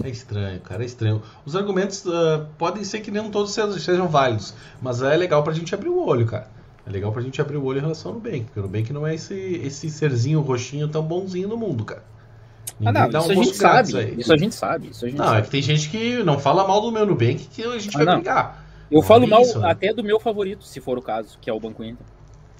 [0.02, 1.22] É estranho, cara, é estranho.
[1.44, 5.74] Os argumentos ah, podem ser que nem todos sejam válidos, mas é legal pra gente
[5.74, 6.55] abrir o olho, cara.
[6.86, 9.06] É legal pra gente abrir o olho em relação ao Nubank, porque o Nubank não
[9.06, 12.02] é esse, esse serzinho roxinho tão bonzinho no mundo, cara.
[12.04, 13.96] Ah, Ninguém não, dá isso um a gente sabe.
[13.98, 14.14] aí.
[14.20, 14.88] Isso a gente sabe.
[14.90, 15.42] Isso a gente Não, é sabe.
[15.42, 18.06] que tem gente que não fala mal do meu Nubank que a gente Ah, vai
[18.06, 18.14] não.
[18.16, 18.64] brigar.
[18.90, 19.70] Eu Não falo é mal isso, né?
[19.70, 22.06] até do meu favorito, se for o caso, que é o Banco Inter.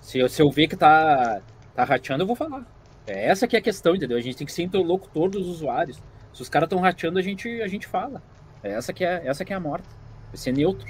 [0.03, 1.41] Se eu, se eu ver que tá,
[1.75, 2.65] tá rateando, eu vou falar.
[3.07, 4.17] É essa que é a questão, entendeu?
[4.17, 6.03] A gente tem que ser interlocutor dos usuários.
[6.33, 8.21] Se os caras estão rateando, a gente, a gente fala.
[8.63, 9.87] É essa que é, essa que é a morte.
[10.33, 10.87] É ser neutro.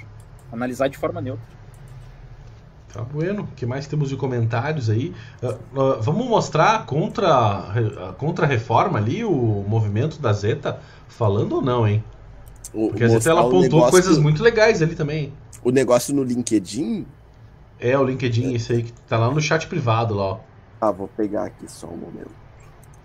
[0.51, 1.45] Analisar de forma neutra.
[2.97, 3.43] Tá bueno.
[3.43, 5.13] O que mais temos de comentários aí?
[5.43, 11.53] Ah, ah, vamos mostrar contra a contra a reforma ali, o movimento da Zeta falando
[11.57, 12.03] ou não, hein?
[12.73, 15.31] O, Porque a Zeta ela apontou negócio- coisas muito legais ali também.
[15.63, 17.05] O negócio no LinkedIn.
[17.79, 20.39] É, o LinkedIn, esse aí que tá lá no chat privado lá, ó.
[20.81, 22.31] Ah, vou pegar aqui só um momento.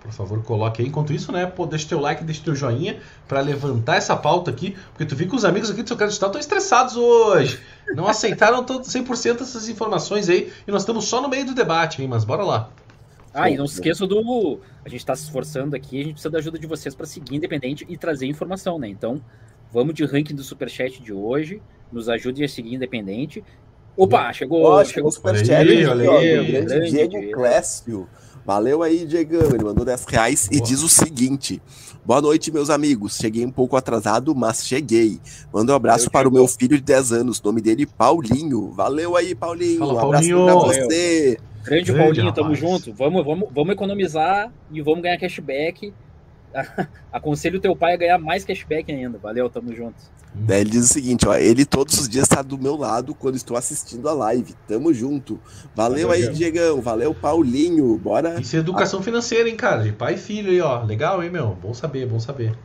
[0.03, 0.89] Por favor, coloque aí.
[0.89, 2.99] Enquanto isso, né, pô, deixa teu like, deixa teu joinha
[3.29, 6.11] pra levantar essa pauta aqui, porque tu viu que os amigos aqui do seu canal
[6.11, 7.61] estão estressados hoje.
[7.95, 12.03] Não aceitaram todo 100% essas informações aí e nós estamos só no meio do debate,
[12.03, 12.71] hein, mas bora lá.
[13.33, 14.61] Ah, e não se esqueça do.
[14.85, 17.37] A gente tá se esforçando aqui, a gente precisa da ajuda de vocês para seguir
[17.37, 18.89] independente e trazer informação, né?
[18.89, 19.23] Então,
[19.73, 21.63] vamos de ranking do Superchat de hoje.
[21.91, 23.43] Nos ajude a seguir independente.
[23.97, 24.63] Opa, chegou.
[24.65, 27.33] Ó, chegou chegou o Olha superchat aí, aqui, olha aí, grande, Diego.
[27.33, 28.09] Clécio.
[28.45, 29.51] Valeu aí, Diegão.
[29.55, 30.69] Ele mandou 10 reais e Boa.
[30.69, 31.61] diz o seguinte:
[32.05, 33.17] Boa noite, meus amigos.
[33.17, 35.21] Cheguei um pouco atrasado, mas cheguei.
[35.53, 36.41] Manda um abraço Eu para o chegou.
[36.41, 37.41] meu filho de 10 anos.
[37.43, 38.71] Nome dele, Paulinho.
[38.73, 39.79] Valeu aí, Paulinho.
[39.79, 40.45] Fala, um abraço Paulinho.
[40.47, 40.85] pra Valeu.
[40.89, 41.39] você.
[41.65, 42.59] Grande, Grande, Paulinho, tamo rapaz.
[42.61, 42.93] junto.
[42.93, 45.93] Vamos, vamos, vamos economizar e vamos ganhar cashback.
[47.13, 49.19] Aconselho o teu pai a ganhar mais cashback ainda.
[49.19, 49.95] Valeu, tamo junto.
[50.35, 53.37] Daí ele diz o seguinte, ó, ele todos os dias está do meu lado quando
[53.37, 54.55] estou assistindo a live.
[54.67, 55.39] Tamo junto.
[55.75, 56.35] Valeu, Valeu, aí, Diego.
[56.35, 56.81] Diegão.
[56.81, 57.99] Valeu, Paulinho.
[57.99, 58.41] Bora.
[58.41, 59.83] Isso é educação financeira, hein, cara?
[59.83, 60.83] De pai e filho aí, ó.
[60.83, 61.55] Legal, hein, meu?
[61.61, 62.57] Bom saber, bom saber.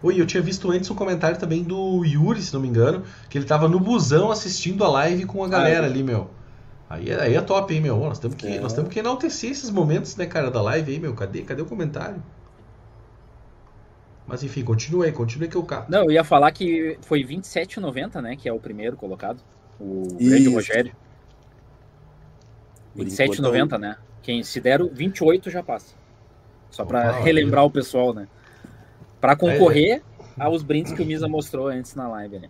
[0.00, 3.36] Oi, eu tinha visto antes um comentário também do Yuri, se não me engano, que
[3.36, 6.30] ele tava no busão assistindo a live com a galera ali, meu.
[6.88, 7.98] Aí, é- aí é top, hein, meu?
[7.98, 8.60] Nós temos que, É.
[8.60, 11.14] nós temos que enaltecer esses momentos, né, cara, da live aí, meu.
[11.14, 12.22] Cadê, cadê o comentário?
[14.28, 15.90] Mas enfim, continua aí, continua aí que eu cato.
[15.90, 18.36] Não, eu ia falar que foi 27,90, né?
[18.36, 19.40] Que é o primeiro colocado.
[19.80, 20.54] O grande Isso.
[20.54, 20.92] Rogério.
[22.94, 23.96] Por 27,90, né?
[24.22, 25.94] Quem se der o 28 já passa.
[26.70, 28.28] Só pra Opa, relembrar o pessoal, né?
[29.18, 29.36] Pra É.
[29.36, 30.02] concorrer
[30.38, 32.48] aos brindes que o Misa mostrou antes na live, né?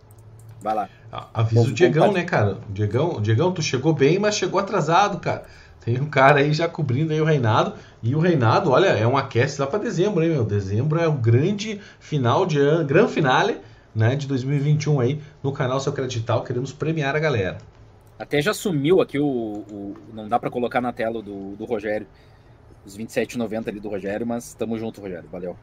[0.61, 0.89] Vai lá.
[1.33, 2.57] Avisa Bom, o Diegão, né, cara?
[2.69, 5.45] Diegão, o Diegão, tu chegou bem, mas chegou atrasado, cara.
[5.79, 7.73] Tem um cara aí já cobrindo aí o reinado.
[8.01, 10.45] E o reinado, olha, é um aquece lá pra dezembro, hein, meu?
[10.45, 13.57] Dezembro é o grande final de ano, grande finale,
[13.93, 16.43] né, de 2021 aí no canal Seu Credital.
[16.43, 17.57] Queremos premiar a galera.
[18.17, 19.25] Até já sumiu aqui o.
[19.25, 22.07] o- não dá pra colocar na tela do, do Rogério.
[22.85, 25.27] Os 27,90 ali do Rogério, mas tamo junto, Rogério.
[25.29, 25.55] Valeu.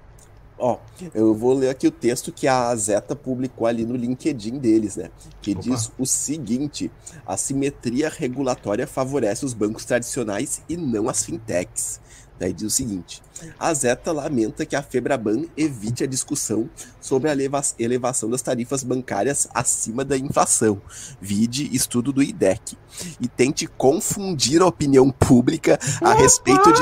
[0.59, 0.79] Ó,
[1.15, 5.11] eu vou ler aqui o texto que a Zeta publicou ali no LinkedIn deles, né?
[5.43, 5.61] Que Opa.
[5.61, 6.91] diz o seguinte:
[7.27, 12.01] a simetria regulatória favorece os bancos tradicionais e não as fintechs.
[12.39, 13.23] Daí diz o seguinte:
[13.59, 16.69] a Zeta lamenta que a Febraban evite a discussão
[17.01, 20.81] sobre a eleva- elevação das tarifas bancárias acima da inflação,
[21.21, 22.77] vide estudo do IDEC,
[23.21, 26.81] e tente confundir a opinião pública a respeito de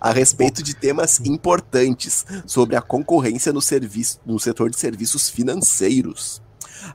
[0.00, 6.42] a respeito de temas importantes sobre a concorrência no, serviço, no setor de serviços financeiros.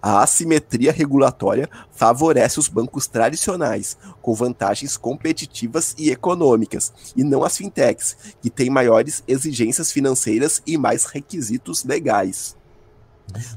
[0.02, 7.57] A assimetria regulatória favorece os bancos tradicionais, com vantagens competitivas e econômicas, e não as
[7.57, 12.56] fintechs, que têm maiores exigências financeiras e mais requisitos legais.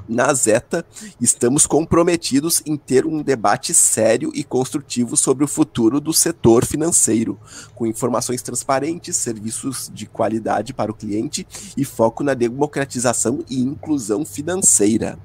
[0.09, 0.87] Na Zeta,
[1.21, 7.39] estamos comprometidos em ter um debate sério e construtivo sobre o futuro do setor financeiro,
[7.75, 11.47] com informações transparentes, serviços de qualidade para o cliente
[11.77, 15.19] e foco na democratização e inclusão financeira.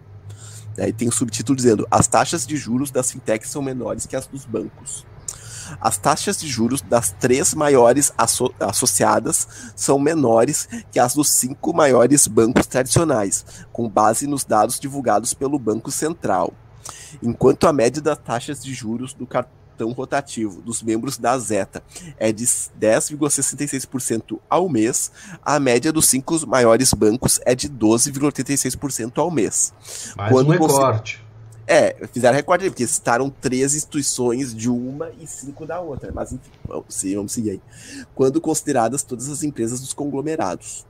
[0.75, 4.27] Daí tem o subtítulo dizendo: as taxas de juros das fintechs são menores que as
[4.27, 5.05] dos bancos.
[5.79, 11.73] As taxas de juros das três maiores asso associadas são menores que as dos cinco
[11.73, 16.53] maiores bancos tradicionais, com base nos dados divulgados pelo Banco Central.
[17.21, 21.81] Enquanto a média das taxas de juros do cartão rotativo dos membros da Zeta
[22.19, 25.11] é de 10,66% ao mês,
[25.43, 29.73] a média dos cinco maiores bancos é de 12,86% ao mês.
[30.15, 31.25] Mais Quando um você- recorte.
[31.67, 36.11] É, fizeram recorde porque citaram três instituições de uma e cinco da outra.
[36.13, 37.61] Mas enfim, vamos, se- vamos seguir aí.
[38.13, 40.85] Quando consideradas todas as empresas dos conglomerados.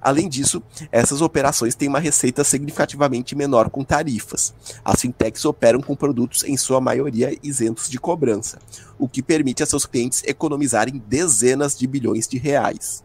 [0.00, 4.54] Além disso, essas operações têm uma receita significativamente menor com tarifas.
[4.84, 8.58] As fintechs operam com produtos, em sua maioria, isentos de cobrança,
[8.98, 13.04] o que permite a seus clientes economizarem dezenas de bilhões de reais.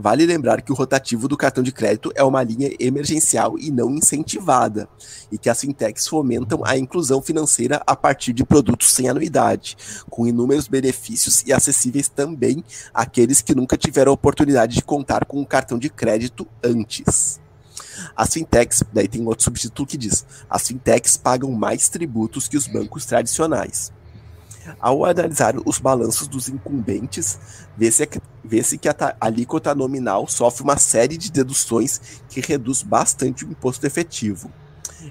[0.00, 3.90] Vale lembrar que o rotativo do cartão de crédito é uma linha emergencial e não
[3.90, 4.88] incentivada,
[5.28, 9.76] e que as fintechs fomentam a inclusão financeira a partir de produtos sem anuidade,
[10.08, 12.62] com inúmeros benefícios e acessíveis também
[12.94, 17.40] àqueles que nunca tiveram a oportunidade de contar com um cartão de crédito antes.
[18.14, 22.68] As fintechs, daí tem outro subtítulo que diz: as fintechs pagam mais tributos que os
[22.68, 23.92] bancos tradicionais.
[24.80, 27.38] Ao analisar os balanços dos incumbentes,
[27.76, 28.08] vê-se
[28.44, 33.86] vê que a alíquota nominal sofre uma série de deduções que reduz bastante o imposto
[33.86, 34.50] efetivo.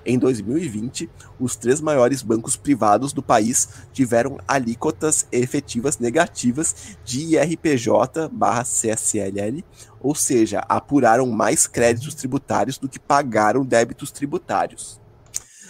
[0.05, 1.09] Em 2020,
[1.39, 9.63] os três maiores bancos privados do país tiveram alíquotas efetivas negativas de IRPJ/CSLL,
[10.01, 14.99] ou seja, apuraram mais créditos tributários do que pagaram débitos tributários.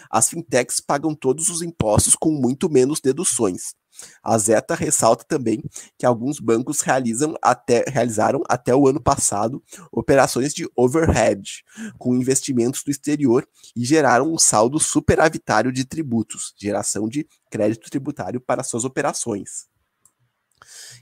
[0.10, 3.76] As fintechs pagam todos os impostos com muito menos deduções.
[4.24, 5.64] A Zeta ressalta também
[5.98, 11.64] que alguns bancos realizam até, realizaram até o ano passado operações de overhead
[11.98, 18.40] com investimentos do exterior e geraram um saldo superavitário de tributos, geração de crédito tributário
[18.40, 19.68] para suas operações.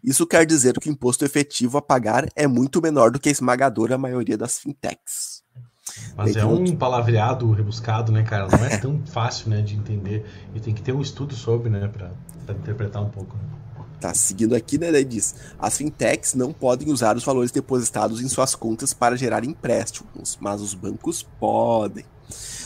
[0.04, 3.32] Isso quer dizer que o imposto efetivo a pagar é muito menor do que a
[3.32, 5.35] esmagadora maioria das fintechs.
[6.16, 8.48] Mas é um palavreado rebuscado, né, cara?
[8.48, 10.26] Não é tão fácil, né, de entender.
[10.54, 12.12] E tem que ter um estudo sobre, né, para
[12.56, 13.36] interpretar um pouco.
[13.36, 13.44] Né?
[14.00, 18.28] Tá, seguindo aqui, né, daí diz: as fintechs não podem usar os valores depositados em
[18.28, 22.06] suas contas para gerar empréstimos, mas os bancos podem.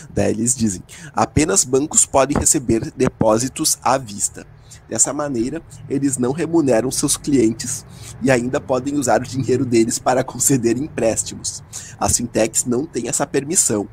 [0.09, 0.83] Daí eles dizem:
[1.13, 4.45] apenas bancos podem receber depósitos à vista.
[4.89, 7.85] Dessa maneira, eles não remuneram seus clientes
[8.23, 11.63] e ainda podem usar o dinheiro deles para conceder empréstimos.
[11.99, 13.87] As fintechs não têm essa permissão.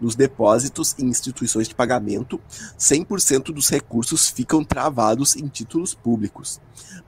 [0.00, 2.40] Nos depósitos em instituições de pagamento,
[2.78, 6.60] 100% dos recursos ficam travados em títulos públicos.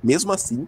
[0.02, 0.66] Mesmo assim,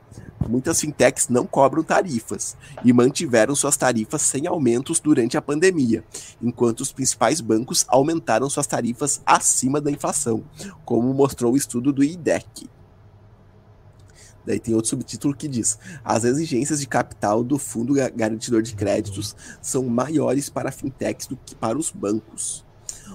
[0.49, 6.05] muitas fintechs não cobram tarifas e mantiveram suas tarifas sem aumentos durante a pandemia,
[6.41, 10.45] enquanto os principais bancos aumentaram suas tarifas acima da inflação,
[10.85, 12.69] como mostrou o estudo do IDEC.
[14.47, 19.35] Daí tem outro subtítulo que diz: as exigências de capital do fundo garantidor de créditos
[19.61, 22.65] são maiores para fintechs do que para os bancos.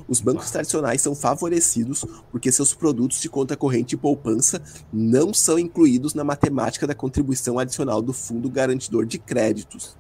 [0.08, 5.58] Os bancos tradicionais são favorecidos porque seus produtos de conta corrente e poupança não são
[5.58, 9.98] incluídos na matemática da contribuição adicional do fundo garantidor de créditos.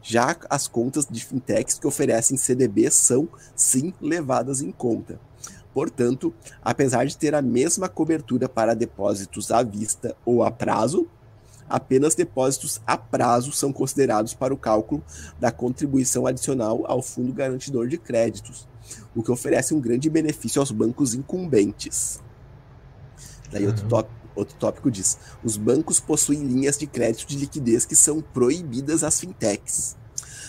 [0.00, 5.20] Já as contas de fintechs que oferecem CDB são, sim, levadas em conta.
[5.72, 6.32] Portanto,
[6.62, 11.08] apesar de ter a mesma cobertura para depósitos à vista ou a prazo,
[11.68, 15.02] apenas depósitos a prazo são considerados para o cálculo
[15.40, 18.68] da contribuição adicional ao Fundo Garantidor de Créditos,
[19.14, 22.20] o que oferece um grande benefício aos bancos incumbentes.
[23.50, 24.04] Daí outro, uhum.
[24.34, 29.18] outro tópico diz: os bancos possuem linhas de crédito de liquidez que são proibidas às
[29.18, 29.96] fintechs.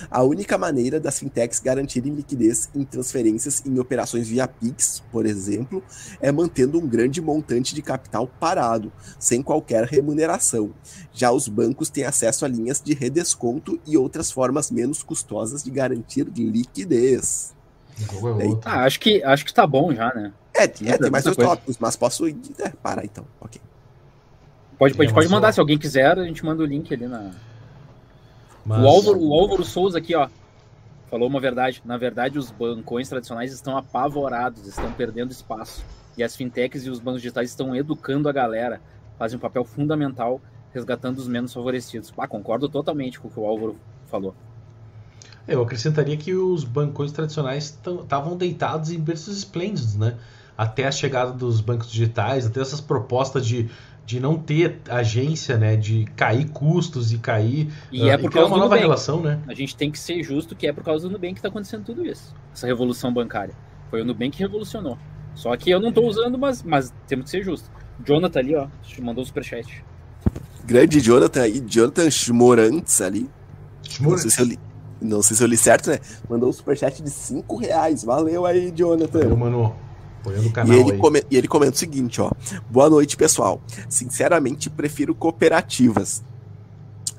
[0.10, 5.84] A única maneira das fintechs garantirem liquidez em transferências em operações via Pix, por exemplo,
[6.20, 10.72] é mantendo um grande montante de capital parado, sem qualquer remuneração.
[11.14, 15.72] Já os bancos têm acesso a linhas de redesconto e outras formas menos custosas de
[15.72, 17.53] garantir liquidez.
[17.99, 20.34] É ah, acho que acho que tá bom já, né?
[20.53, 22.34] É, é tem mais dois tópicos, mas posso é,
[22.82, 23.26] parar então.
[23.40, 23.61] Ok.
[24.78, 27.32] Pode, pode, pode mandar, se alguém quiser, a gente manda o link ali na,
[28.65, 28.84] mas...
[28.84, 30.30] O, Álvaro, o Álvaro Souza aqui, ó,
[31.10, 31.81] falou uma verdade.
[31.85, 35.84] Na verdade, os bancões tradicionais estão apavorados, estão perdendo espaço.
[36.18, 38.81] E as fintechs e os bancos digitais estão educando a galera,
[39.18, 40.40] fazem um papel fundamental
[40.73, 42.11] resgatando os menos favorecidos.
[42.18, 43.76] Ah, concordo totalmente com o que o Álvaro
[44.07, 44.34] falou.
[45.48, 50.18] Eu acrescentaria que os bancões tradicionais estavam deitados em berços esplêndidos, né?
[50.57, 53.69] Até a chegada dos bancos digitais, até essas propostas de
[54.06, 58.48] de não ter agência, né, de cair custos e cair e uh, é por causa
[58.48, 58.82] uma nova Nubank.
[58.82, 59.40] relação, né?
[59.48, 61.86] A gente tem que ser justo que é por causa do Nubank que está acontecendo
[61.86, 63.54] tudo isso, essa revolução bancária.
[63.90, 64.98] Foi o Nubank que revolucionou.
[65.36, 67.70] Só que eu não estou usando, mas, mas temos que ser justo.
[68.06, 68.68] Jonathan ali, ó,
[69.02, 69.84] mandou o superchat.
[70.66, 73.30] Grande Jonathan aí, Jonathan Schmorantes ali.
[74.00, 74.60] Não sei, se eu li,
[75.02, 76.00] não sei se eu li certo, né?
[76.30, 78.04] Mandou um superchat de 5 reais.
[78.04, 79.20] Valeu aí, Jonathan.
[79.20, 79.76] Valeu, mano.
[80.54, 82.32] Canal e, ele come, e ele comenta o seguinte, ó.
[82.70, 83.62] Boa noite, pessoal.
[83.90, 86.24] Sinceramente, prefiro cooperativas.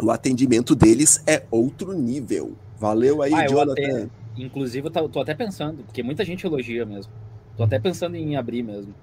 [0.02, 2.56] O atendimento deles é outro nível.
[2.78, 3.72] Valeu aí, ah, Jonathan.
[3.72, 4.08] Até,
[4.38, 7.12] inclusive, eu tô, tô, até pensando, porque muita gente elogia mesmo.
[7.56, 8.94] Tô até pensando em abrir mesmo.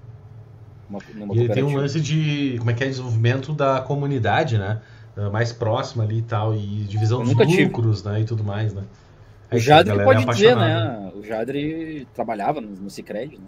[0.90, 0.98] Uma,
[1.34, 4.82] e ele tem um lance de, como é que é, desenvolvimento da comunidade, né?
[5.16, 8.12] Ah, mais próxima ali e tal, e divisão dos lucros, tive.
[8.14, 8.20] né?
[8.20, 8.82] E tudo mais, né?
[9.50, 11.12] Aí, o Jadre pode é dizer, né?
[11.14, 13.44] O Jadre trabalhava no, no Cicred, né?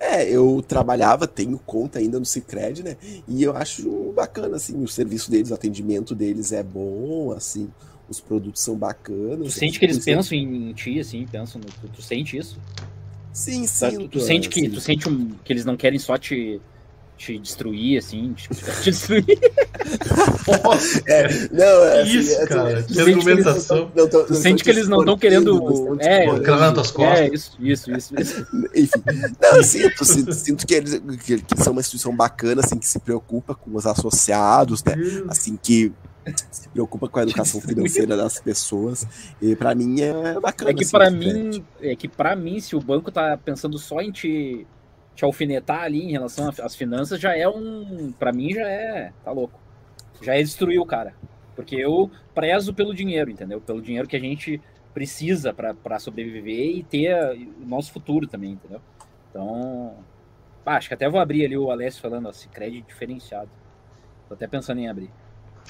[0.00, 2.96] É, eu trabalhava, tenho conta ainda no Cicred, né?
[3.28, 7.70] E eu acho bacana, assim, o serviço deles, o atendimento deles é bom, assim,
[8.08, 9.46] os produtos são bacanas.
[9.46, 12.58] Tu sente que eles pensam em, ti, assim, pensam no, tu, tu sente isso?
[13.30, 13.98] Sim, sim.
[13.98, 16.58] Tu, tu sente que, tu sente um, que eles não querem só te,
[17.20, 18.48] te destruir, assim, te,
[18.82, 19.26] te destruir.
[21.06, 23.92] é, não, é, assim, isso, é, cara, que argumentação.
[23.94, 25.98] Não, não, tu sente que eles não estão querendo.
[26.00, 27.20] É, cravando tuas costas.
[27.20, 28.14] É, isso, isso, isso.
[28.18, 28.46] isso.
[28.74, 29.02] Enfim,
[29.38, 32.98] não, sinto, sinto, sinto que, eles, que, que são uma instituição bacana, assim, que se
[32.98, 34.94] preocupa com os associados, né?
[35.28, 35.92] Assim, que
[36.50, 39.06] se preocupa com a educação financeira das pessoas.
[39.42, 40.70] E para mim é bacana.
[40.70, 44.00] É que assim, para mim, é que para mim, se o banco tá pensando só
[44.00, 44.66] em te
[45.14, 48.12] te alfinetar ali em relação às finanças já é um.
[48.12, 49.12] para mim já é.
[49.24, 49.60] tá louco.
[50.22, 51.14] Já é destruir o cara.
[51.54, 53.60] Porque eu prezo pelo dinheiro, entendeu?
[53.60, 54.60] Pelo dinheiro que a gente
[54.94, 57.14] precisa para sobreviver e ter
[57.60, 58.80] o nosso futuro também, entendeu?
[59.30, 59.94] Então.
[60.64, 63.50] Ah, acho que até vou abrir ali o Alessio falando, ó, Cicred diferenciado.
[64.28, 65.10] Tô até pensando em abrir.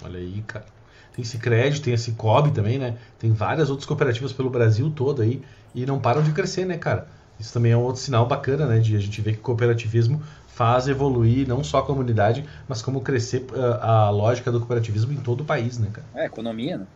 [0.04, 0.66] Olha aí, cara.
[1.14, 2.98] Tem Cicred, tem a Cicobi também, né?
[3.18, 5.42] Tem várias outras cooperativas pelo Brasil todo aí.
[5.74, 7.08] E não param de crescer, né, cara?
[7.40, 8.78] Isso também é um outro sinal bacana, né?
[8.78, 13.00] De a gente ver que o cooperativismo faz evoluir não só a comunidade, mas como
[13.00, 16.06] crescer uh, a lógica do cooperativismo em todo o país, né, cara?
[16.14, 16.86] É, economia, né?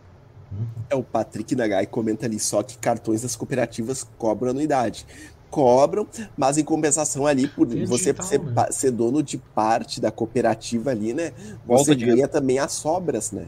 [0.52, 0.66] Uhum.
[0.90, 5.06] É, o Patrick Nagai comenta ali só que cartões das cooperativas cobram anuidade.
[5.48, 6.06] Cobram,
[6.36, 8.66] mas em compensação ali, por Tem você digital, ser, né?
[8.70, 11.32] ser, dono de parte da cooperativa ali, né?
[11.36, 13.46] Você Volta ganha também as sobras, né?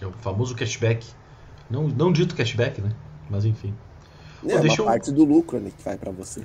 [0.00, 1.06] É o famoso cashback.
[1.70, 2.90] Não, não dito cashback, né?
[3.30, 3.72] Mas enfim.
[4.46, 4.84] É, Pô, uma eu...
[4.84, 6.42] parte do lucro né, que vai para você.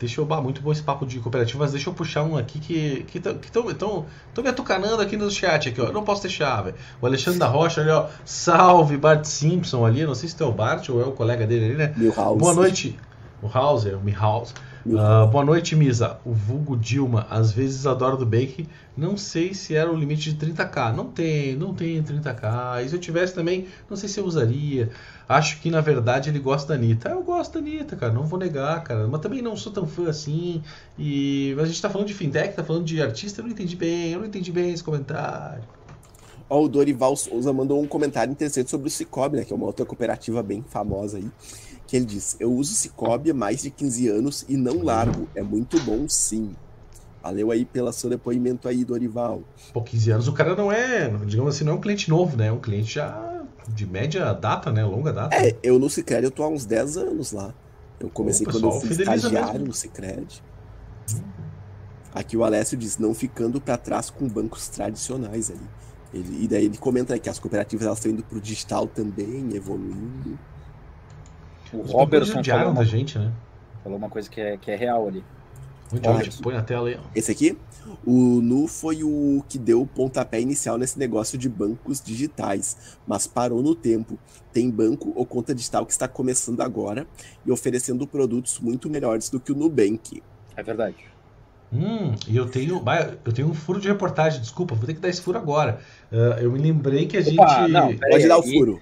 [0.00, 0.24] Deixa eu.
[0.24, 1.72] Bah, muito bom esse papo de cooperativas.
[1.72, 5.68] Deixa eu puxar um aqui que estão que tão, tão me atucanando aqui no chat.
[5.68, 5.84] Aqui, ó.
[5.84, 6.76] Eu não posso deixar, velho.
[7.02, 8.08] O Alexandre da Rocha ali, ó.
[8.24, 10.06] Salve, Bart Simpson ali.
[10.06, 11.92] Não sei se é o Bart ou é o colega dele ali, né?
[11.96, 12.38] Milhouse.
[12.38, 12.98] Boa noite.
[13.42, 14.52] O Hauser, o Milhouse.
[14.84, 16.18] Uh, boa noite, Misa.
[16.24, 18.68] O vulgo Dilma, às vezes adora do Bake.
[18.96, 20.94] Não sei se era o limite de 30k.
[20.94, 22.84] Não tem, não tem 30k.
[22.84, 24.90] E se eu tivesse também, não sei se eu usaria.
[25.28, 27.08] Acho que na verdade ele gosta da Anitta.
[27.08, 28.12] Eu gosto da Anitta, cara.
[28.12, 29.06] Não vou negar, cara.
[29.06, 30.62] Mas também não sou tão fã assim.
[30.98, 33.40] E mas a gente tá falando de fintech, tá falando de artista.
[33.40, 34.12] Eu não entendi bem.
[34.12, 35.62] Eu não entendi bem esse comentário.
[36.48, 39.44] Ó, o Dorival Souza mandou um comentário interessante sobre o Cicobi, né?
[39.44, 41.30] Que é uma outra cooperativa bem famosa aí
[41.90, 45.28] que ele diz: Eu uso Cicobi há mais de 15 anos e não largo.
[45.34, 46.54] É muito bom, sim.
[47.20, 49.42] Valeu aí pelo seu depoimento aí, Dorival.
[49.72, 52.46] Pô, 15 anos o cara não é, digamos assim, não é um cliente novo, né?
[52.46, 54.84] É um cliente já de média data, né?
[54.84, 55.34] Longa data.
[55.34, 57.52] É, eu no Cicred eu tô há uns 10 anos lá.
[57.98, 59.66] Eu comecei Pô, pessoal, quando eu fui estagiário mesmo.
[59.66, 60.42] no Cicred.
[62.14, 65.68] Aqui o Alessio diz, não ficando para trás com bancos tradicionais ali.
[66.14, 70.38] Ele, e daí ele comenta que as cooperativas elas estão indo pro digital também, evoluindo.
[71.72, 73.32] O Os Robertson falou uma, da gente, né?
[73.82, 75.24] falou uma coisa que é, que é real ali.
[75.92, 76.98] Onde, Põe a tela aí.
[77.16, 77.58] Esse aqui?
[78.06, 83.26] O Nu foi o que deu o pontapé inicial nesse negócio de bancos digitais, mas
[83.26, 84.16] parou no tempo.
[84.52, 87.06] Tem banco ou conta digital que está começando agora
[87.44, 90.22] e oferecendo produtos muito melhores do que o Nubank.
[90.56, 90.96] É verdade.
[91.72, 92.82] Hum, e eu tenho,
[93.24, 95.80] eu tenho um furo de reportagem, desculpa, vou ter que dar esse furo agora.
[96.10, 97.72] Uh, eu me lembrei que a Opa, gente.
[97.72, 98.80] Não, Pode aí, dar o furo.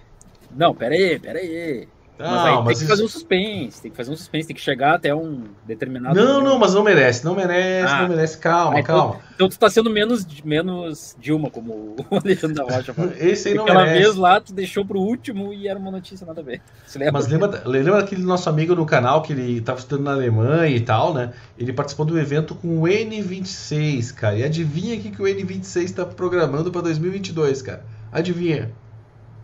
[0.54, 1.88] Não, pera aí, pera aí.
[2.18, 2.86] Não, mas aí mas tem que isso...
[2.88, 6.14] fazer um suspense, tem que fazer um suspense, tem que chegar até um determinado.
[6.16, 8.02] Não, não, mas não merece, não merece, ah.
[8.02, 8.38] não merece.
[8.38, 9.10] Calma, calma.
[9.14, 13.12] Então, então, tu tá sendo menos, menos Dilma, como o Alexandre da Rocha falou.
[13.16, 14.02] Esse aí não Aquela merece.
[14.02, 16.60] vez lá, tu deixou pro último e era uma notícia nada a ver.
[16.96, 17.12] Lembra?
[17.12, 20.80] Mas lembra, lembra daquele nosso amigo no canal que ele tava estudando na Alemanha e
[20.80, 21.32] tal, né?
[21.56, 24.36] Ele participou do evento com o N26, cara.
[24.36, 27.84] E adivinha o que o N26 tá programando pra 2022, cara?
[28.10, 28.72] Adivinha?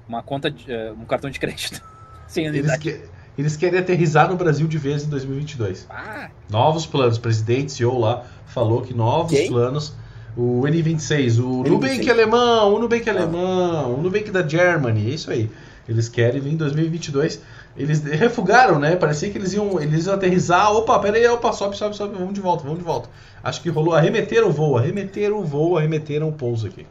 [0.09, 1.80] Uma conta, de, uh, um cartão de crédito.
[2.26, 3.01] Sim, eles, que,
[3.36, 5.86] eles querem aterrizar no Brasil de vez em 2022.
[5.90, 6.30] Ah.
[6.51, 7.16] Novos planos.
[7.16, 9.48] O presidente CEO lá falou que novos Quem?
[9.48, 9.94] planos.
[10.36, 11.68] O N26, o N26.
[11.68, 13.12] Nubank alemão, o Nubank ah.
[13.12, 15.48] alemão, o Nubank da Germany, é isso aí.
[15.88, 17.40] Eles querem vir em 2022.
[17.76, 18.96] Eles refugaram, né?
[18.96, 20.72] Parecia que eles iam, eles iam aterrizar.
[20.72, 23.09] Opa, peraí, opa, sobe, sobe, sobe, vamos de volta, vamos de volta.
[23.42, 26.86] Acho que rolou, arremeteram o voo, arremeteram o voo, arremeteram o pouso aqui.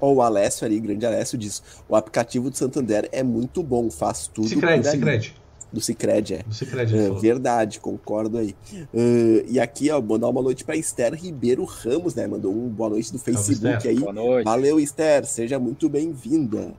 [0.00, 4.48] O Alessio ali, grande Alessio, diz: o aplicativo do Santander é muito bom, faz tudo.
[4.48, 5.34] Cicred, Cicred.
[5.72, 6.42] Do Cicred, é.
[6.44, 8.54] Do Cicred, é, Verdade, concordo aí.
[8.94, 12.28] Uh, e aqui, ó, mandar uma noite para Esther Ribeiro Ramos, né?
[12.28, 13.98] Mandou um boa noite do Facebook Salve, aí.
[13.98, 14.44] Boa noite.
[14.44, 16.74] Valeu, Esther, seja muito bem-vinda.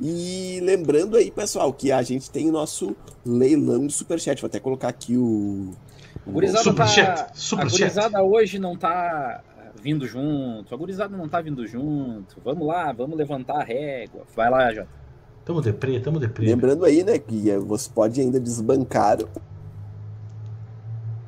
[0.00, 4.40] E lembrando aí, pessoal, que a gente tem o nosso leilão de superchat.
[4.40, 5.72] Vou até colocar aqui o.
[6.26, 7.30] A gurizada, superchat, tá...
[7.34, 7.74] superchat.
[7.74, 9.42] a gurizada hoje não tá
[9.80, 12.36] vindo junto, a gurizada não tá vindo junto.
[12.44, 14.22] Vamos lá, vamos levantar a régua.
[14.34, 15.00] Vai lá, Jota.
[15.44, 16.46] Tamo deprê, tamo deprê.
[16.46, 19.28] Lembrando aí, né, que você pode ainda desbancar O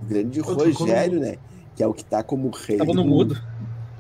[0.07, 1.37] grande Rogério, né?
[1.75, 2.77] Que é o que tá como rei.
[2.77, 3.41] Tava no mudo.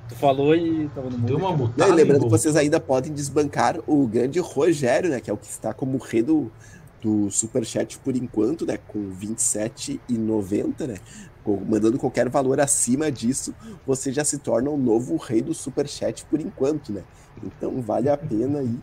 [0.09, 1.27] Tu falou e tava no mudo.
[1.27, 1.91] Deu uma Não, mutada.
[1.91, 5.21] e lembrando hein, que vocês ainda podem desbancar o grande Rogério, né?
[5.21, 6.53] Que é o que está como rei do,
[7.01, 8.77] do Superchat por enquanto, né?
[8.77, 10.97] Com R$27,90, né?
[11.45, 13.55] Mandando qualquer valor acima disso,
[13.87, 17.03] você já se torna o novo rei do Superchat por enquanto, né?
[17.43, 18.79] Então vale a pena aí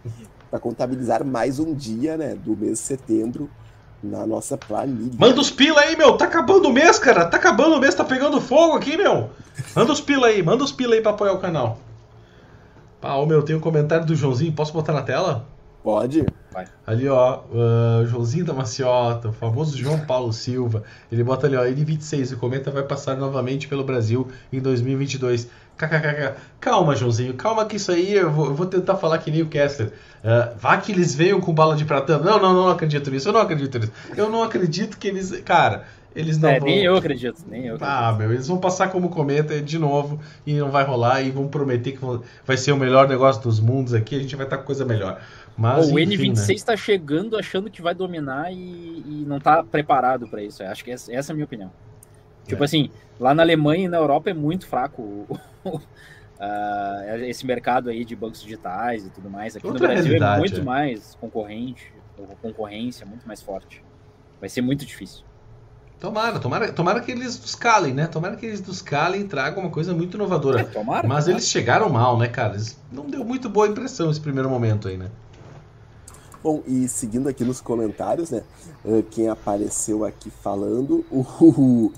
[0.49, 2.35] para contabilizar mais um dia, né?
[2.35, 3.49] Do mês de setembro
[4.03, 5.11] na nossa planilha.
[5.17, 6.17] Manda os pila aí, meu.
[6.17, 7.25] Tá acabando o mês, cara.
[7.25, 9.29] Tá acabando o mês, tá pegando fogo aqui, meu.
[9.75, 11.77] Manda os pila aí, manda os pila aí pra apoiar o canal.
[13.01, 14.51] Ô meu, tem um comentário do Joãozinho.
[14.51, 15.47] Posso botar na tela?
[15.83, 16.25] Pode?
[16.85, 20.83] Ali, ó, ah, Joãozinho da Maciota, o famoso João Paulo Silva.
[21.11, 25.47] Ele bota ali, ó, N26, o cometa vai passar novamente pelo Brasil em 2022.
[25.77, 26.33] KKKK.
[26.59, 29.47] Calma, Joãozinho, calma que isso aí eu vou, eu vou tentar falar que nem o
[29.47, 29.93] Kessler.
[30.23, 32.17] Ah, vá que eles venham com bala de prata.
[32.17, 33.93] Não, não, não acredito nisso, eu não acredito nisso.
[34.17, 35.31] Eu não acredito que eles.
[35.45, 36.67] Cara, eles não É, vão.
[36.67, 37.97] nem eu acredito, nem eu acredito.
[37.97, 41.47] Ah, meu, eles vão passar como cometa de novo e não vai rolar e vão
[41.47, 41.99] prometer que
[42.45, 45.21] vai ser o melhor negócio dos mundos aqui, a gente vai estar com coisa melhor.
[45.59, 46.53] Mas, o enfim, N26 né?
[46.53, 48.55] está chegando achando que vai dominar e,
[49.05, 50.63] e não tá preparado para isso.
[50.63, 51.71] Eu acho que essa, essa é a minha opinião.
[52.47, 52.65] Tipo É.
[52.65, 55.39] assim, lá na Alemanha e na Europa é muito fraco o-
[56.39, 59.55] ah, esse mercado aí de bancos digitais e tudo mais.
[59.55, 60.63] Aqui Outra no Brasil é muito é.
[60.63, 61.91] mais concorrente,
[62.41, 63.83] concorrência muito mais forte.
[64.39, 65.23] Vai ser muito difícil.
[65.99, 68.07] Tomara, tomara, tomara que eles nos calem, né?
[68.07, 70.61] Tomara que eles nos calem e tragam uma coisa muito inovadora.
[70.61, 71.05] É, tomara.
[71.05, 71.31] Mas tomara.
[71.31, 72.53] eles chegaram mal, né, cara?
[72.53, 75.09] Eles não deu muito boa impressão esse primeiro momento aí, né?
[76.41, 78.43] Bom, e seguindo aqui nos comentários, né?
[78.85, 81.91] eh, Quem apareceu aqui falando, o.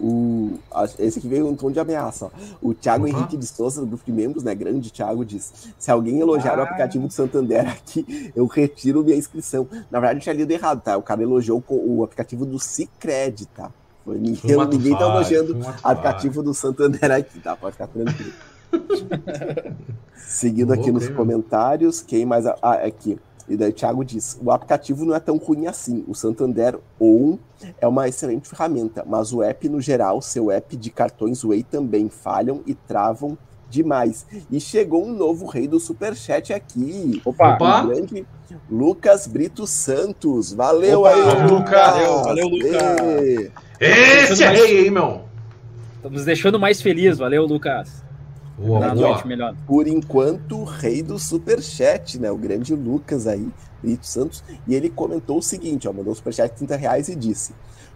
[0.00, 0.58] o,
[0.98, 2.26] esse aqui veio um tom de ameaça.
[2.26, 2.30] Ó.
[2.60, 3.16] O Thiago Opa.
[3.16, 4.54] Henrique de Souza, do grupo de membros, né?
[4.54, 6.64] Grande Thiago, diz: Se alguém elogiar o Ah.
[6.64, 9.68] aplicativo do Santander aqui, eu retiro minha inscrição.
[9.90, 10.96] Na verdade, eu tinha lido errado, tá?
[10.96, 13.70] O cara elogiou o aplicativo do Cicred, tá?
[14.04, 17.56] Foi, ninguém ninguém tá elogiando o aplicativo do Santander aqui, tá?
[17.56, 18.32] Pode ficar tranquilo.
[20.16, 22.46] Seguindo aqui Louco, nos comentários, quem mais.
[22.46, 23.18] Ah, aqui.
[23.48, 26.04] E daí o Thiago diz: o aplicativo não é tão ruim assim.
[26.06, 27.38] O Santander On
[27.80, 32.08] é uma excelente ferramenta, mas o app no geral, seu app de cartões Way também
[32.08, 33.36] falham e travam
[33.68, 34.26] demais.
[34.50, 37.20] E chegou um novo rei do Superchat aqui.
[37.24, 37.84] Opa, Opa.
[37.84, 38.26] O grande
[38.70, 40.52] Lucas Brito Santos.
[40.52, 41.92] Valeu Opa, aí, Lucas.
[41.92, 43.52] Valeu, valeu, Lucas.
[43.80, 45.26] Esse é rei, hein, meu?
[46.10, 47.18] nos deixando mais feliz.
[47.18, 48.05] Valeu, Lucas.
[48.58, 49.54] Ó, Na ó, noite melhor.
[49.66, 52.30] por enquanto, o rei do superchat, né?
[52.30, 53.48] O grande Lucas aí,
[53.82, 54.42] Brito Santos.
[54.66, 57.54] E ele comentou o seguinte, ó, mandou um superchat de 30 reais e disse: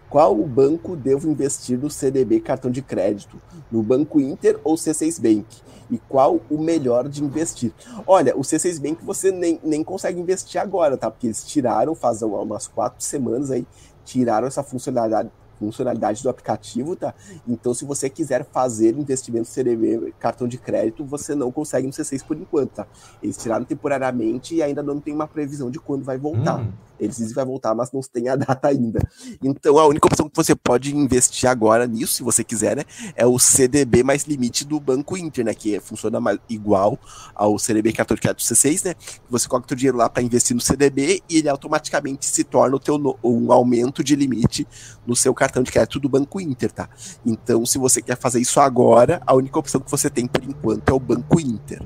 [0.09, 3.41] Qual o banco devo investir no CDB cartão de crédito?
[3.71, 5.45] No Banco Inter ou C6 Bank?
[5.89, 7.73] E qual o melhor de investir?
[8.07, 11.11] Olha, o C6 Bank você nem, nem consegue investir agora, tá?
[11.11, 13.65] Porque eles tiraram, faz umas quatro semanas aí,
[14.05, 15.29] tiraram essa funcionalidade,
[15.65, 17.13] funcionalidade do aplicativo, tá?
[17.47, 22.23] Então, se você quiser fazer investimento CDB, cartão de crédito, você não consegue no C6
[22.25, 22.87] por enquanto, tá?
[23.21, 26.59] Eles tiraram temporariamente e ainda não tem uma previsão de quando vai voltar.
[26.59, 26.71] Hum,
[27.01, 28.99] Eles dizem que vai voltar, mas não tem a data ainda.
[29.43, 32.83] Então, a única opção que você pode investir agora nisso, se você quiser, né,
[33.15, 36.97] é o CDB mais limite do Banco Inter, né, que funciona mais, igual
[37.33, 38.95] ao CDB cartão de crédito C6, né?
[39.29, 42.75] Você coloca o teu dinheiro lá para investir no CDB e ele automaticamente se torna
[42.75, 44.67] o teu um aumento de limite
[45.05, 46.89] no seu cartão de crédito do Banco Inter, tá?
[47.25, 50.89] Então, se você quer fazer isso agora, a única opção que você tem por enquanto
[50.89, 51.81] é o Banco Inter.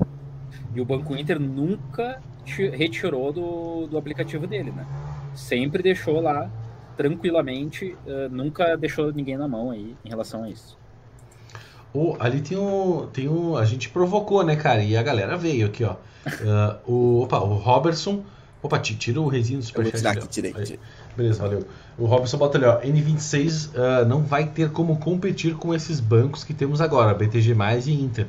[0.76, 4.84] E o Banco Inter nunca ti- retirou do, do aplicativo dele, né?
[5.34, 6.50] Sempre deixou lá
[6.98, 10.76] tranquilamente, eh, nunca deixou ninguém na mão aí em relação a isso.
[11.94, 13.56] Ô, ali tem um, tem um.
[13.56, 14.82] A gente provocou, né, cara?
[14.82, 15.96] E a galera veio aqui, ó.
[16.46, 18.22] Ah, o, opa, o Robertson.
[18.62, 19.98] Opa, ti- tira o reizinho do Eu vou Superchat.
[19.98, 20.52] tirar aqui, tirei.
[20.52, 20.80] Tirei.
[21.16, 21.64] Beleza, valeu.
[21.96, 22.80] O Robson bota ali, ó.
[22.80, 27.54] N26 ah, não vai ter como competir com esses bancos que temos agora, BTG
[27.86, 28.26] e Inter.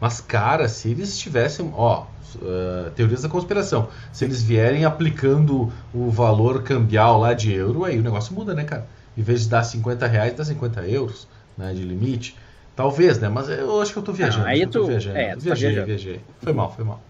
[0.00, 1.70] Mas, cara, se eles tivessem.
[1.74, 2.06] Ó,
[2.42, 3.88] ah, teorias da conspiração.
[4.12, 8.64] Se eles vierem aplicando o valor cambial lá de euro, aí o negócio muda, né,
[8.64, 8.86] cara?
[9.16, 11.26] Em vez de dar 50 reais, dá 50 euros
[11.58, 12.36] né, de limite.
[12.76, 13.28] Talvez, né?
[13.28, 14.46] Mas eu acho que eu tô viajando.
[14.46, 15.16] aí eu tô tu- viajando.
[15.18, 15.86] é, tu tá viajei, viajando.
[15.86, 16.20] viajei.
[16.40, 17.00] Foi mal, foi mal.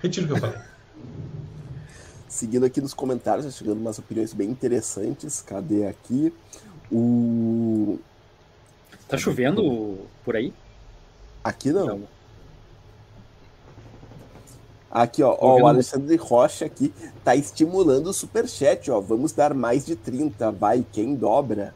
[0.00, 0.56] Retiro o que eu falei.
[2.28, 5.40] Seguindo aqui nos comentários, tá chegando umas opiniões bem interessantes.
[5.40, 6.32] Cadê aqui?
[6.92, 7.98] O.
[9.08, 10.52] Tá chovendo por aí?
[11.42, 11.86] Aqui não.
[11.86, 12.17] Não.
[14.90, 16.92] Aqui, ó, ó, o Alexandre Rocha aqui
[17.22, 19.00] tá estimulando o superchat, ó.
[19.00, 21.74] Vamos dar mais de 30, vai, quem dobra?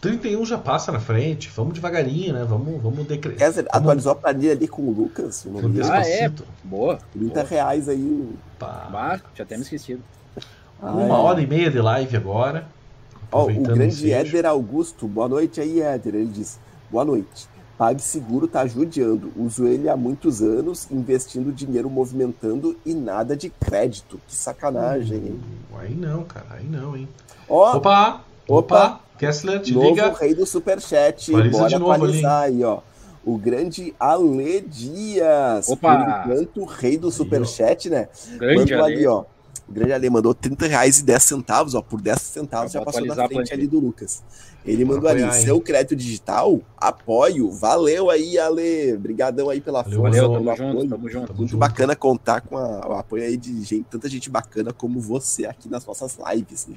[0.00, 1.50] 31 já passa na frente.
[1.54, 2.44] Vamos devagarinho, né?
[2.44, 3.34] Vamos, vamos decre...
[3.34, 5.44] Quer dizer, Vamos- atualizou a planilha ali com o Lucas?
[5.44, 5.88] o nome dele?
[5.90, 6.32] Ah, é?
[6.62, 6.98] Boa.
[7.12, 7.46] 30 boa.
[7.46, 8.28] reais aí.
[8.58, 8.88] Pá.
[8.90, 10.02] Bah, tinha até me esquecido.
[10.80, 12.68] Ah, Uma hora e meia de live agora.
[13.30, 14.10] Ó, o grande.
[14.10, 16.14] Éder Augusto, boa noite aí, Éder.
[16.14, 16.58] Ele diz:
[16.90, 17.48] boa noite.
[17.78, 19.32] PagSeguro tá judiando.
[19.36, 24.20] Uso ele há muitos anos, investindo dinheiro, movimentando e nada de crédito.
[24.26, 25.40] Que sacanagem, hein?
[25.78, 27.08] Aí não, cara, aí não, hein?
[27.48, 28.20] Ó, Opa!
[28.48, 28.76] Opa!
[28.76, 29.00] Opa!
[29.16, 30.12] Kessler, te novo liga.
[30.12, 31.30] rei do Superchat.
[31.30, 32.80] Atualiza Bora de novo ali, atualizar aí, ó.
[33.24, 35.68] O grande Ale Dias.
[35.68, 35.96] Opa!
[35.96, 38.08] Por enquanto, o rei do Superchat, né?
[38.38, 38.96] Grande mandou ali.
[38.96, 39.24] ali, ó.
[39.68, 41.82] O grande Ale mandou 30 reais e 10 centavos, ó.
[41.82, 44.22] Por 10 centavos já passou na frente ali do Lucas.
[44.64, 47.50] Ele Vou mandou ali, seu crédito digital, apoio.
[47.50, 48.94] Valeu aí, Ale.
[48.94, 50.88] Obrigadão aí pela Valeu, força, Valeu, pelo tamo junto, apoio.
[50.90, 51.26] tamo junto.
[51.26, 51.60] Tamo Muito junto.
[51.60, 55.68] bacana contar com a- o apoio aí de gente, tanta gente bacana como você aqui
[55.68, 56.76] nas nossas lives, né?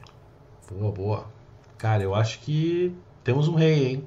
[0.69, 1.26] Boa, boa.
[1.77, 2.93] Cara, eu acho que
[3.23, 4.05] temos um rei, hein?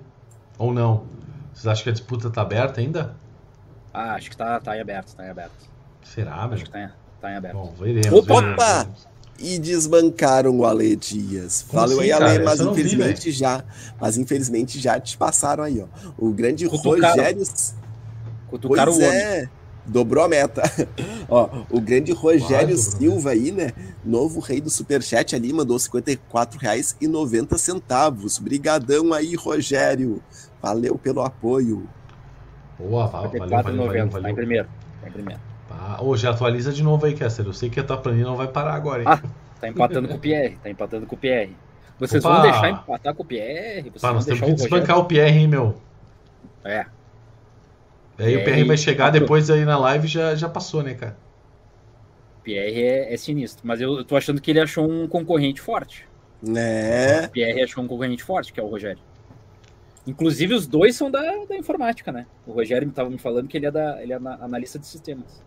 [0.59, 1.05] Ou não?
[1.53, 3.17] Vocês acham que a disputa tá aberta ainda?
[3.93, 5.53] Ah, acho que tá, tá em aberto, tá em aberto.
[6.03, 6.55] Será, meu?
[6.55, 6.91] Acho que tá, em-
[7.25, 7.55] tá em aberto.
[7.55, 8.13] Bom, veremos.
[8.13, 8.41] Opa!
[8.85, 9.15] veremos.
[9.37, 11.65] E desbancaram o Ale Dias.
[11.69, 12.45] Como Valeu assim, aí, Ale, cara?
[12.45, 13.65] mas não vi, infelizmente já.
[14.01, 15.87] Mas infelizmente já te passaram aí, ó.
[16.17, 17.17] O grande Cutucaram.
[17.17, 17.43] Rogério.
[18.49, 19.21] Cutucaram Pois o homem.
[19.21, 19.49] é.
[19.87, 20.63] Dobrou a meta.
[21.29, 23.71] Ó, o grande Rogério Quase Silva aí, né?
[24.03, 28.41] Novo rei do Superchat ali, mandou R$ 54,90.
[28.41, 30.23] Brigadão aí, Rogério.
[30.63, 31.87] Valeu pelo apoio.
[32.79, 33.93] Boa, val- valeu, valeu, valeu, 54,90.
[33.93, 34.35] Tá em valeu.
[34.35, 34.69] primeiro.
[35.03, 35.41] Tá em primeiro.
[36.01, 37.47] Ô, já atualiza de novo aí, Kessler.
[37.49, 39.09] Eu sei que a tua planilha não vai parar agora, hein?
[39.09, 39.21] Ah,
[39.61, 40.59] Tá empatando com o Pierre.
[40.63, 41.57] Tá empatando com o Pierre.
[41.99, 42.35] Vocês Opa!
[42.35, 43.83] vão deixar empatar com o Pierre?
[43.91, 45.77] Vocês Pá, nós temos que o desbancar o PR, hein, meu?
[46.65, 46.85] É.
[48.19, 50.95] Aí o PR vai e- chegar depois aí na live e já, já passou, né,
[50.95, 51.17] cara?
[52.43, 53.67] Pierre é, é sinistro.
[53.67, 56.07] Mas eu, eu tô achando que ele achou um concorrente forte.
[56.43, 57.27] Né?
[57.29, 59.01] Pierre achou um concorrente forte, que é o Rogério.
[60.07, 62.27] Inclusive, os dois são da, da informática, né?
[62.47, 65.43] O Rogério estava me falando que ele é, da, ele é ana- analista de sistemas.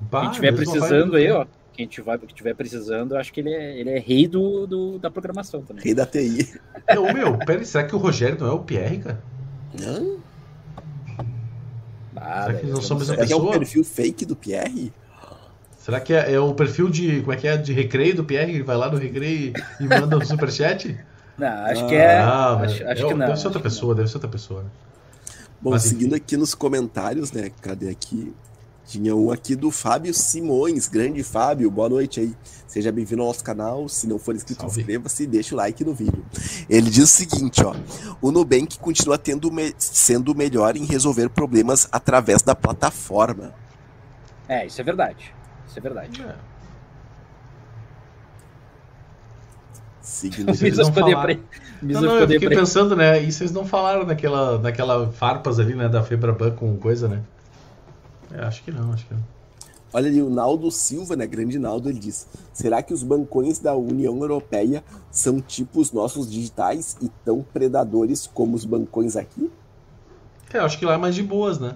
[0.00, 1.46] Bah, Quem tiver precisando aí, do ó.
[1.72, 5.10] Quem tiver, quem tiver precisando, acho que ele é, ele é rei do, do- da
[5.10, 5.84] programação também.
[5.84, 6.48] Rei da TI.
[6.96, 9.22] Ô, meu, pera, aí, será que o Rogério não é o PR, cara?
[9.78, 10.18] Não?
[12.14, 13.14] Será que eles não são a mesma.
[13.14, 13.58] Será que é o pessoa?
[13.58, 14.92] perfil fake do Pierre?
[15.78, 17.20] Será que é, é o perfil de.
[17.20, 17.56] Como é que é?
[17.56, 18.48] De recreio do PR?
[18.48, 20.98] Ele vai lá no recreio e manda um superchat?
[21.38, 22.18] Não, acho Ah, que é.
[22.18, 23.26] Ah, acho, acho é- que não.
[23.26, 24.62] Deve ser outra que pessoa, deve ser outra pessoa.
[24.62, 24.70] né?
[25.60, 25.94] Bom, Mas, enfim.
[25.96, 27.50] seguindo aqui nos comentários, né?
[27.60, 28.32] Cadê aqui?
[28.86, 32.32] Tinha um aqui do Fábio Simões, grande Fábio, boa noite aí.
[32.68, 33.88] Seja bem-vindo ao nosso canal.
[33.88, 36.24] Se não for inscrito, inscreva-se e deixa o like no vídeo.
[36.70, 37.74] Ele diz o seguinte, ó.
[38.20, 43.52] O Nubank continua tendo me- sendo o melhor em resolver problemas através da plataforma.
[44.48, 45.34] É, isso é verdade.
[45.66, 46.22] Isso é verdade.
[46.22, 46.34] É.
[50.00, 51.40] Seguindo Misas não falaram.
[51.82, 53.20] Não, não, eu fiquei pensando, né?
[53.20, 55.88] E vocês não falaram naquela, naquela farpas ali, né?
[55.88, 57.22] Da Febraban com coisa, né?
[58.32, 59.22] É, acho que não, acho que não.
[59.92, 61.26] Olha ali, o Naldo Silva, né?
[61.26, 66.30] Grande Naldo, ele diz: será que os bancões da União Europeia são tipo os nossos
[66.30, 69.50] digitais e tão predadores como os bancões aqui?
[70.52, 71.74] É, eu acho que lá é mais de boas, né?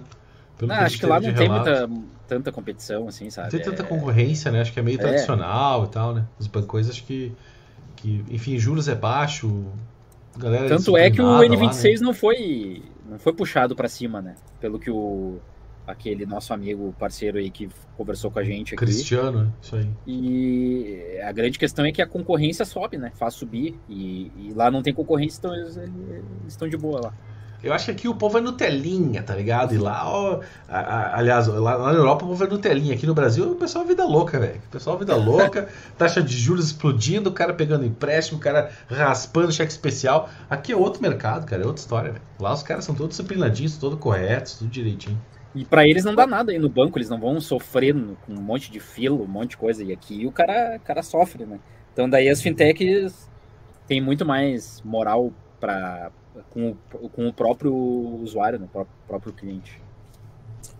[0.57, 1.89] Pelo Ah, a acho que lá não tem muita,
[2.27, 3.49] tanta competição, assim, Não sabe?
[3.49, 4.61] tem tanta É- concorrência, né?
[4.61, 5.01] Acho que é meio É.
[5.01, 6.25] tradicional e tal, né?
[6.37, 7.33] Os bancões acho que,
[7.95, 9.65] que enfim, juros é baixo,
[10.37, 12.05] galera Tanto é que o disciplinada lá, N26 né?
[12.05, 14.35] não foi não foi puxado pra cima, né?
[14.59, 15.39] Pelo que o
[15.87, 18.85] aquele nosso amigo parceiro aí que conversou com a gente aqui.
[18.85, 19.51] Cristiano, né?
[19.61, 19.89] isso aí.
[20.07, 23.11] E a grande questão é que a concorrência sobe, né?
[23.15, 23.79] Faz subir.
[23.89, 25.93] E, e lá não tem concorrência, então eles, eles
[26.47, 27.13] estão de boa lá.
[27.63, 29.75] Eu acho que aqui o povo é Nutelinha, tá ligado?
[29.75, 32.95] E lá, ó, a- a- aliás, lá, lá na Europa o povo é Nutelinha.
[32.95, 34.59] Aqui no Brasil o pessoal é vida louca, velho.
[34.67, 38.71] O pessoal é vida louca, taxa de juros explodindo, o cara pegando empréstimo, o cara
[38.89, 40.27] raspando cheque especial.
[40.49, 42.23] Aqui é outro mercado, cara, é outra história, velho.
[42.39, 45.21] Lá os caras são todos disciplinadinhos, todos corretos, tudo direitinho.
[45.53, 48.33] E pra eles não dá nada aí no banco, eles não vão sofrer no- com
[48.33, 49.83] um monte de fila, um monte de coisa.
[49.83, 51.59] E aqui o cara, o cara sofre, né?
[51.91, 53.29] Então daí as fintechs
[53.87, 56.11] têm muito mais moral para
[56.51, 56.69] com,
[57.01, 58.65] o- com o próprio usuário, né?
[58.65, 59.81] O pró- próprio cliente.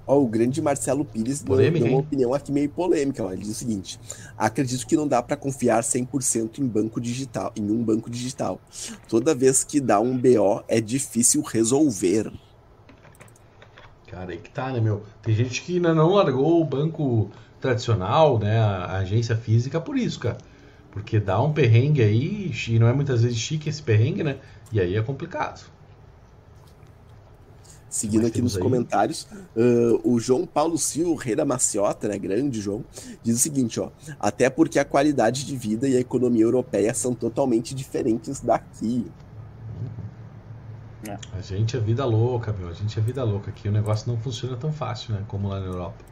[0.07, 2.05] Ó, o grande Marcelo Pires deu, Polêmica, deu uma hein?
[2.07, 3.23] opinião aqui meio polêmica.
[3.23, 3.31] Ó.
[3.31, 3.99] Ele diz o seguinte:
[4.37, 8.59] acredito que não dá para confiar 100% em banco digital, em um banco digital.
[9.07, 12.31] Toda vez que dá um BO é difícil resolver.
[14.11, 15.03] Cara, aí que tá, né, meu?
[15.21, 17.31] Tem gente que ainda não largou o banco
[17.61, 20.37] tradicional, né, a agência física por isso, cara.
[20.91, 24.39] Porque dá um perrengue aí, e não é muitas vezes chique esse perrengue, né?
[24.69, 25.61] E aí é complicado.
[27.89, 28.61] Seguindo aqui nos aí.
[28.61, 32.83] comentários, ah, o João Paulo Silva, o rei da maciota, né, grande João,
[33.23, 37.13] diz o seguinte, ó, até porque a qualidade de vida e a economia europeia são
[37.15, 39.09] totalmente diferentes daqui.
[41.33, 42.69] A gente é vida louca, meu.
[42.69, 43.49] A gente é vida louca.
[43.49, 45.23] Aqui o negócio não funciona tão fácil, né?
[45.27, 46.11] Como lá na Europa.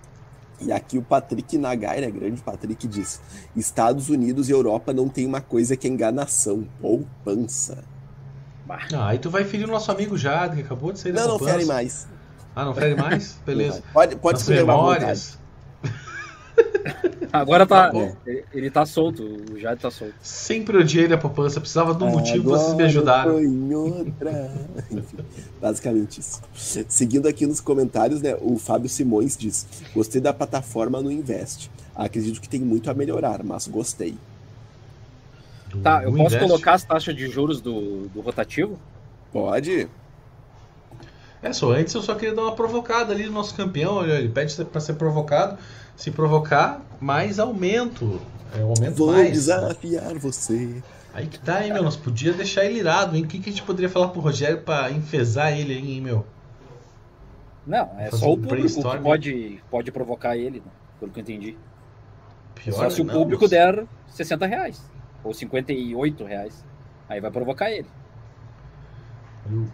[0.62, 3.22] E aqui o Patrick Nagai, né, grande Patrick, diz:
[3.56, 7.84] Estados Unidos e Europa não tem uma coisa que é enganação, poupança.
[8.70, 11.30] Ah, aí tu vai ferir o nosso amigo Jade, que acabou de sair da Não,
[11.30, 12.08] não ferem mais.
[12.56, 13.40] Ah, não fere mais?
[13.46, 13.82] Beleza.
[13.94, 15.39] Pode, pode As escolher memórias.
[17.32, 17.92] Agora tá.
[17.92, 18.16] bom.
[18.54, 19.24] ele, tá solto,
[19.54, 20.14] o Jade tá solto.
[20.22, 23.40] Sempre odiei ele a poupança, precisava de um motivo, Agora vocês me ajudaram.
[23.40, 24.52] em outra.
[24.92, 25.18] Enfim,
[25.62, 26.42] basicamente isso.
[26.88, 31.70] Seguindo aqui nos comentários, né, o Fábio Simões diz: Gostei da plataforma no Invest.
[31.96, 34.16] Acredito que tem muito a melhorar, mas gostei.
[35.70, 36.40] Do- Tá, eu posso Invest.
[36.48, 38.80] colocar as taxas de juros do, do rotativo?
[39.32, 39.88] Pode?
[41.42, 44.04] É, só antes eu só queria dar uma provocada ali no nosso campeão.
[44.04, 45.58] Ele pede pra ser provocado.
[46.00, 48.22] Se provocar, mais aumento.
[48.58, 49.32] É, um aumento Vou mais.
[49.34, 50.82] desafiar você.
[51.14, 51.84] Aí que tá, hein, meu?
[51.84, 53.24] Nós podia deixar ele irado, hein?
[53.26, 56.26] O que, que a gente poderia falar pro Rogério pra enfesar ele aí, hein, meu?
[57.68, 60.72] Não, é Fazer só um o público que pode, pode provocar ele, né?
[61.02, 61.58] pelo que eu entendi.
[62.56, 64.82] Pior, só se o não, público mas- der 60 reais.
[65.22, 66.64] Ou 58 reais.
[67.10, 67.88] Aí vai provocar ele.
[69.52, 69.72] O, o-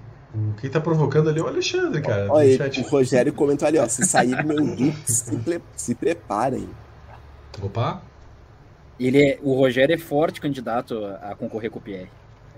[0.60, 2.32] quem tá provocando ali é o Alexandre, cara.
[2.32, 2.80] Olha, aí, chat.
[2.82, 3.88] o Rogério comentou ali, ó.
[3.88, 6.68] Se sair meu Dux, se, pre- se preparem.
[7.62, 8.02] Opa.
[9.00, 12.10] Ele é, o Rogério é forte candidato a, a concorrer com o Pierre.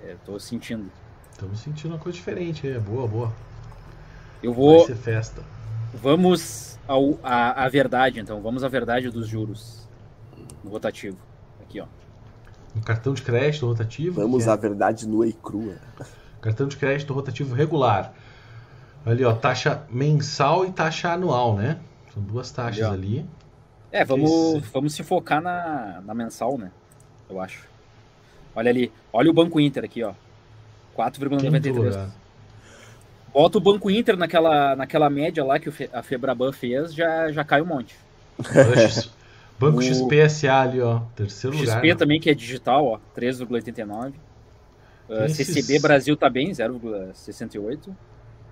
[0.04, 0.91] É, tô sentindo.
[1.32, 2.80] Estamos sentindo uma coisa diferente aí.
[2.80, 3.34] Boa, boa.
[4.41, 4.86] Eu Vai vou.
[4.86, 5.41] ser festa.
[5.94, 8.41] Vamos ao, à, à verdade, então.
[8.41, 9.88] Vamos à verdade dos juros.
[10.64, 11.18] No rotativo.
[11.62, 11.86] Aqui, ó.
[12.76, 14.22] Um cartão de crédito rotativo.
[14.22, 15.76] Vamos é à verdade nua e crua.
[16.41, 18.14] Cartão de crédito rotativo regular.
[19.05, 21.77] Ali, ó, taxa mensal e taxa anual, né?
[22.14, 22.93] São duas taxas Ali, ó.
[22.93, 23.26] ali.
[23.91, 26.72] É, vamos, vamos se focar na, na mensal, né?
[27.30, 27.65] Eu acho.
[28.55, 28.91] Olha ali.
[29.14, 30.11] Olha o Banco Inter aqui, ó.
[30.95, 31.73] Quinto 4,93.
[31.76, 32.09] lugar.
[33.34, 37.61] Bota o Banco Inter naquela, naquela média lá que a Febraban fez, já, já cai
[37.61, 37.95] um monte.
[39.59, 41.01] Banco- O- XPSA ali, ó.
[41.15, 41.84] Terceiro XP lugar.
[41.84, 41.95] né?
[41.95, 44.14] também, que é digital, ó, 3,89.
[45.09, 47.95] Uh, Esses- CCB Brasil tá bem, 0,68.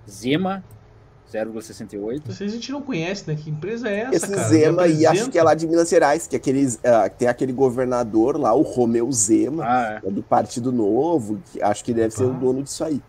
[0.08, 0.64] Zema,
[1.30, 2.22] 0,68.
[2.32, 3.34] Vocês a gente não conhece, né?
[3.36, 4.48] Que empresa é essa, Esse cara?
[4.48, 7.52] Zema aí, acho que é lá de Minas Gerais, que é aqueles, ah, tem aquele
[7.52, 12.24] governador lá, o Romeu Zema, Ah, é do Partido Novo, que acho que deve ser
[12.24, 12.34] o Ah.
[12.38, 13.02] dono disso aí.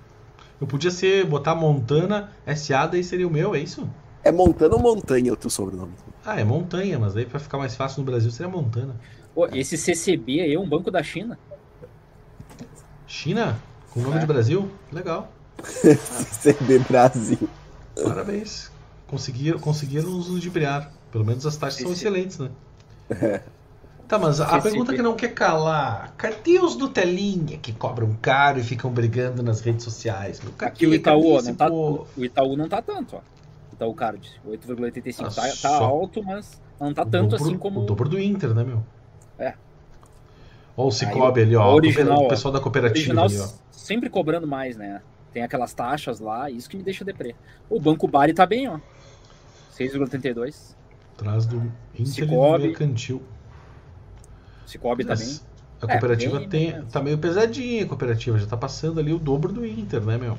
[0.60, 3.88] Eu podia ser, botar Montana SA, daí seria o meu, é isso?
[4.24, 5.94] É Montana ou Montanha o teu sobrenome?
[6.26, 8.96] Ah, é montanha, mas daí pra ficar mais fácil no Brasil seria Montana.
[9.34, 11.38] pô, esse CCB aí é um banco da China.
[13.08, 13.58] China?
[13.92, 14.20] Com o nome É.
[14.20, 14.70] de Brasil?
[14.92, 15.32] Legal.
[15.64, 17.50] CB Brasil.
[18.04, 18.70] Parabéns.
[19.08, 20.92] Conseguiram, conseguiram nos ludibriar.
[21.12, 22.50] Pelo menos as taxas são excelentes, né?
[24.08, 28.16] Tá, mas a Esse- pergunta que não quer calar: cadê os do Telinha que cobram
[28.22, 30.40] caro e ficam brigando nas redes sociais?
[30.42, 32.08] Meu, cadê, Aqui o Itaú, cadê ó, esse não tá, povo?
[32.18, 33.20] o Itaú não tá tanto, ó.
[33.74, 35.26] Itaú Card, 8,85.
[35.28, 37.82] Ah, Tá, tá alto, mas não tá tanto dobro- assim como.
[37.82, 38.84] O dobro do Inter, né, meu?
[40.78, 40.82] É.
[40.82, 41.72] Ó, o Cicobi ali, ó.
[41.72, 43.48] o original, o pessoal da cooperativa original ali, ó.
[43.72, 45.02] sempre cobrando mais, né?
[45.34, 47.36] Tem aquelas taxas lá, isso que me deixa deprê.
[47.70, 48.80] O Banco Bari tá bem, ó.
[49.78, 50.76] 6,82.
[51.16, 52.60] Atrás do Inter.
[52.60, 53.22] Mercantil.
[54.66, 55.40] Cicobi tá bem.
[55.82, 56.86] A cooperativa bem, tem, bem.
[56.86, 58.38] tá meio pesadinha, a cooperativa.
[58.38, 60.38] Já tá passando ali o dobro do Inter, né, meu?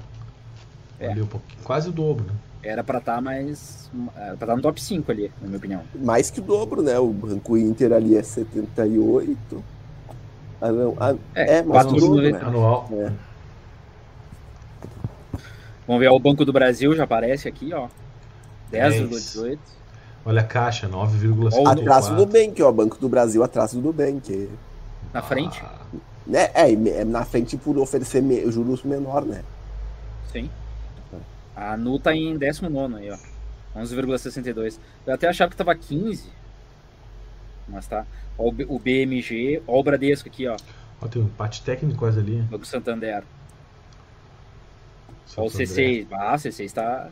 [0.99, 1.13] É.
[1.13, 2.33] Ali um pouquinho, quase o dobro, né?
[2.63, 3.89] Era pra estar mais.
[4.17, 5.83] Era pra estar no top 5 ali, na minha opinião.
[5.95, 6.99] Mais que o dobro, né?
[6.99, 9.65] O Banco Inter ali é 78.
[10.61, 10.97] Ah, não.
[10.99, 12.41] Ah, É, é, mais que o quatro mil- né?
[12.43, 12.89] Anual.
[12.93, 13.13] É.
[15.87, 17.89] Vamos ver, ó, o Banco do Brasil já aparece aqui, ó.
[18.71, 19.59] 10,18.
[20.25, 21.67] Olha a caixa, 9,54.
[21.81, 22.71] Atrás do Nubank, ó.
[22.73, 24.51] Banco do Brasil atrás do Nubank.
[25.15, 25.63] Na frente.
[25.65, 25.79] Ah,
[26.27, 26.51] Né?
[26.53, 26.71] É,
[27.01, 29.43] é na frente por oferecer me- juros menor, né?
[30.31, 30.51] Sim.
[31.57, 33.17] A Nu tá em 19 aí, ó.
[33.75, 34.79] 11,62.
[35.07, 36.29] Eu até achava que tava 15.
[37.69, 38.07] Mas tá.
[38.39, 40.57] Ó, o BMG, ó o Bradesco aqui, ó.
[41.01, 42.41] ó, tem um empate técnico quase ali.
[42.43, 43.23] Banco Santander.
[45.37, 45.75] Ó o Santo André.
[45.75, 46.07] C6.
[46.13, 47.09] Ah, C6 tá.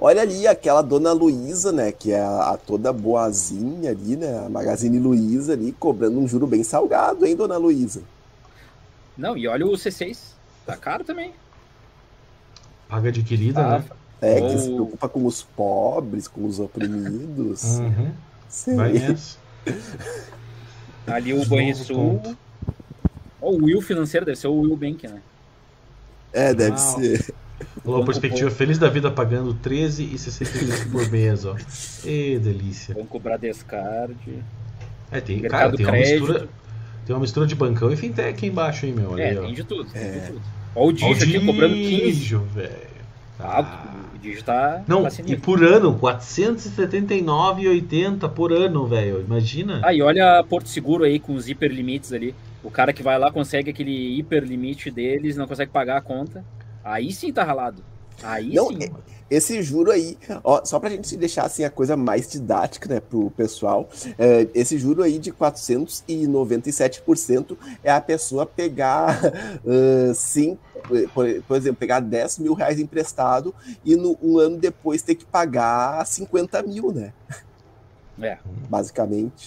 [0.00, 1.90] Olha ali aquela dona Luísa, né?
[1.90, 4.46] Que é a, a toda boazinha ali, né?
[4.46, 8.02] A Magazine Luiza ali, cobrando um juro bem salgado, hein, dona Luísa?
[9.16, 10.16] Não, e olha o C6.
[10.64, 11.32] Tá caro também.
[12.88, 13.78] Paga adquirida, Tá.
[13.80, 13.84] né?
[14.20, 17.64] É, Ou- que se preocupa com os pobres, com os oprimidos.
[17.64, 18.12] Uhum.
[18.48, 18.74] Sei.
[18.76, 19.36] Vai nessa.
[21.06, 22.20] Ali o Banrisul.
[23.40, 25.20] Ó, o Will financeiro deve ser o Will Bank, né?
[26.32, 27.34] É, deve Ah, ser.
[27.84, 31.56] Falou, perspectiva feliz da vida pagando 13,63 por mês, ó.
[32.04, 32.94] E delícia.
[32.94, 34.16] Banco Bradescard.
[35.10, 36.20] É, tem, cara, tem uma Crédito.
[36.20, 36.48] mistura.
[37.06, 39.12] Tem uma mistura de bancão e fintech aí embaixo, hein, meu?
[39.12, 39.42] Olha É, ó.
[39.44, 39.90] tem de tudo.
[39.90, 40.10] Tem É.
[40.12, 40.42] de tudo.
[40.74, 42.12] Ó o Ó, Digio aqui cobrando 15.
[42.12, 42.97] Digio, velho.
[43.40, 49.20] Ah, o Digio tá, Não, tá e por ano, 479,80 por ano, velho.
[49.20, 49.80] Imagina.
[49.84, 52.34] Ah, e olha Porto Seguro aí com os hiperlimites ali.
[52.62, 56.44] O cara que vai lá consegue aquele hiperlimite deles, não consegue pagar a conta.
[56.82, 57.84] Aí sim tá ralado.
[58.22, 58.78] Aí Não, sim.
[59.30, 63.30] Esse juro aí, ó, só pra gente deixar assim a coisa mais didática, né, pro
[63.32, 63.86] pessoal,
[64.18, 67.54] é, esse juro aí de 497%
[67.84, 69.20] é a pessoa pegar,
[70.16, 70.58] cinco,
[71.12, 73.54] por, por exemplo, pegar 10 mil reais emprestado
[73.84, 77.12] e no, um ano depois ter que pagar 50 mil, né?
[78.18, 78.38] É.
[78.68, 79.46] Basicamente.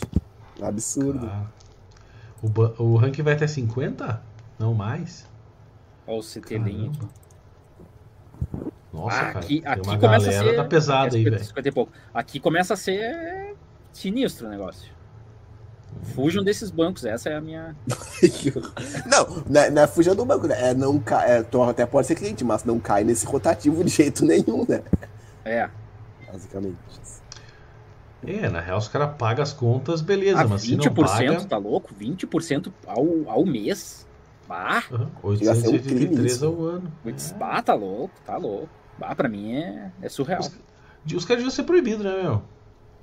[0.62, 1.26] Absurdo.
[1.26, 1.48] Ah.
[2.42, 2.50] O,
[2.84, 4.22] o ranking vai até 50?
[4.60, 5.26] Não mais?
[6.06, 6.92] Olha o CTLinho.
[6.92, 7.10] Caramba.
[8.94, 9.40] Nossa, Ah, cara.
[9.40, 10.56] aqui, aqui uma começa a galera ser.
[10.58, 11.46] tá pesada é, aí, 50, velho.
[11.48, 11.92] 50 e pouco.
[12.14, 13.56] Aqui começa a ser
[13.94, 14.92] sinistro o negócio.
[16.16, 17.76] Fujam desses bancos, essa é a minha.
[19.08, 20.70] Não, não é, não é fugir do banco, né?
[20.70, 21.26] É não ca...
[21.28, 24.82] é, tu até pode ser cliente, mas não cai nesse rotativo de jeito nenhum, né?
[25.44, 25.70] É.
[26.32, 26.78] Basicamente.
[28.26, 31.46] É, na real os caras pagam as contas, beleza, Ah, mas se 20% não paga...
[31.46, 31.94] tá louco?
[31.94, 34.08] 20% ao, ao mês.
[34.52, 36.46] Bah, um crime 883 isso.
[36.46, 36.92] ao ano.
[37.04, 38.70] putz, bah, tá louco, tá louco.
[38.98, 40.42] Bah, pra mim é, é surreal.
[40.42, 40.52] Os,
[41.14, 42.42] os caras deviam ser proibidos, né, meu?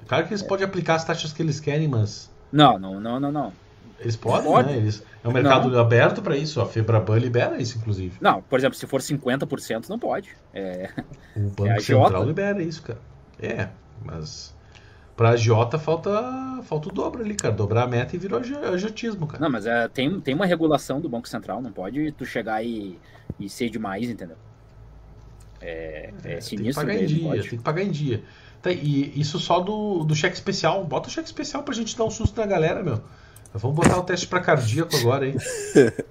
[0.06, 3.32] Claro que eles podem aplicar as taxas que eles querem, mas Não, não, não, não,
[3.32, 3.52] não.
[3.98, 4.68] eles podem, Pode.
[4.70, 4.76] né?
[4.76, 8.16] Eles, é um mercado aberto pra isso, a Febraban libera isso, inclusive.
[8.20, 10.28] Não, por exemplo, se for 50%, não pode.
[10.54, 10.90] É,
[11.36, 13.00] O Banco É Central libera isso, cara.
[13.40, 13.68] É,
[14.04, 14.54] mas
[15.18, 17.52] pra Jota falta, falta o dobro ali, cara.
[17.52, 18.40] Dobrar a meta e virou
[18.78, 19.42] jotismo, cara.
[19.42, 22.96] não, mas é, tem, tem uma regulação do Banco Central, não pode tu chegar e,
[23.38, 24.36] e ser demais, entendeu?
[25.60, 27.48] É, é, tem que sinistro pagar em dia, pode.
[27.48, 28.22] tem que pagar em dia.
[28.62, 30.84] Tá, e isso só do, do cheque especial.
[30.84, 33.02] Bota o cheque especial pra gente dar um susto na galera, meu.
[33.58, 35.36] Vamos botar o teste pra cardíaco agora, hein?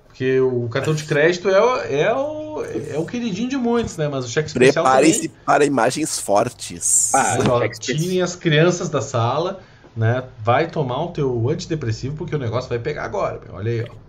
[0.08, 2.64] Porque o cartão de crédito é o, é o,
[2.94, 4.08] é o queridinho de muitos, né?
[4.08, 5.44] Mas o cheque especial Preparem-se também...
[5.46, 7.14] para imagens fortes.
[7.14, 9.62] Ah, ó, tirem as crianças da sala,
[9.96, 10.24] né?
[10.44, 13.56] Vai tomar o teu antidepressivo porque o negócio vai pegar agora, meu.
[13.56, 14.08] Olha aí, ó.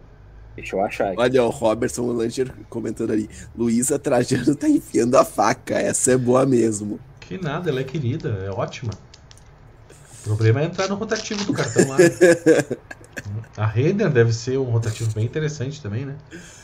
[0.56, 1.20] Deixa eu achar aqui.
[1.20, 3.30] Olha, o Robertson Langer comentando ali.
[3.56, 5.78] Luísa Trajano tá enfiando a faca.
[5.78, 6.98] Essa é boa mesmo.
[7.20, 8.90] Que nada, ela é querida, é ótima.
[10.20, 11.96] O problema é entrar no rotativo do cartão lá.
[13.56, 16.16] A Renner deve ser um rotativo bem interessante também, né?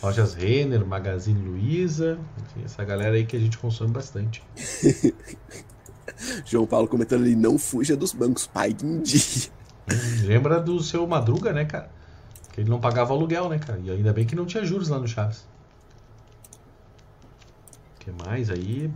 [0.03, 4.43] Lojas Renner, Magazine Luiza, enfim, essa galera aí que a gente consome bastante.
[6.45, 7.35] João Paulo comentando ali.
[7.35, 8.47] Não fuja dos bancos.
[8.47, 9.51] Pague em dia.
[9.91, 11.91] Hum, Lembra do seu Madruga, né, cara?
[12.53, 13.81] Que ele não pagava aluguel, né, cara?
[13.83, 15.47] E ainda bem que não tinha juros lá no Chaves.
[17.97, 18.91] O que mais aí?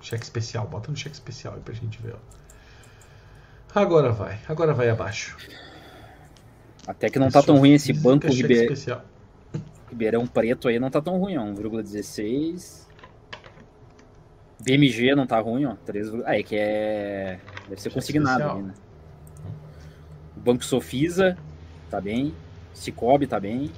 [0.00, 2.18] Cheque especial, bota no cheque especial aí pra gente ver, ó.
[3.74, 5.36] Agora vai, agora vai abaixo.
[6.88, 9.04] Até que não tá tão ruim esse banco Ribe- especial.
[9.90, 11.44] Ribeirão Preto aí, não tá tão ruim, ó.
[11.44, 12.86] 1,16.
[14.64, 15.74] BMG não tá ruim, ó.
[15.84, 17.40] 3, ah, é que é.
[17.68, 18.74] Deve ser consignado ali, né?
[20.34, 21.36] O Banco Sofisa
[21.90, 22.34] tá bem.
[22.72, 23.70] Cicobi tá bem.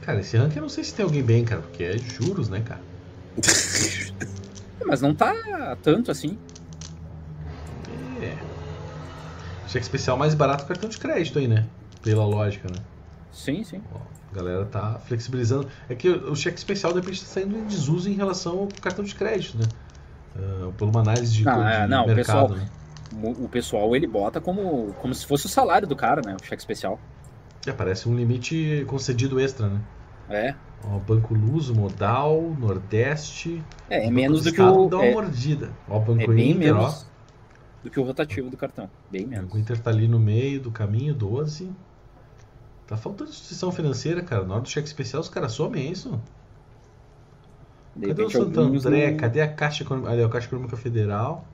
[0.00, 2.60] Cara, esse ranking eu não sei se tem alguém bem, cara, porque é juros, né,
[2.60, 2.80] cara?
[4.84, 6.36] Mas não tá tanto assim.
[8.20, 8.36] É.
[9.68, 11.66] Cheque especial mais barato que cartão de crédito aí, né?
[12.06, 12.78] Pela lógica, né?
[13.32, 13.82] Sim, sim.
[13.92, 13.98] Ó,
[14.32, 15.66] a galera tá flexibilizando.
[15.88, 19.04] É que o cheque especial de repente tá saindo em desuso em relação ao cartão
[19.04, 19.64] de crédito, né?
[20.36, 22.68] Ah, por uma análise de, Não, de é, não, o mercado, pessoal- né?
[23.12, 26.36] O o pessoal ele bota como, como se fosse o salário do cara, né?
[26.40, 26.98] O cheque especial.
[27.66, 29.80] É, parece um limite concedido extra, né?
[30.28, 30.54] É.
[30.84, 33.62] Ó, Banco Luso, Modal, Nordeste.
[33.90, 34.88] É, é menos do que Estado o.
[34.88, 35.70] Dá uma É, mordida.
[35.88, 37.06] Ó, Banco é bem Inter, menos
[37.82, 38.88] do que o rotativo do cartão.
[39.10, 39.28] Bem ó.
[39.28, 39.44] menos.
[39.46, 41.72] Banco Inter tá ali no meio do caminho, 12.
[42.86, 44.44] Tá faltando instituição financeira, cara.
[44.44, 46.20] Na hora do cheque especial, os caras somem é isso?
[47.96, 50.12] De Cadê o não- Cadê a Caixa Econômica?
[50.12, 51.44] Ali, a Caixa Econômica Federal.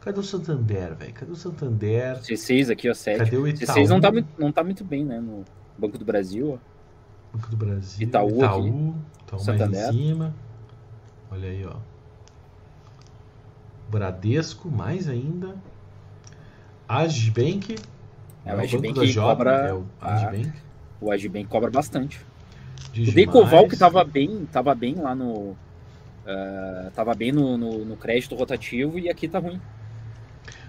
[0.00, 1.12] Cadê o Santander, velho?
[1.14, 2.20] Cadê o Santander?
[2.20, 3.18] C6 aqui, ó, 7.
[3.18, 3.76] Cadê o Itaú?
[3.76, 5.18] C6 não tá, muito, não tá muito bem, né?
[5.20, 5.44] No
[5.78, 7.36] Banco do Brasil, ó.
[7.36, 8.06] Banco do Brasil.
[8.06, 8.44] Itaú Itaú.
[8.44, 8.68] aqui.
[8.68, 8.96] Itaú
[9.32, 9.88] mais Santander.
[9.88, 10.34] em cima.
[11.30, 11.76] Olha aí, ó.
[13.90, 15.56] Bradesco, mais ainda.
[16.88, 17.76] Agibank.
[18.44, 20.52] É, o Banco Agibank da Jota, cobra- É o Agibank.
[21.00, 22.20] O Agibank cobra bastante.
[22.96, 23.12] O.
[23.12, 25.56] Decoval que tava bem, tava bem lá no.
[26.26, 29.60] ah, tava bem no, no, no crédito rotativo e aqui tá ruim.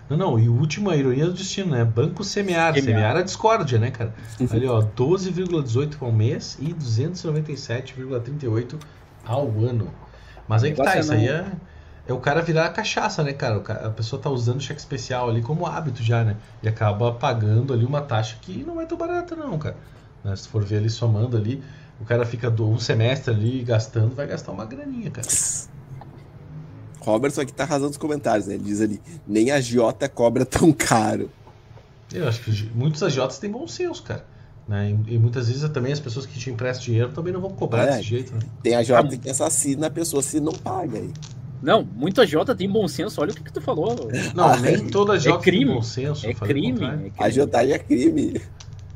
[0.10, 1.84] Não, não, e o último, a ironia do destino, né?
[1.86, 2.74] Banco Semear.
[2.76, 3.16] Semear.
[3.16, 4.14] A discórdia, né, cara?
[4.52, 8.76] Ali, ó, 12,18 ao mês e 297,38
[9.26, 9.90] ao ano.
[10.48, 11.46] Mas aí que tá, é isso aí é,
[12.08, 13.58] é o cara virar cachaça, né, cara?
[13.58, 16.38] O ca- A pessoa tá usando cheque especial ali como hábito já, né?
[16.62, 19.78] E acaba pagando ali uma taxa que não é tão barata, não, cara.
[20.24, 20.36] Né?
[20.36, 21.64] Se for ver ali somando ali,
[22.02, 25.28] o cara fica um semestre ali gastando, vai gastar uma graninha, cara.
[27.02, 28.56] Robertson aqui tá arrasando os comentários, né?
[28.56, 31.30] Ele diz ali, nem a Giota cobra tão caro.
[32.14, 34.26] Eu acho que muitos agiotas têm bom senso, cara.
[34.68, 34.96] Né?
[35.08, 37.84] E, e muitas vezes também as pessoas que te emprestam dinheiro também não vão cobrar
[37.84, 37.92] É.
[37.98, 38.40] desse jeito, né?
[38.62, 41.12] Tem a Jota que assassina a pessoa se não paga aí.
[41.64, 43.96] Não, muito agiota tem bom senso, olha o que, que tu falou.
[44.36, 45.66] Não, Ah, nem toda agiota crime.
[45.66, 46.28] tem bom senso.
[46.28, 46.84] É crime.
[46.84, 47.14] É crime.
[47.18, 48.42] A agiotagem é crime.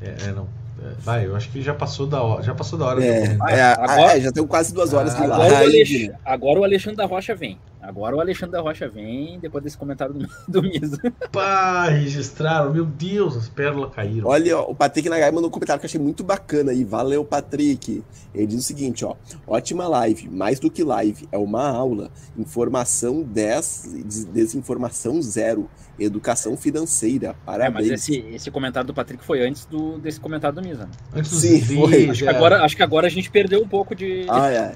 [0.02, 0.46] É, é, não.
[0.80, 2.42] É, vai, eu acho que já passou da hora.
[2.42, 3.04] Já passou da hora.
[3.04, 3.36] É.
[3.40, 6.64] Ah, é, agora- é, já tem quase duas horas de Ah, Agora o, agora o
[6.64, 7.58] Alexandre da Rocha vem.
[7.80, 10.98] Agora o Alexandre da Rocha vem, depois desse comentário do, do Misa.
[11.30, 12.72] Pá, registraram.
[12.72, 14.28] Meu Deus, as pérolas caíram.
[14.28, 16.84] Olha, ó, o Patrick Nagai mandou um comentário que eu achei muito bacana aí.
[16.84, 18.02] Valeu, Patrick.
[18.34, 19.14] Ele diz o seguinte, ó.
[19.46, 22.10] Ótima live, mais do que live, é uma aula.
[22.36, 25.68] Informação 10, des- desinformação zero.
[26.00, 27.30] Educação financeira.
[27.30, 27.90] É, mas Parabéns.
[27.90, 30.84] esse, esse comentário do Patrick foi antes do, desse comentário do Misa.
[30.84, 30.90] né?
[31.12, 32.10] Antes dos Sim, vídeos, foi.
[32.10, 34.24] Acho que, agora, acho que agora a gente perdeu um pouco de.
[34.28, 34.72] Ah, é.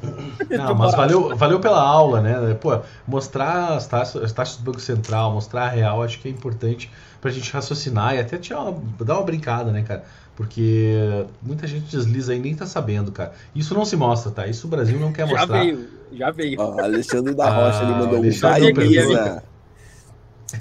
[0.59, 2.55] Não, mas valeu, valeu pela aula, né?
[2.55, 6.31] Pô, mostrar as taxas, as taxas do Banco Central, mostrar a real, acho que é
[6.31, 6.91] importante
[7.21, 10.05] pra gente raciocinar e até tirar uma, dar uma brincada, né, cara?
[10.35, 13.33] Porque muita gente desliza aí e nem tá sabendo, cara.
[13.55, 14.47] Isso não se mostra, tá?
[14.47, 15.61] Isso o Brasil não quer já mostrar.
[15.61, 16.61] veio, já veio.
[16.61, 18.85] Ó, Alexandre da Rocha, Ah, ele mandou um vai, perdoa.
[18.87, 19.43] Misa.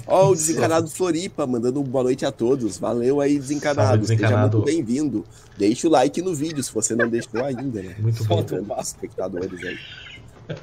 [0.06, 2.78] Ó, o desencanado Floripa, mandando um boa noite a todos.
[2.78, 3.88] Valeu aí, desencanado.
[3.88, 4.58] Salve, Seja desencanado.
[4.58, 5.24] muito bem-vindo.
[5.56, 7.94] Deixa o like no vídeo, se você não deixou ainda, né?
[7.98, 8.36] Muito bom.
[8.36, 9.78] Solta o espectadores aí.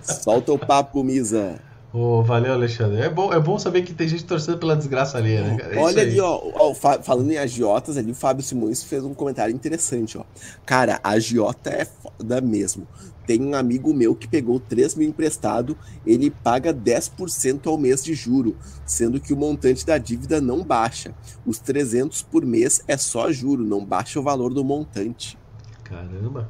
[0.02, 1.60] Solta o papo, Misa.
[1.92, 3.02] Ô, valeu, Alexandre.
[3.02, 5.58] É bom, é bom saber que tem gente torcendo pela desgraça alheia, né?
[5.72, 9.14] É Olha ali, ó, ó, fa- falando em agiotas, ali o Fábio Simões fez um
[9.16, 10.24] comentário interessante, ó.
[10.68, 12.88] Cara, a agiota é foda mesmo.
[13.26, 15.76] Tem um amigo meu que pegou 3 mil emprestado,
[16.06, 21.14] ele paga 10% ao mês de juro, sendo que o montante da dívida não baixa.
[21.44, 25.38] Os 300 por mês é só juro, não baixa o valor do montante.
[25.84, 26.50] Caramba.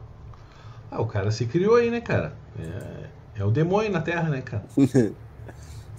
[0.92, 2.34] Ah, o cara se criou aí, né, cara?
[2.58, 3.10] É,
[3.40, 4.64] é o demônio na Terra, né, cara?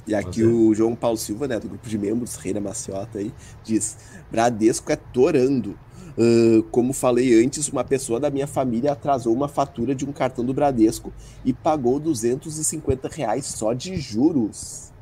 [0.07, 0.47] E aqui é.
[0.47, 3.97] o João Paulo Silva, né, do grupo de membros Reina Maciota aí, diz:
[4.29, 5.77] Bradesco é torando.
[6.19, 10.45] Ah, como falei antes, uma pessoa da minha família atrasou uma fatura de um cartão
[10.45, 11.12] do Bradesco
[11.45, 14.93] e pagou 250 reais só de juros.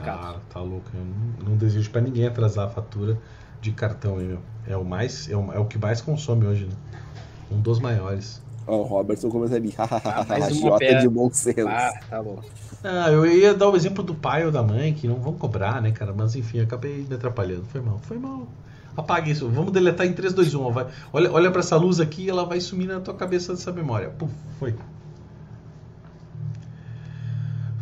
[0.00, 0.90] Cara, tá louco.
[0.94, 3.18] Eu não, não desejo pra ninguém atrasar a fatura
[3.60, 4.40] de cartão aí, meu.
[4.66, 6.74] É o mais, é o, é o que mais consome hoje, né?
[7.50, 8.42] Um dos maiores.
[8.66, 10.24] Ó, o Robertson começa ali, Ah,
[10.78, 11.68] pé- de bom senso.
[11.68, 12.44] Ah, tá louco.
[12.82, 15.80] Ah, eu ia dar o exemplo do pai ou da mãe, que não vão cobrar,
[15.80, 16.12] né, cara?
[16.16, 17.64] Mas enfim, acabei me atrapalhando.
[17.66, 18.46] Foi mal, foi mal.
[18.96, 19.48] Apague isso.
[19.48, 20.62] Vamos deletar em 3, 2, 1.
[20.62, 20.70] ó.
[20.70, 23.70] Vai, olha, olha pra essa luz aqui e ela vai sumir na tua cabeça dessa
[23.72, 24.08] memória.
[24.10, 24.74] Puf, foi.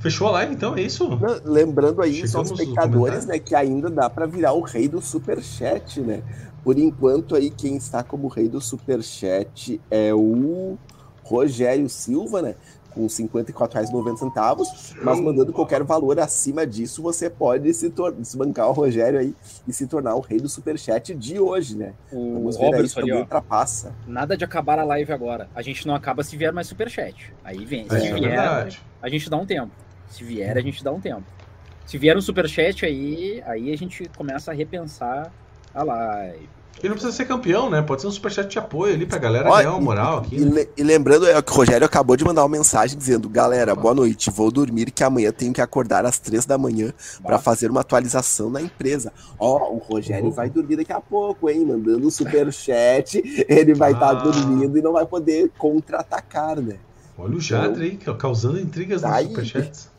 [0.05, 1.09] Fechou a live então, é isso?
[1.09, 5.01] Não, Lembrando aí, só os espectadores, né, que ainda dá pra virar o rei do
[5.01, 6.23] superchat, né?
[6.63, 10.77] Por enquanto aí, quem está como rei do superchat é o
[11.23, 12.55] Rogério Silva, né?
[12.91, 14.67] Com R$ 54,90,
[15.03, 17.91] mas mandando qualquer valor acima disso, você pode se,
[18.23, 19.35] se bancar o Rogério aí
[19.67, 21.95] e se tornar o rei do superchat de hoje, né?
[22.13, 23.21] O Vamos ver aí se Robertson também ó.
[23.21, 23.95] ultrapassa.
[24.07, 25.49] Nada de acabar a live agora.
[25.55, 27.33] A gente não acaba se vier mais superchat.
[27.43, 27.89] Aí vem.
[27.89, 28.83] Se É, vier, verdade.
[29.01, 29.73] a gente dá um tempo.
[30.15, 31.25] Se vier, a gente dá um tempo.
[31.85, 35.33] Se vier um superchat aí, aí a gente começa a repensar
[35.75, 36.49] a live.
[36.83, 37.83] E não precisa ser campeão, né?
[37.83, 40.37] Pode ser um superchat de apoio ali pra galera Ó, ganhar uma moral aqui.
[40.37, 40.67] E, né?
[40.77, 44.31] e lembrando é, que o Rogério acabou de mandar uma mensagem dizendo: Galera, boa noite,
[44.31, 46.93] vou dormir que amanhã tenho que acordar às três da manhã
[47.23, 49.13] para fazer uma atualização na empresa.
[49.39, 50.37] Ó, o Rogério Louco.
[50.37, 51.65] vai dormir daqui a pouco, hein?
[51.65, 54.15] Mandando um superchat, ele vai estar Ah.
[54.15, 56.77] dormindo e não vai poder contra-atacar, né?
[57.17, 59.27] Olha o Jadre aí, ca- causando intrigas nos Aí.
[59.29, 59.94] superchats.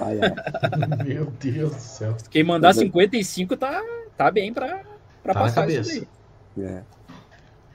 [0.00, 0.34] Ai, ai.
[1.04, 2.16] Meu Deus do céu.
[2.30, 3.82] Quem mandar Mas é- 55 tá,
[4.16, 4.80] tá bem pra,
[5.22, 6.06] pra Tá passar isso
[6.56, 6.66] daí.
[6.66, 6.82] É.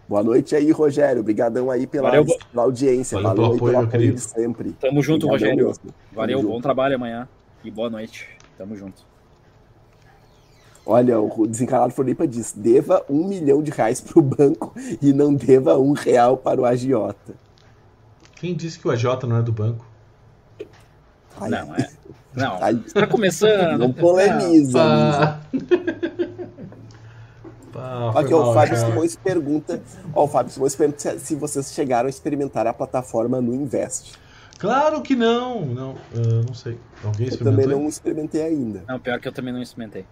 [0.07, 1.21] Boa noite aí, Rogério.
[1.21, 3.15] Obrigadão aí pela, Valeu, pela audiência.
[3.21, 4.71] Valeu Valeu, apoio, pelo apoio de sempre.
[4.73, 5.67] Tamo junto, Obrigadão Rogério.
[5.67, 5.93] mesmo.
[6.11, 7.27] Valeu, Tamo bom trabalho amanhã.
[7.63, 8.27] E boa noite.
[8.57, 9.07] Tamo junto.
[10.85, 15.77] Olha, o desencanado Floripa diz: deva um milhão de reais pro banco e não deva
[15.77, 17.35] um real para o agiota.
[18.35, 19.85] Quem disse que o AJ não é do banco?
[21.41, 21.89] Ai, Não, é.
[22.35, 23.79] Não, ai, tá começando.
[23.79, 24.79] não polemiza.
[24.79, 25.39] Pá.
[27.71, 28.87] Pá, foi Aqui, o Fábio cara.
[28.89, 29.81] Simões pergunta:
[30.13, 34.13] ó, o Fábio Simões pergunta se, se vocês chegaram a experimentar a plataforma no Invest.
[34.57, 35.65] Claro que não.
[35.65, 36.77] Não, eu não sei.
[37.03, 37.79] Alguém Eu também experimentou?
[37.79, 38.83] não experimentei ainda.
[38.87, 40.05] Não, pior que eu também não experimentei.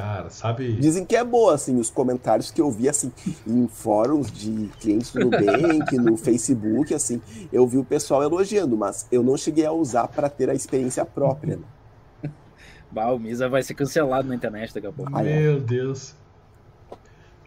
[0.00, 0.72] Cara, sabe?
[0.74, 3.12] Dizem que é boa, assim, os comentários que eu vi, assim,
[3.46, 7.20] em fóruns de clientes do Nubank, no Facebook, assim,
[7.52, 11.04] eu vi o pessoal elogiando, mas eu não cheguei a usar para ter a experiência
[11.04, 11.56] própria.
[11.56, 12.30] né?
[12.90, 15.12] Bah, o Misa vai ser cancelado na internet daqui a pouco.
[15.14, 15.40] Ah, é.
[15.40, 16.14] Meu Deus.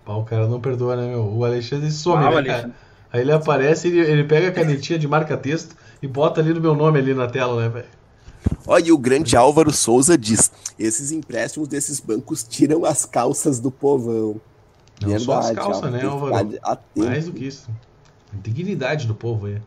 [0.06, 1.26] Pá, o cara não perdoa, né, meu?
[1.26, 2.62] O Alexandre some, Ah, o né, Alexandre.
[2.62, 2.74] cara?
[3.12, 6.76] Aí ele aparece, ele, ele pega a canetinha de marca-texto e bota ali no meu
[6.76, 7.86] nome ali na tela, né, velho?
[8.66, 14.40] Olha, o grande Álvaro Souza diz: esses empréstimos desses bancos tiram as calças do povão.
[15.02, 16.82] Não Verdade, só as calças, Álvaro, né, Álvaro?
[16.96, 17.70] Mais do que isso.
[18.34, 19.62] A dignidade do povo aí.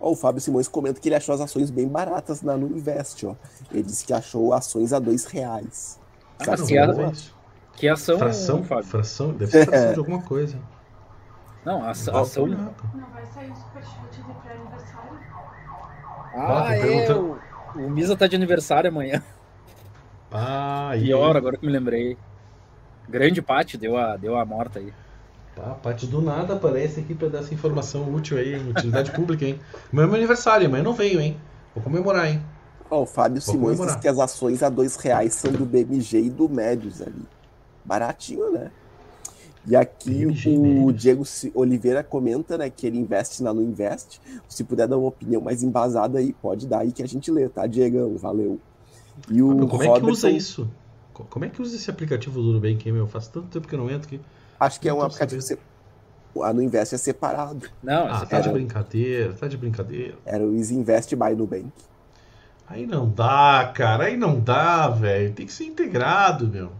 [0.00, 3.24] Ó, o Fábio Simões comenta que ele achou as ações bem baratas na No Invest,
[3.26, 3.34] ó.
[3.72, 5.98] Ele disse que achou ações a dois reais.
[6.38, 7.12] Ah, Sabe que é a-.
[7.76, 8.84] Que ação, Fração, Fábio?
[8.84, 10.56] fração, deve ser fração de alguma coisa.
[11.64, 12.14] Não, a ação.
[12.14, 12.46] Não, ação...
[12.46, 12.74] não.
[13.12, 15.18] Vai sair o superchat de pré-aniversário?
[16.34, 16.78] Ah, Ah, é.
[16.78, 17.40] O, perguntando.
[17.74, 19.22] O Misa tá de aniversário amanhã.
[20.30, 22.16] Ah, e Pior, agora que me lembrei.
[23.08, 24.92] Grande Pátio deu a, deu a morta aí.
[25.54, 29.44] Tá, a parte do nada aparece aqui pra dar essa informação útil aí, utilidade pública,
[29.44, 29.60] hein?
[29.92, 31.40] Amanhã é meu aniversário, amanhã não venho, hein?
[31.74, 32.42] Vou comemorar, hein?
[32.90, 33.94] Ó, o Fábio Vou Simões comemorar.
[33.94, 37.24] diz que as ações a dois reais são do BMG e do Médios ali.
[37.84, 38.70] Baratinho, né?
[39.66, 41.00] E aqui o Médios.
[41.00, 41.24] Diego
[41.54, 44.20] Oliveira comenta, né, que ele investe na No Invest.
[44.48, 47.48] Se puder dar uma opinião mais embasada aí, pode dar aí que a gente lê,
[47.48, 48.16] tá, Diegão?
[48.18, 48.60] Valeu.
[49.30, 50.68] E o como é que Robertson, usa isso?
[51.14, 53.06] Co- Como é que usa esse aplicativo do Nubank, hein, meu?
[53.06, 54.20] Faz tanto tempo que eu não entro aqui.
[54.60, 55.40] Acho que é um aplicativo.
[55.40, 55.58] se-
[56.42, 57.66] A No Invest é separado.
[57.82, 60.16] Não, Ah, esse tá de brincadeira, tá de brincadeira.
[60.26, 61.70] Era o Easy Invest by Nubank.
[62.66, 65.32] Aí não dá, cara, aí não dá, velho.
[65.32, 66.72] Tem que ser integrado, meu.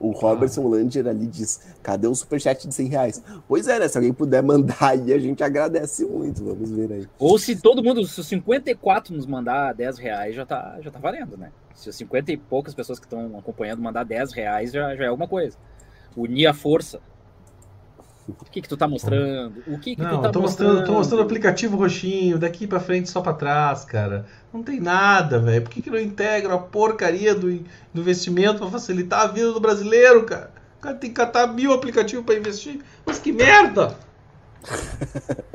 [0.00, 3.22] O Robertson Lander ali diz: cadê o superchat de 100 reais?
[3.46, 3.86] Pois é, né?
[3.86, 6.42] Se alguém puder mandar aí, a gente agradece muito.
[6.42, 7.08] Vamos ver aí.
[7.18, 10.98] Ou se todo mundo, se os 54 nos mandar 10 reais, já tá, já tá
[10.98, 11.52] valendo, né?
[11.74, 15.08] Se os 50 e poucas pessoas que estão acompanhando mandar 10 reais, já, já é
[15.08, 15.58] alguma coisa.
[16.16, 16.98] Unir a força.
[18.40, 19.62] O que que tu tá mostrando?
[19.66, 22.66] O que que Não, tu tá eu tô mostrando, tô mostrando o aplicativo roxinho, daqui
[22.66, 24.26] pra frente só pra trás, cara.
[24.52, 25.62] Não tem nada, velho.
[25.62, 27.48] Por que, que não integra a porcaria do,
[27.92, 30.50] do investimento pra facilitar a vida do brasileiro, cara?
[30.78, 32.80] O cara tem que catar mil aplicativos pra investir.
[33.06, 33.94] Mas que merda!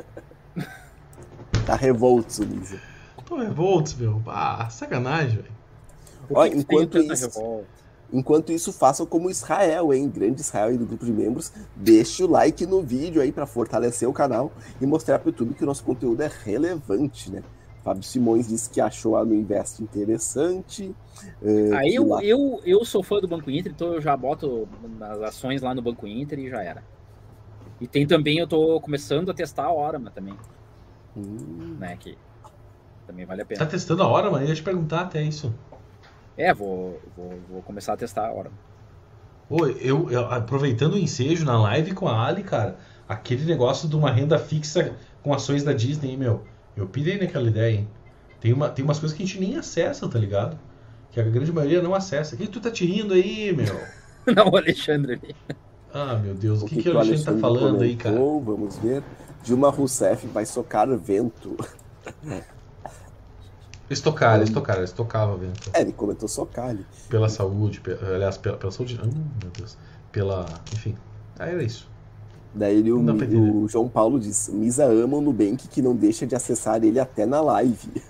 [1.66, 2.78] Tá revolto, Lisa.
[3.24, 4.22] Tô revoltos, meu.
[4.26, 6.46] Ah, sacanagem, velho.
[6.48, 7.75] Tem enquanto isso- revolta?
[8.12, 10.08] Enquanto isso, façam como Israel, hein?
[10.08, 11.52] Grande Israel aí do grupo de membros.
[11.74, 15.64] Deixe o like no vídeo aí para fortalecer o canal e mostrar pro YouTube que
[15.64, 17.42] o nosso conteúdo é relevante, né?
[17.82, 20.94] Fábio Simões disse que achou a no Invest interessante.
[21.72, 24.68] Aí que eu, lá- eu, eu sou fã do Banco Inter, então eu já boto
[25.00, 26.82] as ações lá no Banco Inter e já era.
[27.80, 30.34] E tem também, eu tô começando a testar a Orama também,
[31.16, 31.96] Hum, né?
[31.96, 32.16] Que
[33.06, 33.66] também vale a Tá pena.
[33.66, 34.44] testando a hora, mano?
[34.44, 35.52] Eu ia te perguntar até isso.
[36.36, 38.58] É, vou, vou, vou começar a testar a Orama.
[39.48, 43.96] Pô, eu, eu- aproveitando o ensejo na live com a Ali, cara, aquele negócio de
[43.96, 46.48] uma renda fixa com ações da Disney, hein, meu.
[46.74, 47.88] Eu pirei naquela ideia, hein?
[48.40, 50.58] Tem, uma, tem umas coisas que a gente nem acessa, tá ligado?
[51.10, 52.34] Que a grande maioria não acessa.
[52.34, 53.94] O que tu tá tirando aí, meu?
[54.26, 55.20] Não, o Alexandre.
[55.92, 58.16] Ah, meu Deus, o que, que, o Alexandre tá falando aí, cara?
[58.16, 58.42] comentou?
[58.42, 59.02] Vamos ver.
[59.42, 61.56] Dilma Rousseff vai socar vento.
[63.88, 65.70] Estocar, estocar, estocava, vento.
[65.72, 66.84] É, ele comentou socar ali.
[67.08, 68.98] Pela saúde, pe- aliás, pela, pela saúde.
[69.02, 69.78] Hum, meu Deus.
[70.10, 70.44] Pela.
[70.72, 70.96] Enfim.
[71.38, 71.88] Ah, era isso.
[72.54, 76.34] Daí ele, o, o João Paulo diz: Misa ama o Nubank que não deixa de
[76.34, 78.02] acessar ele até na live.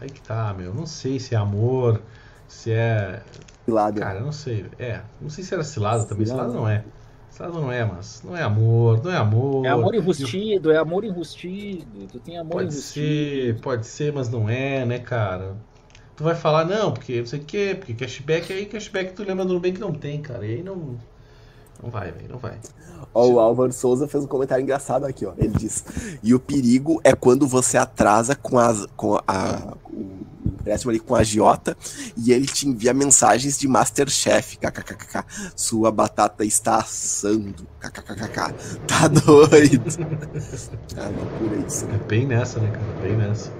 [0.00, 0.74] Aí que tá, meu.
[0.74, 2.02] Não sei se é amor,
[2.46, 3.22] se é.
[3.64, 4.00] Cilada.
[4.00, 4.66] Cara, não sei.
[4.78, 6.26] É, não sei se era cilada também.
[6.26, 6.84] Cilada não é.
[7.40, 9.64] Não é, mas não é amor, não é amor.
[9.64, 12.06] É amor enrustido, é amor enrustido.
[12.10, 13.06] Tu tem amor Pode enrustido.
[13.06, 15.56] ser, pode ser, mas não é, né, cara?
[16.16, 19.44] Tu vai falar, não, porque não sei o quê, porque cashback aí, cashback tu lembra
[19.44, 20.44] do Nubank que não tem, cara.
[20.44, 20.96] E aí não.
[21.80, 22.58] Não vai, velho, não vai.
[23.14, 25.32] Ó, o Álvaro Souza fez um comentário engraçado aqui, ó.
[25.38, 25.84] Ele diz:
[26.22, 30.17] E o perigo é quando você atrasa com, as, com a, o
[30.68, 31.76] empréstimo ali com a agiota
[32.16, 34.58] e ele te envia mensagens de Masterchef.
[34.58, 35.24] KKKK.
[35.56, 37.66] Sua batata está assando.
[37.80, 38.54] KKKK.
[38.86, 39.82] Tá doido.
[40.96, 41.86] ah, loucura isso.
[41.86, 42.84] É bem nessa, né, cara?
[43.02, 43.50] Bem nessa.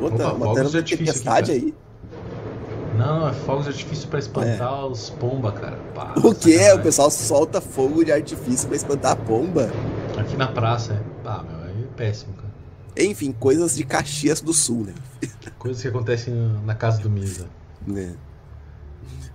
[0.00, 1.64] Outra, Opa, de aqui, tempestade cara.
[1.64, 1.74] aí.
[2.96, 5.76] Não, é fogos de artifício pra espantar os pomba, cara.
[5.94, 6.52] Pá, O quê?
[6.52, 6.78] sacanagem.
[6.78, 9.72] O pessoal solta fogo de artifício pra espantar a pomba.
[10.16, 11.00] Aqui na praça, é.
[11.28, 12.33] Ah, meu, é péssimo.
[12.96, 14.94] Enfim, coisas de Caxias do Sul, né?
[15.58, 16.34] Coisas que acontecem
[16.64, 17.46] na casa do Misa.
[17.86, 18.14] né?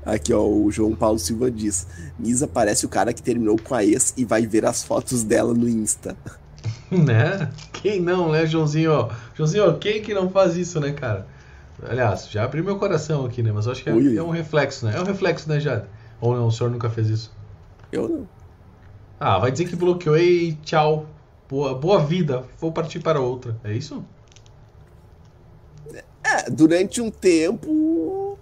[0.06, 1.86] Aqui, ó, o João Paulo Silva diz:
[2.18, 5.53] Misa parece o cara que terminou com a ex e vai ver as fotos dela
[5.53, 6.15] no Insta.
[6.91, 7.49] Né?
[7.72, 9.10] Quem não, né, Joãozinho?
[9.36, 11.26] Joãozinho, quem que não faz isso, né, cara?
[11.88, 13.52] Aliás, já abriu meu coração aqui, né?
[13.53, 14.18] Mas eu acho que é, Ui, ui.
[14.18, 14.94] é um reflexo, né?
[14.95, 15.86] É um reflexo, né, Jade?
[16.19, 17.31] Ou não, o senhor nunca fez isso?
[17.91, 18.27] Eu não.
[19.19, 21.06] Ah, vai dizer que bloqueou e tchau.
[21.50, 23.58] Boa, boa vida, vou partir para outra.
[23.64, 24.06] É isso?
[26.24, 28.38] É, durante um tempo,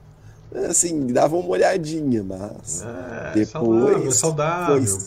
[0.70, 4.98] assim, dava uma olhadinha, mas É, Depois saudável, é saudável.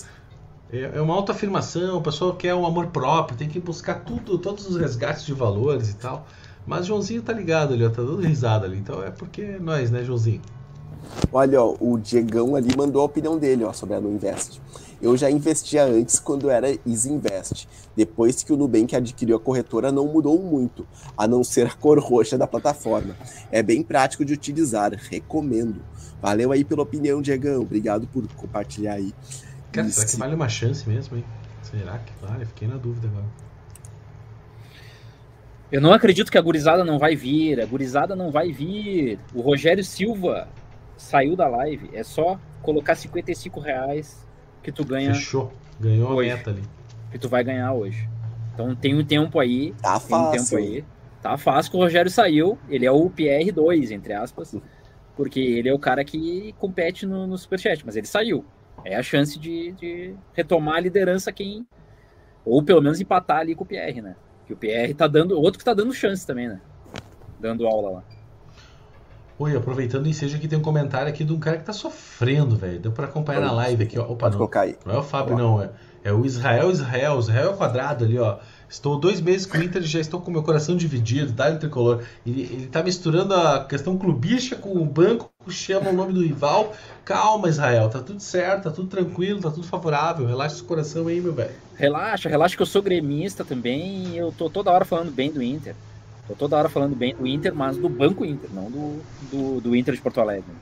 [0.72, 4.76] É uma autoafirmação, a pessoa quer um amor próprio, tem que buscar tudo, todos os
[4.76, 6.26] resgates de valores e tal.
[6.66, 8.78] Mas Joãozinho tá ligado ali, ó, tá dando risada ali.
[8.78, 10.40] Então é porque é nós, né, Joãozinho?
[11.32, 14.60] Olha, ó, o Diegão ali mandou a opinião dele ó, sobre a Nuinvest.
[15.02, 17.66] Eu já investia antes quando era Easy Invest.
[17.96, 20.86] Depois que o Nubank adquiriu a corretora, não mudou muito,
[21.16, 23.16] a não ser a cor roxa da plataforma.
[23.50, 25.82] É bem prático de utilizar, recomendo.
[26.20, 27.62] Valeu aí pela opinião, Diegão.
[27.62, 29.14] Obrigado por compartilhar aí.
[29.72, 31.24] Cara, será que vale uma chance mesmo, hein?
[31.62, 32.44] Será que vale?
[32.44, 33.26] Fiquei na dúvida agora.
[35.72, 37.60] Eu não acredito que a gurizada não vai vir.
[37.60, 39.18] A gurizada não vai vir.
[39.32, 40.48] O Rogério Silva
[40.96, 41.88] saiu da live.
[41.94, 44.28] É só colocar 55 reais
[44.62, 45.52] que tu ganha, Fechou.
[45.80, 46.28] Ganhou a Hoje.
[46.30, 46.62] meta ali.
[47.10, 48.08] que tu vai ganhar hoje.
[48.54, 49.72] Então tem um tempo aí.
[49.80, 50.58] Tá Tem um tempo fácil.
[50.58, 50.84] aí.
[51.22, 52.58] Tá fácil que o Rogério saiu.
[52.68, 54.54] Ele é o PR2, entre aspas.
[55.16, 58.44] Porque ele é o cara que compete no, no Superchat, mas ele saiu.
[58.84, 61.66] É a chance de, de retomar a liderança quem.
[62.44, 64.16] Ou pelo menos empatar ali com o PR, né?
[64.46, 65.38] Que o PR tá dando.
[65.38, 66.60] Outro que tá dando chance também, né?
[67.38, 68.04] Dando aula lá.
[69.42, 72.56] Oi, aproveitando o ensejo aqui, tem um comentário aqui de um cara que tá sofrendo,
[72.56, 72.78] velho.
[72.78, 74.02] Deu pra acompanhar na live aqui, ó.
[74.02, 74.38] Opa, Pode não.
[74.38, 74.76] colocar aí.
[74.84, 75.42] Não é o Fábio, Olá.
[75.42, 75.62] não.
[75.62, 75.70] É,
[76.04, 77.18] é o Israel Israel.
[77.18, 78.36] Israel quadrado ali, ó.
[78.68, 82.02] Estou dois meses com o Inter e já estou com meu coração dividido, dá tricolor.
[82.26, 86.74] Ele, ele tá misturando a questão clubística com o banco, chama o nome do rival.
[87.02, 90.26] Calma, Israel, tá tudo certo, tá tudo tranquilo, tá tudo favorável.
[90.26, 91.54] Relaxa esse coração aí, meu velho.
[91.76, 94.08] Relaxa, relaxa que eu sou gremista também.
[94.08, 95.74] e Eu tô toda hora falando bem do Inter.
[96.30, 99.76] Tô toda hora falando bem do Inter, mas do Banco Inter, não do, do, do
[99.76, 100.52] Inter de Porto Alegre.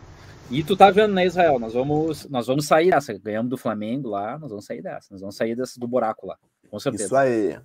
[0.51, 1.59] E tu tá vendo, né, Israel?
[1.59, 3.13] Nós vamos, nós vamos sair dessa.
[3.19, 5.09] Ganhamos do Flamengo lá, nós vamos sair dessa.
[5.11, 6.37] Nós vamos sair dessa, do buraco lá.
[6.71, 7.05] Com certeza.
[7.05, 7.59] Isso aí.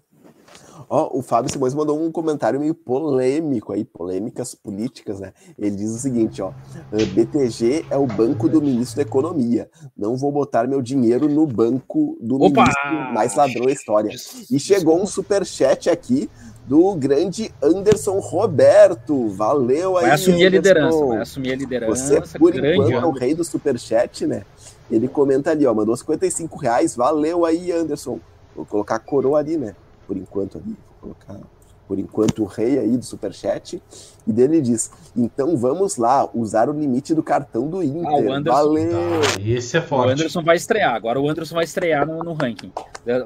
[0.90, 5.32] Ó, o Fábio Simões mandou um comentário meio polêmico aí, polêmicas políticas, né?
[5.58, 9.70] Ele diz o seguinte, ó, "Ah, BTG é o banco do ministro da Economia.
[9.98, 12.64] Não vou botar meu dinheiro no banco do Opa!
[12.64, 14.12] ministro mais ladrão da história.
[14.52, 16.30] E chegou um superchat aqui
[16.66, 19.28] do grande Anderson Roberto.
[19.30, 20.56] Valeu aí, Vai assumir a Anderson.
[20.70, 22.22] liderança, vai assumir a liderança.
[22.26, 24.44] Você, por grande enquanto, é o rei do superchat, né?
[24.90, 26.96] Ele comenta ali, ó, mandou 55 reais.
[26.96, 28.20] Valeu aí, Anderson.
[28.56, 29.76] Vou colocar a coroa ali, né?
[30.08, 30.76] Por enquanto ali.
[31.02, 31.40] Vou colocar,
[31.88, 33.82] por enquanto, o rei aí do superchat.
[34.26, 38.08] E dele diz, então vamos lá, usar o limite do cartão do Inter.
[38.08, 38.58] Ah, o Anderson.
[38.58, 38.92] Valeu!
[38.92, 40.12] Tá, esse é O forte.
[40.14, 40.94] Anderson vai estrear.
[40.96, 42.72] Agora o Anderson vai estrear no, no ranking.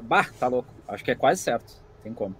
[0.02, 0.68] Bah, tá louco.
[0.88, 1.72] Acho que é quase certo.
[2.02, 2.34] Tem como.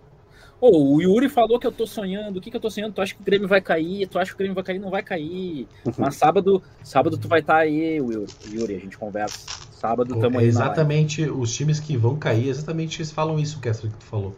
[0.61, 2.39] Ô, o Yuri falou que eu tô sonhando.
[2.39, 2.93] O que, que eu tô sonhando?
[2.95, 4.09] Tu acha que o Grêmio vai cair?
[4.09, 4.79] Tu acha que o Grêmio vai cair?
[4.81, 5.69] Não vai cair.
[5.97, 8.27] Mas sábado, sábado tu vai estar aí, Yuri.
[8.53, 9.39] Yuri, a gente conversa.
[9.71, 10.47] Sábado tamo É aí.
[10.47, 14.35] exatamente os times que vão cair, exatamente eles falam isso, Kessler, que tu falou.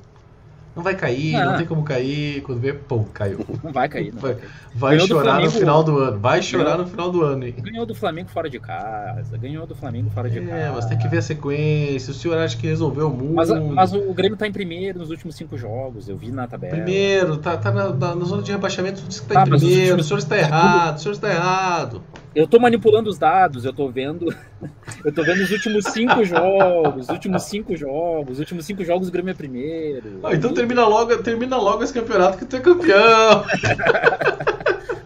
[0.75, 1.45] Não vai cair, Ah.
[1.47, 3.45] não tem como cair, quando vê, pô, caiu.
[3.63, 4.15] Não vai cair.
[4.15, 4.37] Não vai.
[4.73, 5.51] Vai chorar no Flamengo.
[5.51, 6.19] final do ano.
[6.21, 6.79] Vai chorar Ganhou.
[6.79, 7.55] no final do ano, hein?
[7.59, 9.37] Ganhou do Flamengo fora de casa.
[9.37, 10.53] Ganhou do Flamengo fora de casa.
[10.53, 12.13] É, mas tem que ver a sequência.
[12.13, 13.35] O senhor acha que resolveu o mundo.
[13.35, 16.09] Mas, mas o Grêmio tá em primeiro nos últimos cinco jogos.
[16.09, 16.73] Eu vi na tabela.
[16.77, 19.51] Primeiro, tá, tá na, na- na zona de rebaixamento, tu diz que tá Tá, em
[19.51, 22.03] primeiro, últimos- o senhor está errado, o senhor está errado.
[22.35, 24.33] Eu tô manipulando os dados, eu tô vendo.
[25.05, 29.09] Eu tô vendo os últimos cinco jogos, os últimos cinco jogos, os últimos cinco jogos
[29.09, 30.21] o Grêmio é primeiro.
[30.23, 33.45] Ah, então termina logo, termina logo esse campeonato que tu é campeão.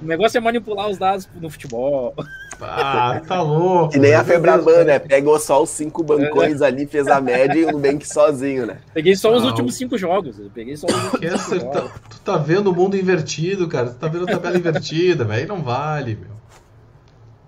[0.03, 2.15] O negócio é manipular os dados no futebol.
[2.61, 3.93] Ah, tá louco.
[3.95, 4.99] Que nem a Febraban, né?
[4.99, 8.77] Pegou só os cinco bancões ali, fez a média e o Nubank sozinho, né?
[8.93, 9.49] Peguei só os Não.
[9.49, 10.37] últimos cinco jogos.
[10.53, 11.73] Peguei só os últimos Que cinco essa, jogos.
[11.91, 13.87] tá- tu tá vendo o mundo invertido, cara.
[13.89, 15.49] Tu tá vendo a tabela invertida, velho.
[15.49, 16.35] Não vale, meu.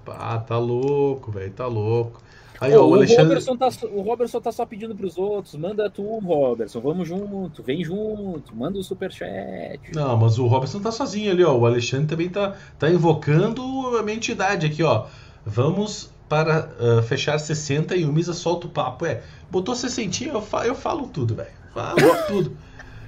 [0.07, 1.51] Pá, tá louco, velho.
[1.51, 2.23] Tá louco.
[2.61, 3.25] Aí, Pô, ó, o Alexandre.
[3.25, 5.57] Robertson tá, o Robertson tá só pedindo pros outros.
[5.57, 6.81] Manda tu, Robertson.
[6.81, 7.63] Vamos junto.
[7.63, 8.55] Vem junto.
[8.55, 9.81] Manda o superchat.
[9.93, 11.55] Não, mas o Robson tá sozinho ali, ó.
[11.55, 13.63] O Alexandre também tá, tá invocando
[13.99, 15.07] a minha entidade aqui, ó.
[15.45, 19.05] Vamos para ah, fechar 60 e o Misa solta o papo.
[19.05, 21.51] É, botou 60, eu, fa eu falo tudo, velho.
[21.75, 21.97] Falo
[22.27, 22.57] tudo.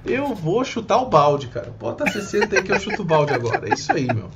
[0.05, 1.73] Eu vou chutar o balde, cara.
[1.77, 3.67] Bota 60 aí que eu chuto o balde agora.
[3.67, 4.29] É isso aí, meu.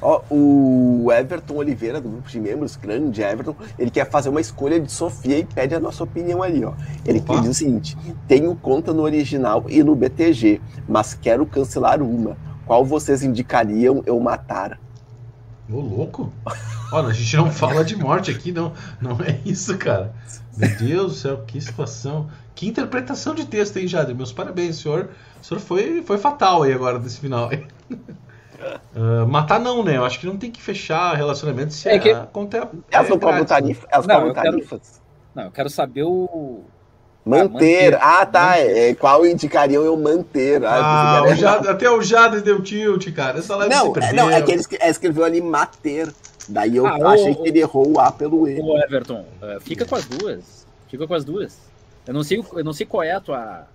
[0.00, 4.78] Ó, o Everton Oliveira, do grupo de membros, grande Everton, ele quer fazer uma escolha
[4.78, 6.74] de Sofia e pede a nossa opinião ali, ó.
[7.04, 7.40] Ele Opa.
[7.40, 7.96] diz o seguinte:
[8.28, 12.36] tenho conta no original e no BTG, mas quero cancelar uma.
[12.66, 14.78] Qual vocês indicariam eu matar?
[15.70, 16.32] Ô, louco?
[16.92, 18.72] Olha, a gente não fala de morte aqui, não.
[19.00, 20.14] Não é isso, cara.
[20.56, 22.28] Meu Deus do céu, que situação.
[22.54, 24.14] Que interpretação de texto, hein, Jader?
[24.14, 25.10] Meus parabéns, senhor.
[25.40, 27.50] O senhor foi, foi fatal aí agora nesse final.
[28.94, 29.96] Ah, matar não, né?
[29.96, 32.60] Eu acho que não tem que fechar relacionamento se É que- a conta é.
[32.90, 33.86] Elas não é cobram tarifa?
[33.90, 35.02] Elas Não, cobram eu quero- tarifas?
[35.34, 36.60] Não, eu quero saber o.
[37.24, 37.50] Manter.
[37.50, 37.94] manter.
[38.00, 38.46] Ah, tá.
[38.50, 38.76] Manter.
[38.90, 40.64] É, qual indicariam eu manter?
[40.64, 43.38] Ah, eu o Jader- até o Jader deu tilt, cara.
[43.40, 46.12] Essa live Não, se é, não, é que ele é, escreveu ali mater.
[46.48, 48.60] Daí eu Ah, o- achei que ele errou o A pelo E.
[48.60, 50.64] O Everton, eh, fica com as duas.
[50.88, 51.58] Fica com as duas.
[52.06, 53.66] Eu não sei, eu não sei qual é a tua,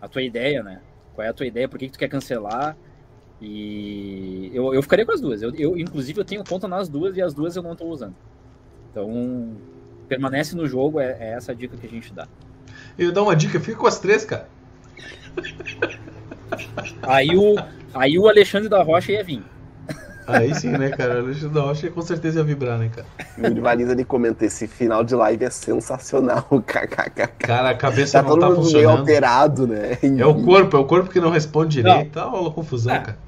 [0.00, 0.80] a tua ideia, né?
[1.14, 2.76] Qual é a tua ideia, por que, que tu quer cancelar?
[3.44, 5.42] E eu, eu ficaria com as duas.
[5.42, 8.14] Eu, eu, inclusive, eu tenho conta nas duas e as duas eu não tô usando.
[8.90, 9.56] Então,
[10.08, 12.28] permanece no jogo, é, é essa a dica que a gente dá.
[12.96, 14.46] Eu dar uma dica, fica com as três, cara.
[17.02, 17.56] Aí o,
[17.94, 19.42] aí o Alexandre da Rocha ia vir.
[20.26, 21.16] Aí sim, né, cara?
[21.16, 23.06] O Alexandre da Rocha com certeza ia vibrar, né, cara?
[23.36, 26.46] E o Rivaliza ele comenta: esse final de live é sensacional.
[26.64, 27.26] KKK.
[27.38, 28.98] Cara, a cabeça Tá não todo tá mundo meio funcionando.
[29.00, 29.98] alterado, né?
[30.18, 31.90] É o corpo, é o corpo que não responde Não.
[31.94, 32.12] direito.
[32.12, 33.00] Tá uma confusão, É.
[33.00, 33.18] cara.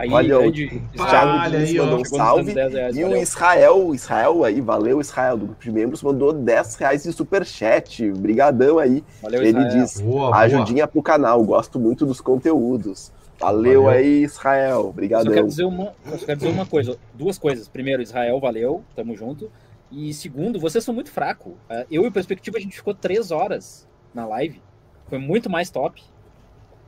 [0.00, 1.30] Aí, Olha, o Thiago
[1.78, 1.84] ó.
[1.84, 2.44] mandou um salve.
[2.44, 3.22] nos 10 reais, E o valeu.
[3.22, 8.10] Israel, Israel aí, valeu Israel, do grupo de membros, mandou 10 reais de superchat.
[8.12, 9.04] Brigadão aí.
[9.20, 9.68] Valeu, Ele Israel.
[9.84, 10.36] diz, Boa, boa.
[10.38, 13.12] ajudinha pro canal, gosto muito dos conteúdos.
[13.38, 13.88] Valeu, Valeu.
[13.98, 14.94] aí, Israel.
[14.96, 17.68] Só quero, dizer uma, eu só quero dizer uma coisa, duas coisas.
[17.68, 19.50] Primeiro, Israel, valeu, tamo junto.
[19.92, 21.52] E segundo, vocês são muito fracos.
[21.68, 24.62] Ah, Eu e o Perspectiva, a gente ficou três horas na live.
[25.08, 26.02] Foi muito mais top.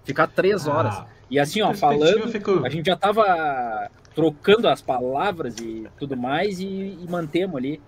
[0.04, 1.02] Ficar três horas.
[1.32, 6.60] E assim, ó, falando, ficou- a gente já tava trocando as palavras e tudo mais
[6.60, 7.80] e, e mantemos ali.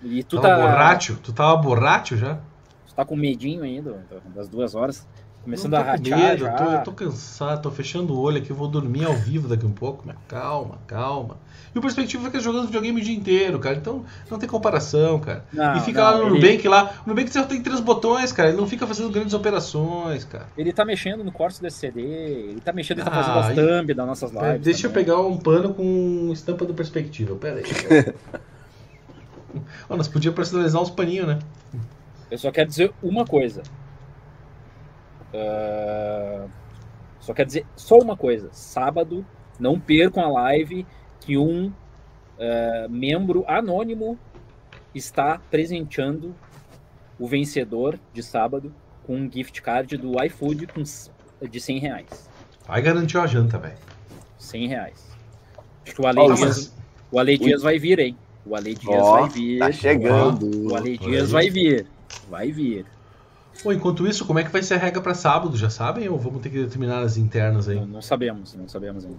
[0.00, 1.18] E tu tava tá, borracho?
[1.20, 2.38] Tu tava borracho já?
[2.86, 5.04] tu tá com medinho ainda das duas horas.
[5.44, 6.50] Começando a ratear medo, já.
[6.52, 9.48] eu tô, eu tô cansado, tô fechando o olho aqui, eu vou dormir ao vivo
[9.48, 11.36] daqui um pouco, mas calma, calma.
[11.74, 15.44] E o Perspectiva fica jogando videogame o dia inteiro, cara, então não tem comparação, cara.
[15.52, 18.30] Não, e fica não, lá no ele- Nubank lá, o Nubank só tem três botões,
[18.32, 20.46] cara, ele não fica fazendo grandes operações, cara.
[20.56, 23.50] Ele tá mexendo no corte desse CD, ele tá mexendo, ele tá Ah, fazendo as
[23.50, 24.60] e- thumb das nossas lives.
[24.62, 25.04] Deixa eu também.
[25.04, 27.64] pegar um pano com estampa do Perspectiva, pera aí.
[29.88, 31.38] Ó, nós podíamos personalizar uns paninhos, né?
[32.30, 33.62] Eu só quero dizer uma coisa.
[35.34, 36.46] Ah,
[37.20, 38.48] só quero dizer só uma coisa.
[38.52, 39.24] Sábado,
[39.58, 40.86] não percam a live
[41.20, 41.72] que um
[42.38, 44.18] ah, membro anônimo
[44.94, 46.34] está presenteando
[47.18, 50.82] o vencedor de sábado com um gift card do iFood com,
[51.46, 52.30] de 100 reais.
[52.68, 53.76] Aí garantiu a janta, velho.
[54.38, 55.12] 100 reais.
[55.84, 56.74] Acho que o Ale, Dias,
[57.10, 58.16] o Ale Dias vai vir, hein?
[58.46, 59.58] O Ale Dias Ó, vai vir.
[59.58, 60.70] tá chegando.
[60.70, 61.86] O Ale Dias vai vir.
[62.28, 62.86] Vai vir.
[63.62, 65.56] Pô, enquanto isso, como é que vai ser a regra pra sábado?
[65.56, 67.76] Já sabem ou vamos ter que determinar as internas aí?
[67.78, 69.18] Não, não sabemos, não sabemos ainda.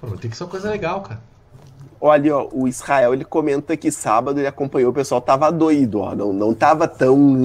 [0.00, 1.20] Pô, tem que ser uma coisa legal, cara.
[1.98, 6.14] Olha, ó, o Israel ele comenta que sábado ele acompanhou, o pessoal tava doido, ó,
[6.16, 7.40] não, não tava tão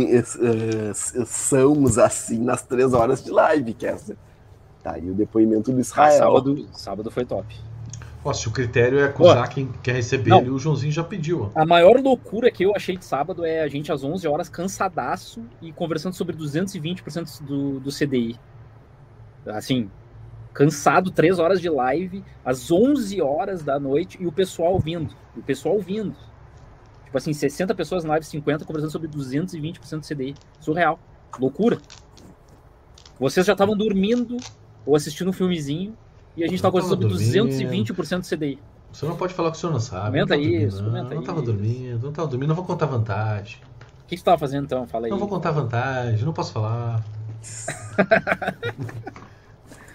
[1.26, 4.18] sãos assim nas três horas de live, Kessler.
[4.84, 6.18] Tá aí o depoimento do Ah, Israel.
[6.18, 7.46] sábado, sábado foi top.
[8.28, 10.42] Ó, se o critério é acusar quem quer receber Não.
[10.42, 11.50] ele, o Joãozinho já pediu.
[11.56, 15.42] A maior loucura que eu achei de sábado é a gente às 11 horas cansadaço
[15.62, 18.38] e conversando sobre 220% do, do CDI.
[19.46, 19.90] Assim,
[20.54, 25.16] cansado, 3 horas de live, às 11 horas da noite e o pessoal vindo.
[25.34, 26.14] O pessoal vindo.
[27.06, 30.36] Tipo assim, 60 pessoas na live, 50 conversando sobre 220% do CDI.
[30.60, 31.00] Surreal.
[31.40, 31.78] Loucura.
[33.18, 34.36] Vocês já estavam dormindo
[34.86, 35.96] ou assistindo um filmezinho
[36.38, 37.94] e a gente conversando tava sobre dormindo.
[37.94, 38.60] 220% do CDI.
[38.92, 40.20] O senhor não pode falar que o senhor não sabe.
[40.20, 41.52] Comenta não tava dormindo, isso, não, comenta Não tava isso.
[41.52, 43.58] dormindo, não tava dormindo, não vou contar vantagem.
[43.60, 44.88] O que que você tava fazendo então?
[44.88, 45.12] Fala aí.
[45.12, 47.04] Não vou contar vantagem, não posso falar.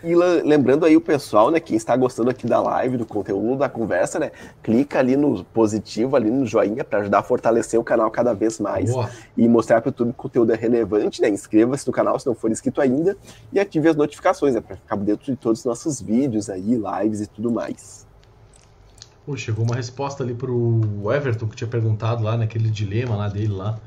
[0.05, 3.59] E le- lembrando aí o pessoal, né, quem está gostando aqui da live, do conteúdo,
[3.59, 7.85] da conversa, né, clica ali no positivo, ali no joinha para ajudar a fortalecer o
[7.85, 9.09] canal cada vez mais Boa.
[9.37, 11.29] e mostrar para o YouTube que o conteúdo é relevante, né?
[11.29, 13.17] Inscreva-se no canal se não for inscrito ainda
[13.53, 17.21] e ative as notificações, né, para ficar dentro de todos os nossos vídeos aí, lives
[17.21, 18.05] e tudo mais.
[19.25, 20.81] Pô, chegou uma resposta ali pro
[21.15, 23.79] Everton que tinha perguntado lá naquele dilema lá dele lá.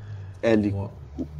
[0.42, 0.88] É, Ele, Ó,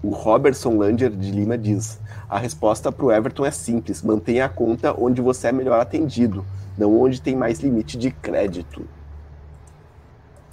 [0.03, 1.99] o Robertson Langer de Lima diz:
[2.29, 6.45] a resposta para o Everton é simples: mantenha a conta onde você é melhor atendido,
[6.77, 8.87] não onde tem mais limite de crédito.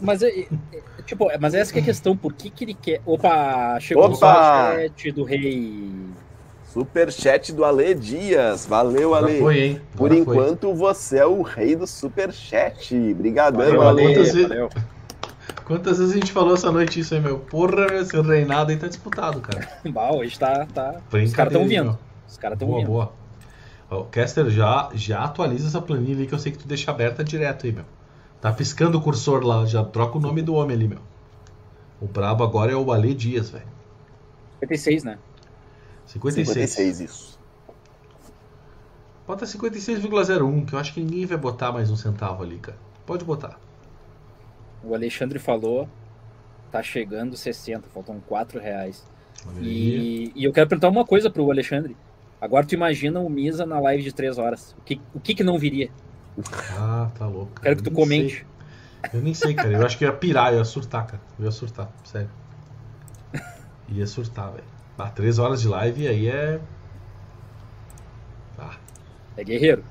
[0.02, 2.74] Mas, é, é, é, tipo, mas essa que é a questão, por que, que ele
[2.74, 3.02] quer.
[3.06, 4.72] Opa, chegou o Opa!
[4.72, 5.90] superchat do rei.
[6.74, 8.66] Superchat do Ale Dias.
[8.66, 9.40] Valeu, Ale.
[9.40, 9.82] foi, hein?
[9.96, 10.36] Por Agora foi.
[10.36, 12.94] enquanto, você é o rei do superchat.
[13.12, 14.04] Obrigadão, Ale.
[14.04, 14.70] Quantas valeu.
[15.66, 17.40] Quantas vezes a gente falou essa noite isso aí, meu?
[17.40, 19.68] Porra, meu, esse reinado aí tá disputado, cara.
[19.90, 20.66] Bah, hoje tá.
[20.66, 21.02] tá...
[21.12, 21.84] Os caras estão hein, vindo.
[21.86, 22.00] meu?
[22.28, 22.88] Os caras estão Boa, vindo.
[22.88, 23.12] boa.
[23.90, 26.92] Ó, O Caster já, já atualiza essa planilha aí que eu sei que tu deixa
[26.92, 27.86] aberta direto aí, meu.
[28.42, 31.00] Tá piscando o cursor lá, já troca o nome do homem ali, meu.
[32.02, 33.68] O brabo agora é o Ale Dias, velho.
[34.60, 35.18] 56, né?
[36.06, 36.48] 56.
[36.70, 37.40] 56, isso.
[39.26, 42.78] Bota 56,01, que eu acho que ninguém vai botar mais um centavo ali, cara.
[43.06, 43.58] Pode botar.
[44.84, 45.88] O Alexandre falou.
[46.72, 49.06] Tá chegando 60, faltam 4 reais.
[49.62, 51.96] E, e eu quero perguntar uma coisa pro Alexandre.
[52.42, 54.76] Agora tu imagina o Misa na live de 3 horas.
[54.80, 55.90] O que, o que, que não viria?
[56.78, 57.52] Ah, tá louco.
[57.54, 57.62] cara.
[57.64, 58.46] Quero que tu comente.
[59.04, 59.14] sei.
[59.14, 59.72] Eu nem sei, cara.
[59.72, 61.22] Eu acho que eu ia pirar, eu ia surtar, cara.
[61.38, 62.30] Eu ia surtar, sério.
[63.90, 64.64] Ia surtar, velho.
[64.98, 66.60] Ah, três horas de live aí é.
[68.58, 68.78] Ah,
[69.38, 69.84] É guerreiro.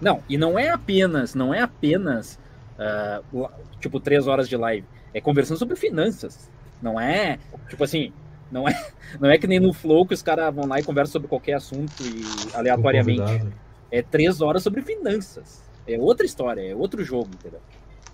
[0.00, 2.38] Não, e não é apenas, não é apenas,
[2.78, 4.86] la- tipo, três horas de live.
[5.12, 6.50] É conversando sobre finanças.
[6.82, 7.38] Não é,
[7.68, 8.12] tipo assim,
[8.50, 8.72] não é,
[9.20, 11.54] não é que nem no Flow que os caras vão lá e conversam sobre qualquer
[11.54, 12.22] assunto e
[12.56, 13.46] aleatoriamente.
[13.90, 15.62] É três horas sobre finanças.
[15.86, 17.60] É outra história, é outro jogo, entendeu?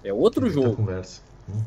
[0.04, 0.76] É outro Muita jogo.
[0.76, 1.22] conversa.
[1.48, 1.62] Uhum.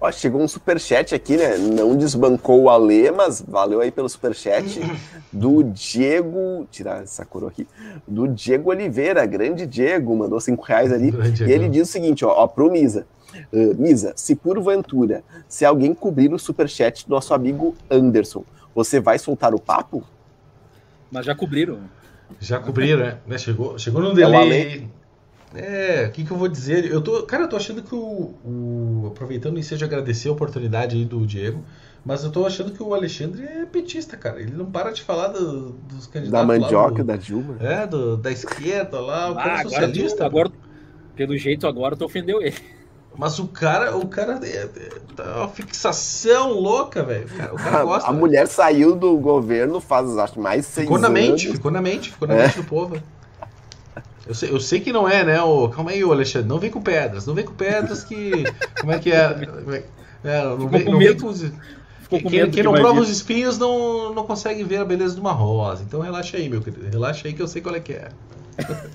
[0.00, 1.56] Ó, chegou um superchat aqui, né?
[1.58, 4.80] Não desbancou o Alê, mas valeu aí pelo superchat
[5.32, 6.66] do Diego.
[6.70, 7.66] Tirar essa coroa aqui.
[8.06, 11.12] Do Diego Oliveira, grande Diego, mandou cinco reais ali.
[11.46, 13.06] E ele diz o seguinte, ó, ó pro Misa.
[13.34, 18.44] "Ah, Misa, se porventura, se alguém cobrir o superchat do nosso amigo Anderson,
[18.74, 20.04] você vai soltar o papo?
[21.10, 21.80] Mas já cobriram.
[22.38, 23.18] Já cobriram, né?
[23.26, 24.62] Né, Chegou, chegou no É o delay.
[24.62, 24.82] É,
[26.08, 26.84] o que, que eu vou dizer?
[26.90, 30.94] Eu tô, cara, eu tô achando que o, o- Aproveitando e seja agradecer a oportunidade
[30.96, 31.64] aí do Diego,
[32.04, 34.40] mas eu tô achando que o Alexandre é petista, cara.
[34.40, 36.30] Ele não para de falar do- dos candidatos.
[36.30, 37.56] Da lá mandioca, do- da Dilma?
[37.60, 40.16] É, do- da esquerda lá, o cara é Ah, agora, socialista.
[40.18, 40.52] tu, agora,
[41.16, 42.56] pelo jeito, agora tu ofendeu ele.
[43.16, 44.68] Mas o cara, o cara é, é,
[45.16, 47.26] tá uma fixação louca, velho.
[47.26, 48.06] O cara, o cara gosta.
[48.08, 51.20] A, a mulher saiu do governo faz, acho, mais seis Ficou na anos.
[51.20, 52.42] mente, ficou na mente, ficou na É.
[52.44, 52.96] mente do povo.
[54.28, 55.40] Eu sei, eu sei que não é, né?
[55.42, 58.30] O, calma aí, ô Alexandre, não vem com pedras, não vem com pedras que.
[58.80, 59.16] Como é que é?
[59.72, 59.84] É-
[60.24, 61.22] é, não vem, com não vem medo.
[61.22, 61.40] com os.
[62.02, 64.84] Ficou com Quem, medo quem que não prova os espinhos não, não consegue ver a
[64.84, 65.82] beleza de uma rosa.
[65.82, 66.88] Então relaxa aí, meu querido.
[66.90, 68.08] Relaxa aí que eu sei qual é que é.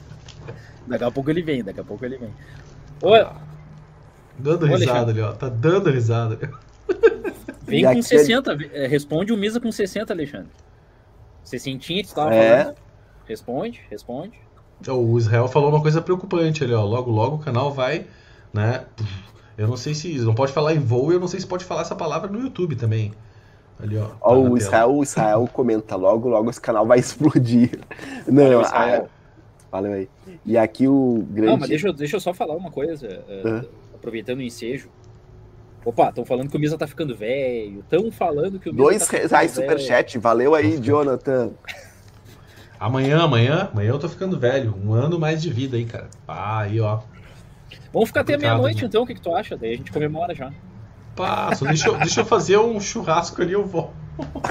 [0.87, 2.33] Daqui a pouco ele vem, daqui a pouco ele vem.
[3.01, 3.11] Ô,
[4.37, 5.31] Dando Ô, risada ali, ó.
[5.31, 6.37] Tá dando risada.
[7.65, 8.57] vem E com aquele- 60.
[8.73, 10.49] eh, Responde o Misa com 60, Alexandre.
[11.43, 12.63] 60 que tu tava É.
[12.63, 12.75] falando?
[13.25, 14.37] Responde, responde.
[14.91, 16.83] O Israel falou uma coisa preocupante ali, ó.
[16.83, 18.05] Logo, logo o canal vai,
[18.53, 18.85] né?
[19.57, 20.17] Eu não sei se.
[20.19, 22.75] Não pode falar em voo, eu não sei se pode falar essa palavra no YouTube
[22.75, 23.13] também.
[23.79, 24.09] Ali, ó.
[24.21, 24.57] Ó, tá o.
[24.57, 27.79] Israel, o Israel comenta logo, logo esse canal vai explodir.
[28.27, 29.09] Não, Valeu, ah, Israel.
[29.71, 30.09] valeu aí.
[30.45, 31.51] E aqui o grande.
[31.51, 33.63] Não, mas deixa, eu- deixa eu só falar uma coisa, Hã?
[33.93, 34.89] aproveitando o ensejo.
[35.85, 37.79] Opa, estão falando que o Misa tá ficando velho.
[37.81, 39.69] Estão falando que o Misa Dois tá reais velho.
[39.69, 41.51] superchat, valeu aí, Jonathan.
[42.83, 44.75] Amanhã, amanhã, amanhã eu tô ficando velho.
[44.83, 46.09] Um ano mais de vida aí, cara.
[46.27, 46.99] Ah, aí, ó.
[47.93, 48.87] Vamos ficar até meia-noite né?
[48.89, 49.55] então, o que, que tu acha?
[49.55, 50.51] Daí a gente comemora já.
[51.15, 53.93] Pá, só deixa, eu- deixa eu fazer um churrasco ali, eu vou.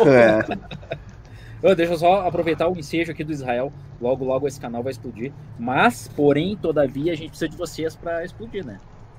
[0.07, 0.41] É,
[1.63, 3.71] Ô, deixa eu só aproveitar o ensejo aqui do Israel.
[4.01, 5.31] Logo, logo esse canal vai explodir.
[5.59, 8.79] Mas, porém, todavia, a gente precisa de vocês pra explodir, né?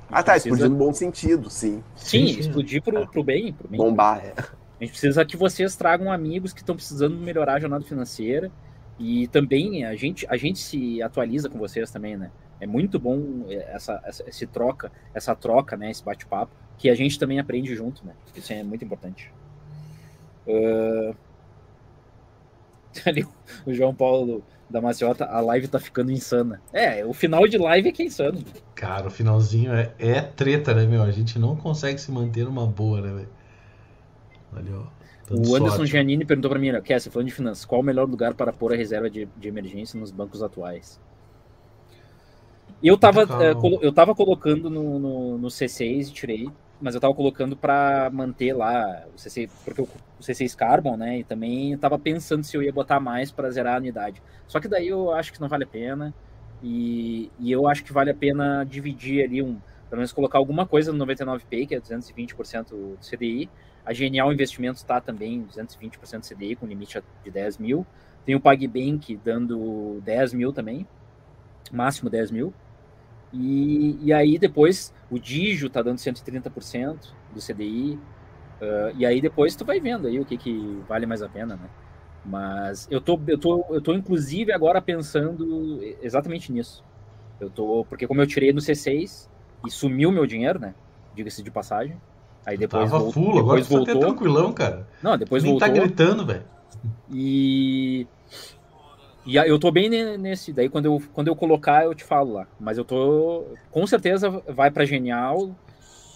[0.09, 1.83] Ah, tá, precisa- explodindo no bom sentido, sim.
[1.95, 2.39] Sim, Sim, sim.
[2.39, 3.77] explodir pro, pro bem, pro bem.
[3.79, 4.33] Bombar, é.
[4.39, 8.51] A gente precisa que vocês tragam amigos que estão precisando melhorar a jornada financeira.
[8.99, 12.31] E também a gente, a gente se atualiza com vocês também, né?
[12.59, 15.91] É muito bom essa, essa, esse troca, essa troca, né?
[15.91, 18.13] Esse bate-papo, que a gente também aprende junto, né?
[18.35, 19.31] Isso é muito importante.
[23.05, 23.25] Ali
[23.65, 26.61] o João Paulo da Maciota, a live tá ficando insana.
[26.71, 28.43] É, o final de live é que é insano.
[28.73, 31.03] Cara, o finalzinho é, é treta, né, meu?
[31.03, 33.29] A gente não consegue se manter numa boa, né, velho?
[34.55, 35.02] Ali, ó.
[35.29, 35.85] Dando O Anderson.
[35.85, 38.73] Giannini perguntou pra mim, né, Cassie, falando de finanças, qual o melhor lugar para pôr
[38.73, 40.99] a reserva de, de emergência nos bancos atuais?
[42.81, 43.39] Eu tava, Calma.
[43.39, 47.55] eh, colo- eu tava colocando no, no, no C6 e tirei, mas eu tava colocando
[47.55, 49.85] para manter lá o C6, porque o,
[50.19, 51.19] o C6 Carbon, né?
[51.19, 54.21] E também eu tava pensando se eu ia botar mais para zerar a unidade.
[54.47, 56.13] Só que daí eu acho que não vale a pena.
[56.61, 60.65] E, e eu acho que vale a pena dividir ali um, pelo menos colocar alguma
[60.67, 63.51] coisa no 99P, que é 220% do CDI.
[63.85, 67.85] A Genial Investimentos está também 220% CDI, com limite de 10 mil.
[68.25, 70.87] Tem o PagBank dando 10 mil também,
[71.71, 72.53] máximo 10 mil.
[73.33, 77.99] E, e aí depois o Digio tá dando 130% do CDI.
[78.61, 81.55] ah, e aí depois tu vai vendo aí o que, que vale mais a pena,
[81.55, 81.69] né?
[82.25, 86.83] Mas eu tô, eu tô, eu tô inclusive agora pensando exatamente nisso.
[87.39, 89.27] Eu tô, porque como eu tirei no C6
[89.65, 90.73] e sumiu meu dinheiro, né?
[91.15, 91.97] Diga-se de passagem.
[92.45, 94.09] Aí depois, Tava vol- full, agora depois tá até voltou.
[94.15, 94.87] tranquilão, cara.
[95.01, 95.67] Não, depois Nem voltou.
[95.67, 96.43] tá gritando, velho.
[97.11, 98.05] E.
[99.25, 100.51] E aí eu tô bem ne- nesse.
[100.51, 102.47] Daí quando eu, quando eu colocar, eu te falo lá.
[102.59, 103.45] Mas eu tô.
[103.71, 105.55] Com certeza vai pra Genial.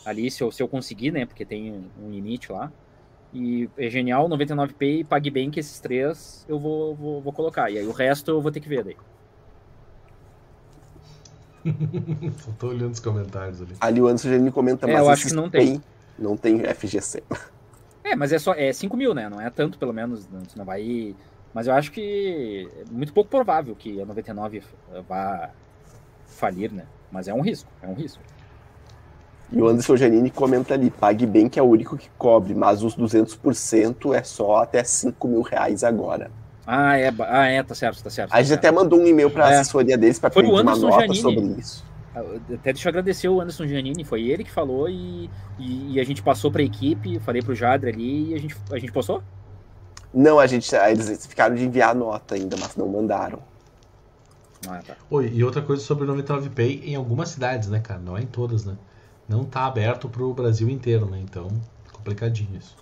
[0.06, 1.26] Ali, se eu, se eu conseguir, né?
[1.26, 2.72] Porque tem um limite lá.
[3.34, 7.70] E é Genial, 99p e PagBank, esses três eu vou, vou, vou colocar.
[7.70, 8.95] E aí o resto eu vou ter que ver daí.
[12.40, 13.74] Só tô olhando os comentários ali.
[13.82, 15.82] Ali o Anderson já me comenta, É, mas eu acho que não tem.
[16.18, 17.23] Não tem FGC.
[18.03, 19.30] É, mas é só é 5 mil, né?
[19.30, 20.27] Não é tanto, pelo menos.
[20.30, 21.15] Não, não vai.
[21.53, 24.61] Mas eu acho que é muito pouco provável que a 99
[25.07, 25.49] vá
[26.26, 26.84] falir, né?
[27.11, 28.22] Mas é um risco, é um risco.
[29.52, 32.84] E o Anderson Janine comenta ali, pague bem que é o único que cobre, mas
[32.84, 36.30] os 200% é só até 5 mil reais agora.
[36.65, 38.34] Ah, é, ah, é, tá certo, tá certo.
[38.34, 39.60] A gente até mandou um e-mail para a É.
[39.60, 41.15] assessoria deles para pedir uma nota Giannini.
[41.15, 41.85] sobre isso.
[42.19, 45.99] Ah, Até deixa eu agradecer o Anderson Giannini, foi ele que falou e, e, e
[45.99, 49.23] a gente passou pra equipe, falei pro Jadre ali e a gente, a gente postou?
[50.14, 53.41] Não, a gente, eles ficaram de enviar a nota ainda, mas não mandaram.
[54.68, 54.98] Ah, tá.
[55.10, 57.99] Oi, e outra coisa sobre o 99 Pay em algumas cidades, né, cara?
[57.99, 58.77] Não é em todas, né?
[59.27, 61.19] Não tá aberto pro Brasil inteiro, né?
[61.19, 61.48] Então,
[61.91, 62.77] complicadinho isso.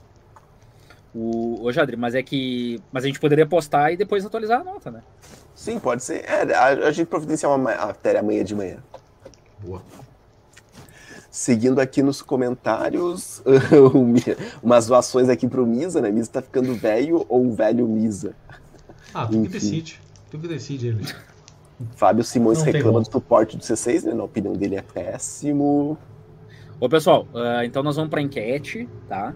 [1.14, 2.84] O, ô Jadre, mas é que.
[2.92, 5.04] Mas a gente poderia postar e depois atualizar a nota, né?
[5.54, 6.24] Sim, pode ser.
[6.26, 8.84] É, a, a gente providenciar uma ma- matéria amanhã de manhã.
[9.66, 9.82] Boa.
[11.30, 13.44] Seguindo aqui nos comentários,
[14.64, 16.10] umas doações aqui pro Misa, né?
[16.10, 18.34] Misa tá ficando velho ou velho Misa?
[19.14, 20.00] Ah, tu que decide.
[20.32, 21.06] Tu que decide, ele.
[21.96, 24.14] Fábio Simões Não reclama do suporte do C6, né?
[24.14, 25.98] Na opinião dele é péssimo.
[26.80, 29.34] Ô pessoal, ah, então nós vamos pra enquete, tá?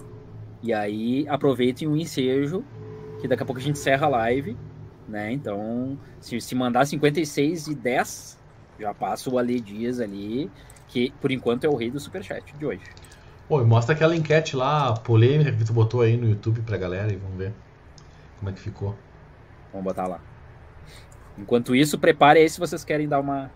[0.61, 2.63] E aí aproveitem o ensejo,
[3.19, 4.55] que daqui a pouco a gente encerra a live,
[5.07, 5.31] né?
[5.31, 8.38] Então, se, se mandar 56 e 10,
[8.79, 10.49] já passa o Ale Dias ali,
[10.87, 12.81] que por enquanto é o rei do superchat de hoje.
[13.49, 17.15] Oi, mostra aquela enquete lá, polêmica que tu botou aí no YouTube pra galera e
[17.15, 17.53] vamos ver
[18.37, 18.95] como é que ficou.
[19.71, 20.19] Vamos botar lá.
[21.37, 23.51] Enquanto isso, prepare aí se vocês querem dar uma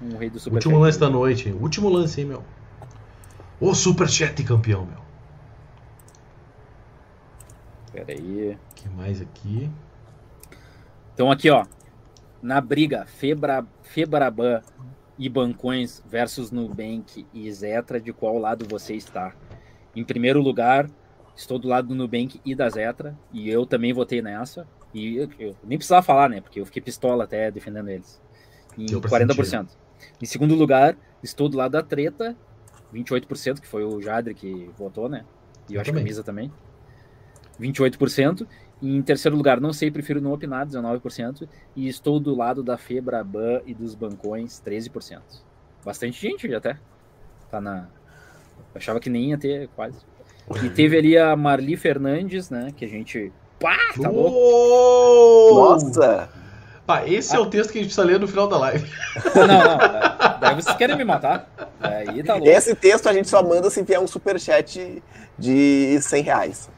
[0.00, 0.66] um rei do superchat.
[0.66, 1.58] Último lance da noite, hein?
[1.60, 2.42] Último lance, hein, meu?
[3.60, 4.98] O Superchat campeão, meu.
[7.92, 8.58] Pera aí.
[8.74, 9.70] que mais aqui?
[11.14, 11.64] Então aqui, ó,
[12.46, 14.62] na briga Febra, Febraban
[15.18, 19.34] e Bancões versus Nubank e Zetra, de qual lado você está?
[19.96, 20.88] Em primeiro lugar,
[21.34, 24.64] estou do lado do Nubank e da Zetra, e eu também votei nessa.
[24.94, 26.40] E eu, eu nem precisava falar, né?
[26.40, 28.22] Porque eu fiquei pistola até defendendo eles.
[28.78, 29.68] Em Deu pra 40%.
[30.22, 32.36] Em segundo lugar, estou do lado da treta,
[32.94, 35.24] 28%, que foi o Jadre que votou, né?
[35.68, 36.04] E eu, Eu acho que a também.
[36.04, 36.52] Misa também.
[37.60, 38.46] 28%.
[38.80, 41.48] E em terceiro lugar, não sei, prefiro não opinar, 19%.
[41.74, 45.20] E estou do lado da Febraban e dos bancões, 13%.
[45.84, 46.78] Bastante gente até.
[47.50, 47.88] Tá na.
[48.74, 49.98] Eu achava que nem ia ter quase.
[50.62, 52.72] E teve ali a Marli Fernandes, né?
[52.76, 53.32] Que a gente.
[53.58, 55.54] Pá, tá louco.
[55.54, 56.28] Nossa!
[56.86, 58.88] Pá, esse é o texto que a gente precisa ler no final da live.
[59.34, 59.78] Não, não.
[60.40, 61.48] Daí vocês querem me matar.
[61.80, 62.48] Aí tá louco.
[62.48, 65.02] Esse texto a gente só manda se vier um superchat
[65.36, 66.70] de 100 reais.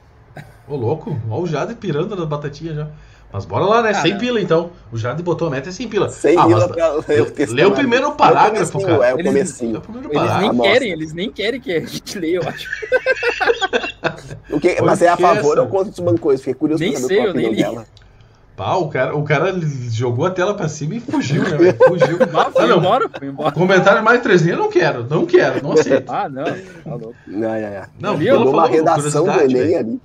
[0.68, 2.86] Ô, louco, ó o Jade pirando nas batatinhas já.
[3.30, 3.90] Mas bora lá, né?
[3.90, 4.18] Ah, 100 não.
[4.18, 4.70] pila, então.
[4.90, 6.08] O Jade botou a meta é 100 pila.
[6.08, 6.66] 100 ah, mil mas...
[6.66, 7.52] pra ler o texto.
[7.54, 9.10] Lê o primeiro É o parágrafo, comecinho, cara.
[9.10, 9.76] É o Eles- Lê comecinho.
[9.78, 10.52] o primeiro Eles parágrafo.
[10.54, 12.68] nem querem, eles nem querem que a gente leia, eu acho.
[14.50, 15.60] O que, Olha mas é a que favor essa.
[15.62, 16.40] ou contra os bancões?
[16.40, 17.86] Fiquei curioso Nem pra saber sei, qual a eu nem opinião dela.
[18.56, 19.54] Pá, o cara, o cara
[19.90, 21.72] jogou a tela pra cima e fugiu, né?
[21.86, 22.18] Fugiu.
[22.34, 22.78] Ah, foi Ah, não.
[22.78, 23.52] embora, foi embora.
[23.52, 25.06] Comentário mais três linhas, eu não quero.
[25.08, 26.10] Não quero, não aceito.
[26.10, 26.54] Ah, não, tá
[26.86, 27.14] louco.
[27.26, 27.84] Não, é, é.
[28.00, 30.00] Não, Ali, ela Pegou uma redação do Enem ali.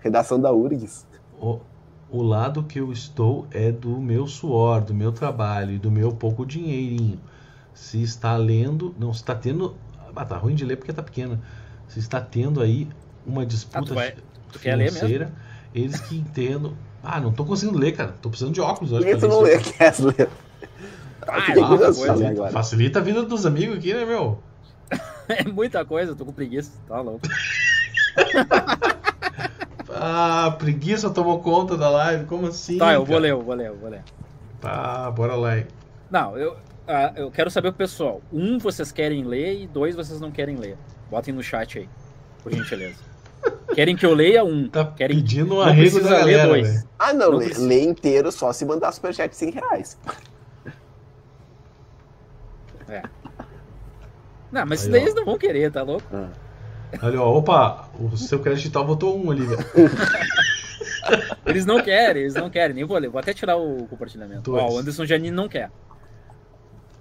[0.00, 1.06] Redação da URGS.
[1.40, 1.58] O,
[2.10, 6.12] o lado que eu estou é do meu suor, do meu trabalho e do meu
[6.12, 7.20] pouco dinheirinho.
[7.74, 9.76] Se está lendo, não, se está tendo.
[10.16, 11.40] Ah, tá ruim de ler porque tá pequena.
[11.88, 12.88] Se está tendo aí
[13.26, 14.14] uma Ah, disputa tu vai-
[14.52, 14.98] tu quer ler mesmo?
[14.98, 15.32] financeira,
[15.74, 16.74] eles que entendam.
[17.02, 18.14] Ah, não tô conseguindo ler, cara.
[18.20, 19.16] Tô precisando de óculos hoje.
[19.16, 19.72] tu não ler lê, isso.
[19.74, 20.28] Kessler?
[21.26, 22.50] Ah, Fiquei é Ah, ler agora.
[22.52, 24.38] facilita a vida dos amigos aqui, né, meu?
[25.28, 27.20] É muita coisa, eu tô com preguiça, tá louco.
[30.00, 32.24] Ah, preguiça tomou conta da live.
[32.26, 32.78] Como assim?
[32.78, 33.20] Tá, eu vou cara?
[33.20, 34.02] ler, eu vou ler, eu vou ler.
[34.60, 35.58] Tá, bora lá.
[35.58, 35.66] hein.
[36.10, 36.56] Não, eu,
[36.86, 38.20] ah, eu quero saber o pessoal.
[38.32, 40.76] Um, vocês querem ler e dois, vocês não querem ler.
[41.10, 41.88] Botem no chat aí,
[42.42, 42.96] por gentileza.
[43.74, 44.68] Querem que eu leia um?
[44.68, 45.16] Tá Querem...
[45.18, 46.68] pedindo um arrego precisa da ler galera, dois.
[46.68, 46.88] velho.
[46.98, 49.98] Ah, não, Não lê, inteiro só se mandar superchat de 100 reais.
[54.50, 55.04] Não, mas Aí, daí ó.
[55.04, 56.04] eles não vão querer, tá louco?
[57.02, 59.64] Ali, ó, opa, o seu crédito digital botou um ali, velho.
[61.46, 62.74] Eles não querem, eles não querem.
[62.76, 63.08] Nem vou ler.
[63.08, 64.54] Vou até tirar o compartilhamento.
[64.54, 65.70] Ó, o Anderson Janine não quer.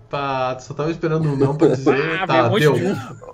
[0.10, 1.98] Pá, tu só tava esperando um não pra dizer.
[2.22, 2.74] Ah, tá, um deu.
[2.74, 2.86] de.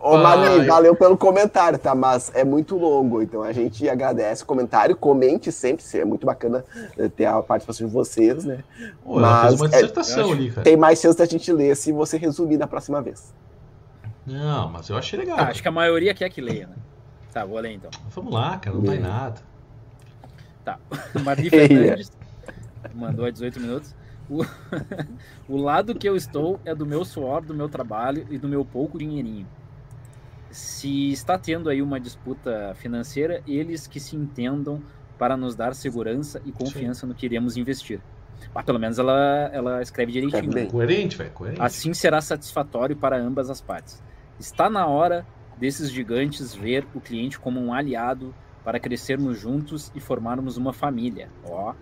[0.02, 0.18] Ô,
[0.66, 1.94] valeu pelo comentário, tá?
[1.94, 4.96] Mas é muito longo, então a gente agradece o comentário.
[4.96, 6.66] Comente sempre, é muito bacana
[6.98, 8.64] eh, ter a participação de vocês, né?
[9.04, 10.64] Pô, Mas uma é- dissertação acho- ali, cara.
[10.64, 13.32] Tem mais chance da gente ler se você resumir na próxima vez.
[14.26, 15.38] Não, mas eu achei legal.
[15.40, 16.76] Ah, acho que a maioria quer que leia, né?
[17.32, 17.90] Tá, vou ler então.
[18.10, 19.42] Vamos lá, cara, não dá em nada.
[20.64, 20.80] Tá.
[21.24, 22.12] Marli Fernandes
[22.94, 23.96] mandou há 18 minutos.
[24.30, 24.46] O,
[25.50, 28.64] o lado que eu estou é do meu suor, do meu trabalho e do meu
[28.64, 29.48] pouco dinheirinho.
[30.50, 34.82] Se está tendo aí uma disputa financeira, eles que se entendam
[35.18, 38.00] para nos dar segurança e confiança no que iremos investir.
[38.54, 40.54] Mas pelo menos ela, ela escreve direitinho.
[40.54, 40.66] Né?
[40.66, 41.62] Coerente, velho, coerente.
[41.62, 44.02] Assim será satisfatório para ambas as partes.
[44.40, 45.26] Está na hora
[45.58, 48.34] desses gigantes ver o cliente como um aliado
[48.64, 51.30] para crescermos juntos e formarmos uma família.
[51.44, 51.74] Ó,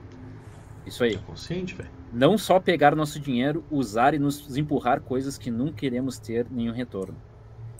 [0.86, 1.16] isso aí.
[1.16, 1.90] Tá consciente, velho.
[2.12, 6.74] Não só pegar nosso dinheiro, usar e nos empurrar coisas que não queremos ter nenhum
[6.74, 7.16] retorno.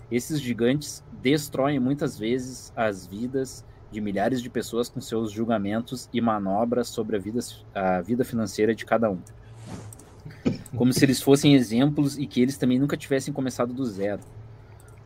[0.10, 6.22] Esses gigantes destroem muitas vezes as vidas de milhares de pessoas com seus julgamentos e
[6.22, 7.40] manobras sobre a vida,
[7.76, 9.20] a vida financeira de cada um.
[10.76, 14.22] Como se eles fossem exemplos e que eles também nunca tivessem começado do zero.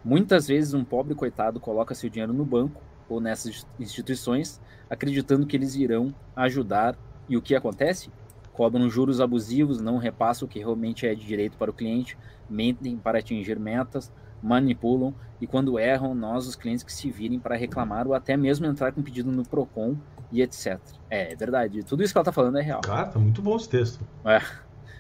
[0.06, 2.80] Muitas vezes um pobre coitado coloca seu dinheiro no banco
[3.10, 6.96] ou nessas instituições, acreditando que eles irão ajudar,
[7.28, 8.12] e o que acontece?
[8.54, 12.16] Cobram juros abusivos, não repassam o que realmente é de direito para o cliente,
[12.48, 14.12] mentem para atingir metas,
[14.44, 15.12] manipulam
[15.42, 18.92] e quando erram, nós, os clientes, que se virem para reclamar ou até mesmo entrar
[18.92, 19.98] com pedido no PROCON
[20.32, 20.80] e etc.
[21.10, 22.82] É, é verdade, tudo isso que ela está falando é real.
[22.82, 24.06] Cara, tá muito bom esse texto.
[24.24, 24.40] É.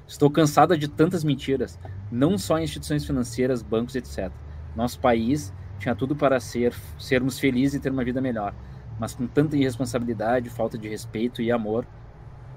[0.07, 1.80] Estou cansada de tantas mentiras,
[2.11, 4.32] não só em instituições financeiras, bancos, etc.
[4.76, 8.54] Nosso país tinha tudo para ser, sermos felizes e ter uma vida melhor,
[9.00, 11.86] mas com tanta irresponsabilidade, falta de respeito e amor,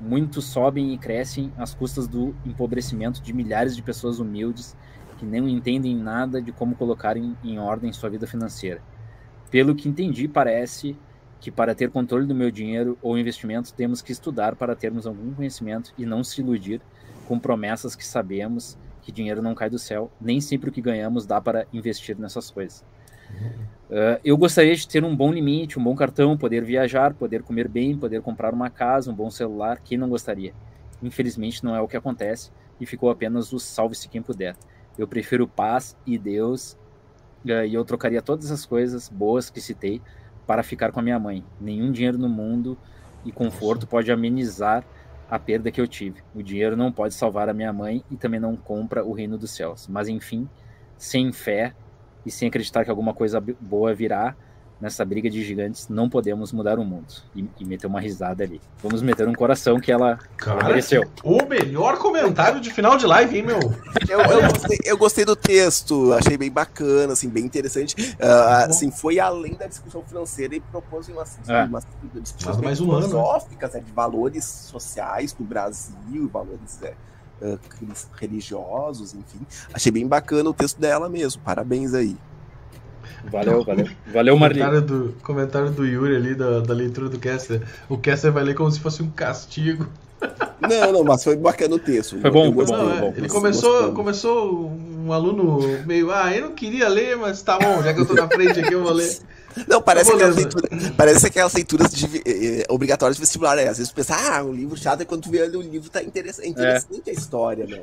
[0.00, 4.76] muitos sobem e crescem às custas do empobrecimento de milhares de pessoas humildes
[5.18, 8.80] que não entendem nada de como colocar em, em ordem sua vida financeira.
[9.50, 10.96] Pelo que entendi, parece
[11.40, 15.32] que para ter controle do meu dinheiro ou investimento temos que estudar para termos algum
[15.34, 16.80] conhecimento e não se iludir
[17.26, 18.78] com promessas que sabemos
[19.08, 22.50] que dinheiro não cai do céu, nem sempre o que ganhamos dá para investir nessas
[22.50, 22.84] coisas.
[23.88, 27.68] Uh, eu gostaria de ter um bom limite, um bom cartão, poder viajar, poder comer
[27.68, 29.80] bem, poder comprar uma casa, um bom celular.
[29.82, 30.52] Quem não gostaria?
[31.02, 34.54] Infelizmente não é o que acontece e ficou apenas o salve-se quem puder.
[34.98, 36.76] Eu prefiro paz e Deus
[37.46, 40.02] uh, e eu trocaria todas as coisas boas que citei
[40.46, 41.42] para ficar com a minha mãe.
[41.58, 42.76] Nenhum dinheiro no mundo
[43.24, 44.84] e conforto pode amenizar
[45.30, 46.22] a perda que eu tive.
[46.34, 49.50] O dinheiro não pode salvar a minha mãe e também não compra o reino dos
[49.50, 49.86] céus.
[49.88, 50.48] Mas enfim,
[50.96, 51.74] sem fé
[52.24, 54.34] e sem acreditar que alguma coisa boa virá
[54.80, 57.06] nessa briga de gigantes, não podemos mudar o mundo.
[57.34, 58.60] E, e meter uma risada ali.
[58.82, 61.04] Vamos meter um coração que ela, Cara, ela mereceu.
[61.24, 63.58] O melhor comentário de final de live, hein, meu?
[64.08, 68.14] Eu, eu, gostei, eu gostei do texto, achei bem bacana, assim, bem interessante.
[68.14, 71.64] Uh, assim, foi além da discussão financeira e propôs umas, é.
[71.64, 71.86] umas
[72.22, 76.80] discussões mais filosóficas, né, de valores sociais do Brasil, valores.
[76.82, 76.94] É,
[77.42, 77.58] uh,
[78.16, 79.40] religiosos, enfim.
[79.72, 81.40] Achei bem bacana o texto dela mesmo.
[81.42, 82.16] Parabéns aí.
[83.30, 83.88] Valeu, valeu.
[84.12, 84.60] Valeu, Marli.
[84.60, 87.62] Comentário do, comentário do Yuri ali, da, da leitura do Kessler.
[87.88, 89.86] O Kessler vai ler como se fosse um castigo.
[90.60, 92.20] Não, não, mas foi bacana o texto.
[92.20, 93.14] Foi bom, foi bom, não, é, bom.
[93.16, 94.72] Ele começou, começou
[95.06, 98.14] um aluno meio, ah, eu não queria ler, mas tá bom, já que eu tô
[98.14, 99.18] na frente aqui, eu vou ler.
[99.66, 103.56] Não, parece, aquelas, leitura, parece aquelas leituras de, eh, obrigatórias de vestibular.
[103.56, 103.68] Né?
[103.68, 105.90] Às vezes tu pensa, ah, um livro chato é quando tu vê ali o livro
[105.90, 107.10] tá interessante, é interessante é.
[107.10, 107.80] a história, né?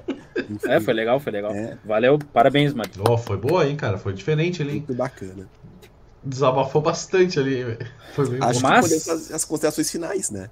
[0.49, 0.69] Enfim.
[0.69, 1.51] É, foi legal, foi legal.
[1.53, 1.77] É.
[1.83, 2.89] Valeu, parabéns, mano.
[3.09, 3.97] Oh, foi boa, hein, cara?
[3.97, 4.73] Foi diferente ali.
[4.73, 5.49] Muito bacana.
[6.23, 7.77] Desabafou bastante ali,
[8.13, 8.67] Foi bem Acho bom.
[8.67, 8.87] Mas...
[8.87, 10.49] que fazer as considerações finais, né?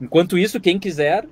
[0.00, 1.26] Enquanto isso, quem quiser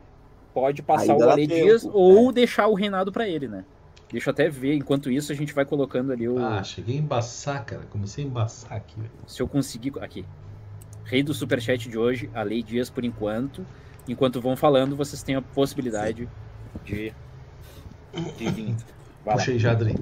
[0.53, 2.33] pode passar Ainda o Ale Dias ou é.
[2.33, 3.65] deixar o reinado para ele, né?
[4.11, 6.39] Deixa eu até ver, enquanto isso a gente vai colocando ali o.
[6.39, 7.83] Ah, cheguei a embaçar, cara.
[7.87, 8.97] Comecei a embaçar aqui.
[9.27, 9.93] Se eu conseguir.
[10.01, 10.25] Aqui.
[11.05, 13.67] Rei do Superchat de hoje, a Lei Dias por enquanto.
[14.07, 16.29] Enquanto vão falando, vocês têm a possibilidade
[16.85, 17.13] de,
[18.37, 18.77] de vir.
[19.25, 19.99] Vai Puxei já, Adri.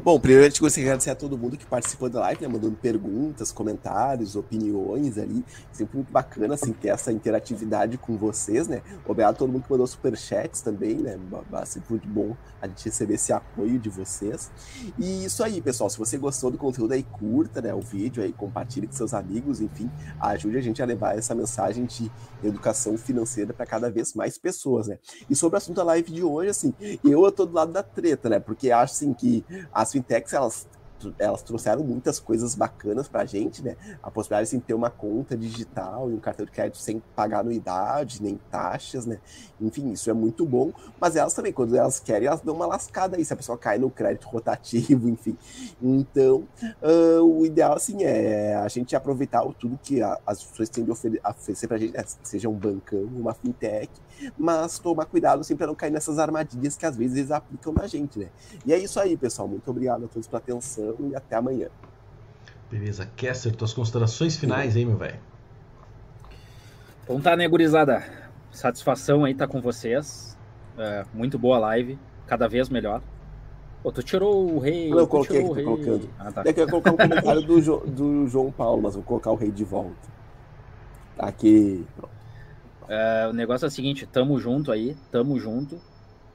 [0.00, 2.48] Bom, primeiro a gente gostaria de agradecer a todo mundo que participou da live, né,
[2.48, 5.44] mandando perguntas, comentários, opiniões ali.
[5.72, 8.80] Sempre muito bacana, assim, ter essa interatividade com vocês, né?
[9.04, 11.18] Obrigado a todo mundo que mandou superchats também, né?
[11.64, 14.50] Sempre muito bom a gente receber esse apoio de vocês.
[14.98, 15.90] E isso aí, pessoal.
[15.90, 19.60] Se você gostou do conteúdo aí, curta, né, o vídeo aí, compartilhe com seus amigos,
[19.60, 19.90] enfim,
[20.20, 22.10] ajude a gente a levar essa mensagem de
[22.44, 24.98] educação financeira para cada vez mais pessoas, né?
[25.28, 26.72] E sobre o assunto da live de hoje, assim,
[27.02, 28.38] eu tô do lado da treta, né?
[28.38, 30.68] Porque porque acho assim, que as fintechs elas
[31.18, 33.76] elas trouxeram muitas coisas bacanas para a gente, né?
[34.02, 38.22] A possibilidade de ter uma conta digital e um cartão de crédito sem pagar anuidade,
[38.22, 39.18] nem taxas, né?
[39.60, 43.16] Enfim, isso é muito bom, mas elas também, quando elas querem, elas dão uma lascada
[43.16, 45.36] aí, se a pessoa cai no crédito rotativo, enfim.
[45.80, 46.46] Então,
[46.82, 50.90] uh, o ideal, assim, é a gente aproveitar tudo que a, as pessoas têm de
[50.90, 52.04] oferecer para a gente, né?
[52.22, 53.90] seja um bancão, uma fintech,
[54.38, 57.86] mas tomar cuidado sempre para não cair nessas armadilhas que às vezes eles aplicam na
[57.86, 58.28] gente, né?
[58.64, 59.48] E é isso aí, pessoal.
[59.48, 61.68] Muito obrigado a todos pela atenção e até amanhã.
[62.70, 63.10] Beleza.
[63.16, 65.18] Kester, tuas considerações finais aí, meu velho.
[67.04, 68.04] Então tá, né, gurizada?
[68.52, 70.38] Satisfação aí tá com vocês.
[70.78, 71.98] É, muito boa live.
[72.26, 73.02] Cada vez melhor.
[73.82, 74.90] Pô, tu tirou o rei.
[74.90, 76.10] Não, eu coloquei aqui, tô colocando.
[76.18, 76.42] Ah, tá.
[76.44, 79.30] É que eu ia colocar um comentário do, jo, do João Paulo, mas vou colocar
[79.30, 80.08] o rei de volta.
[81.16, 81.84] Tá aqui.
[82.88, 85.80] É, o negócio é o seguinte, tamo junto aí, tamo junto.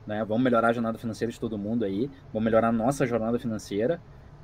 [0.08, 0.24] Né?
[0.26, 2.10] Vamos melhorar a jornada financeira de todo mundo aí.
[2.34, 4.02] Vamos melhorar a nossa jornada financeira.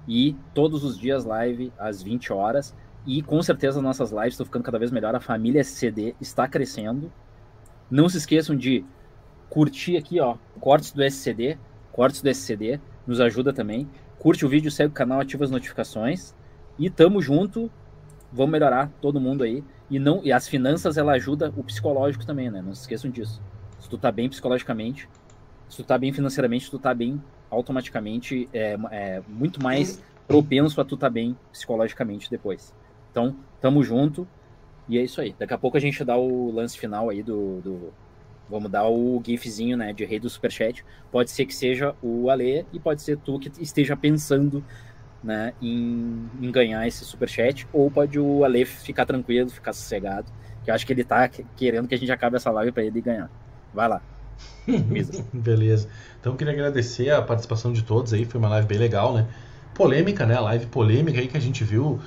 [0.08, 2.76] E todos os dias live às 20 horas.
[3.06, 5.16] E com certeza nossas lives estão ficando cada vez melhor.
[5.16, 7.12] A família SCD está crescendo.
[7.90, 8.86] Não se esqueçam de
[9.50, 11.58] curtir aqui, ó, cortes do SCD,
[11.92, 13.90] cortes do SCD, nos ajuda também.
[14.18, 16.34] Curte o vídeo, segue o canal, ativa as notificações.
[16.78, 17.72] E tamo junto.
[18.32, 19.64] Vamos melhorar todo mundo aí.
[19.90, 22.62] E não e as finanças ela ajuda o psicológico também, né?
[22.62, 23.42] Não se esqueçam disso.
[23.80, 25.10] Se tu tá bem psicologicamente,
[25.68, 27.22] se tu tá bem financeiramente, tu tá bem
[27.52, 32.74] automaticamente é, é muito mais propenso a tu tá bem psicologicamente depois.
[33.12, 34.28] Então, tamo junto.
[34.90, 35.36] E é isso aí.
[35.38, 37.94] Daqui a pouco a gente dá o lance final aí do, do
[38.52, 40.84] Vamos dar o gifzinho, né, de rei do superchat.
[41.10, 44.62] Pode ser que seja o Ale e pode ser tu que esteja pensando,
[45.24, 47.66] né, em, em ganhar esse superchat.
[47.72, 50.30] Ou pode o Ale ficar tranquilo, ficar sossegado.
[50.66, 53.00] Que eu acho que ele tá querendo que a gente acabe essa live para ele
[53.00, 53.32] ganhar.
[53.74, 54.02] Vai lá.
[55.34, 55.88] Beleza.
[56.20, 58.26] Então queria agradecer a participação de todos aí.
[58.26, 59.28] Foi uma live bem legal, né?
[59.74, 60.40] Polêmica, né?
[60.40, 62.00] Live polêmica aí que a gente viu.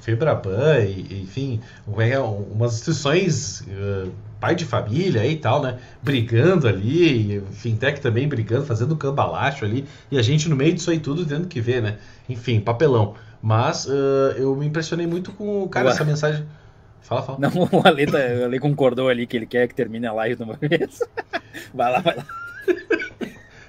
[0.00, 1.60] Febraban, e, enfim,
[1.98, 3.60] é umas instituições.
[3.60, 4.10] Uh,
[4.42, 5.78] pai de família e tal, né?
[6.02, 10.90] Brigando ali, e fintech também brigando, fazendo cambalacho ali, e a gente no meio disso
[10.90, 11.98] aí tudo tendo que ver, né?
[12.28, 13.14] Enfim, papelão.
[13.40, 15.92] Mas uh, eu me impressionei muito com, cara, Ué.
[15.92, 16.44] essa mensagem.
[17.02, 17.38] Fala, fala.
[17.38, 20.36] Não, o Ale, tá, o Ale concordou ali que ele quer que termine a live
[20.36, 21.00] de uma vez.
[21.74, 22.26] vai lá, vai lá.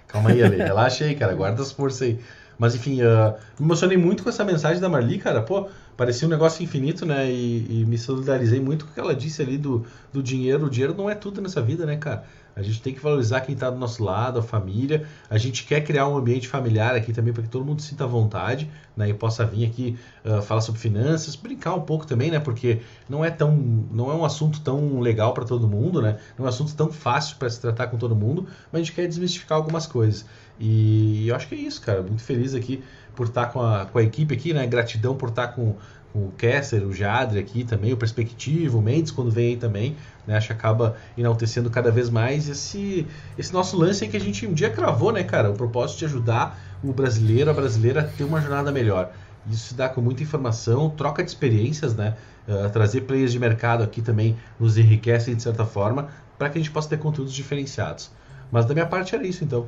[0.07, 2.19] Calma aí, Ale, relaxa aí, cara, guarda as forças aí.
[2.57, 5.41] Mas enfim, uh, me emocionei muito com essa mensagem da Marli, cara.
[5.41, 7.31] Pô, parecia um negócio infinito, né?
[7.31, 10.65] E, e, me solidarizei muito com o que ela disse ali do, do dinheiro.
[10.65, 12.25] O dinheiro não é tudo nessa vida, né, cara?
[12.55, 15.07] A gente tem que valorizar quem está do nosso lado, a família.
[15.29, 18.69] A gente quer criar um ambiente familiar aqui também para que todo mundo sinta vontade,
[18.95, 19.09] né?
[19.09, 22.39] E possa vir aqui uh, falar sobre finanças, brincar um pouco também, né?
[22.39, 23.51] Porque não é tão,
[23.91, 26.19] não é um assunto tão legal para todo mundo, né?
[26.37, 28.93] Não é um assunto tão fácil para se tratar com todo mundo, mas a gente
[28.93, 30.25] quer desmistificar algumas coisas.
[30.59, 32.01] E eu acho que é isso, cara.
[32.01, 32.83] Muito feliz aqui
[33.15, 34.65] por estar com a, com a equipe aqui, né?
[34.65, 35.75] Gratidão por estar com,
[36.11, 39.95] com o Kessler, o Jadre aqui também, o Perspectivo, o Mendes quando vem aí também,
[40.27, 40.37] né?
[40.37, 43.07] Acho que acaba enaltecendo cada vez mais esse,
[43.37, 45.49] esse nosso lance aí que a gente um dia cravou, né, cara?
[45.49, 49.11] O propósito de ajudar o brasileiro, a brasileira a ter uma jornada melhor.
[49.49, 52.15] Isso se dá com muita informação, troca de experiências, né?
[52.47, 56.61] Uh, trazer players de mercado aqui também nos enriquecem de certa forma, para que a
[56.61, 58.11] gente possa ter conteúdos diferenciados.
[58.51, 59.67] Mas da minha parte era isso, então.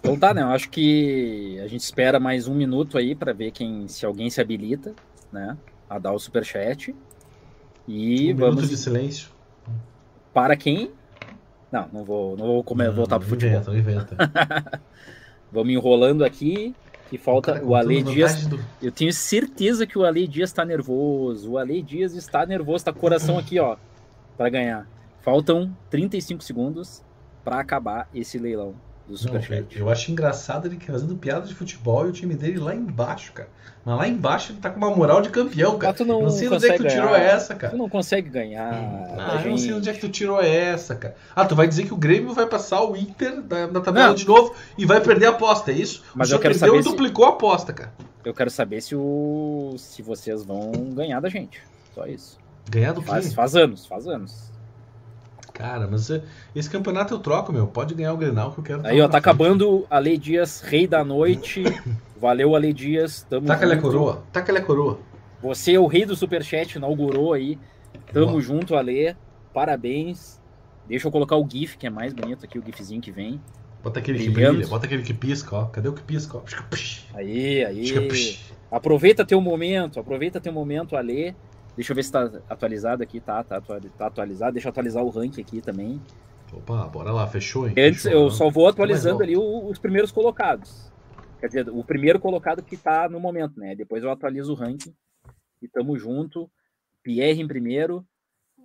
[0.00, 0.42] Então tá, né?
[0.42, 4.30] Eu acho que a gente espera mais um minuto aí para ver quem, se alguém
[4.30, 4.94] se habilita,
[5.30, 5.56] né?
[5.88, 6.94] A dar o superchat.
[7.86, 8.56] E um vamos.
[8.56, 9.28] Minuto de silêncio.
[10.32, 10.90] Para quem?
[11.70, 13.74] Não, não vou, não vou comer, não, voltar pro futebol.
[13.74, 14.80] Inventa, inventa.
[15.52, 16.74] vamos enrolando aqui.
[17.10, 18.46] Que falta Cara, o Ale Dias.
[18.46, 18.58] Do...
[18.80, 21.52] Eu tenho certeza que o Ale Dias está nervoso.
[21.52, 23.76] O Ale Dias está nervoso, está coração aqui, ó,
[24.38, 24.88] para ganhar.
[25.20, 27.02] Faltam 35 segundos
[27.44, 28.74] para acabar esse leilão
[29.10, 29.76] do Superchat.
[29.76, 33.32] Eu, eu acho engraçado ele fazendo piada de futebol e o time dele lá embaixo,
[33.32, 33.48] cara.
[33.84, 35.94] Mas lá embaixo ele tá com uma moral de campeão, cara.
[35.94, 37.72] tu não, não sei onde é que tu tirou essa, cara.
[37.72, 38.72] Tu não consegue ganhar.
[39.18, 41.16] Ah, eu não sei onde é que tu tirou essa, cara.
[41.34, 44.14] Ah, tu vai dizer que o Grêmio vai passar o Inter na, na tabela não.
[44.14, 46.02] de novo e vai perder a aposta, é isso?
[46.14, 47.92] Mas o eu quero perdeu saber e duplicou a aposta, cara.
[48.22, 51.62] Eu quero saber se o se vocês vão ganhar da gente.
[51.94, 52.38] Só isso.
[52.68, 54.49] Ganhar do faz, faz anos, faz anos.
[55.60, 56.10] Cara, mas
[56.54, 57.66] esse campeonato eu troco, meu.
[57.66, 58.86] Pode ganhar o Grenal que eu quero.
[58.86, 59.20] Aí, ó, tá frente.
[59.20, 61.62] acabando a Lei Dias, rei da noite.
[62.20, 63.26] Valeu, Ale Dias.
[63.28, 63.78] Tamo Taca junto.
[63.78, 64.22] a coroa.
[64.32, 64.98] Taca a coroa.
[65.42, 67.58] Você é o rei do Superchat, inaugurou aí.
[68.12, 68.40] Tamo Boa.
[68.40, 69.16] junto, Ale.
[69.54, 70.40] Parabéns.
[70.86, 73.40] Deixa eu colocar o GIF, que é mais bonito aqui, o GIFzinho que vem.
[73.82, 74.34] Bota aquele Brilhando.
[74.34, 75.64] que brilha, bota aquele que pisca, ó.
[75.66, 76.42] Cadê o que pisca, ó?
[77.14, 78.38] Aí, aí.
[78.70, 81.34] Aproveita teu momento, aproveita teu momento, Ale.
[81.80, 84.52] Deixa eu ver se tá atualizado aqui, tá, tá, tá atualizado.
[84.52, 85.98] Deixa eu atualizar o ranking aqui também.
[86.52, 87.74] Opa, bora lá, fechou, hein?
[87.78, 88.30] Antes, fechou, eu não.
[88.30, 90.92] só vou atualizando ali os primeiros colocados.
[91.40, 93.74] Quer dizer, o primeiro colocado que tá no momento, né?
[93.74, 94.92] Depois eu atualizo o ranking.
[95.62, 96.50] E tamo junto.
[97.02, 98.04] Pierre em primeiro.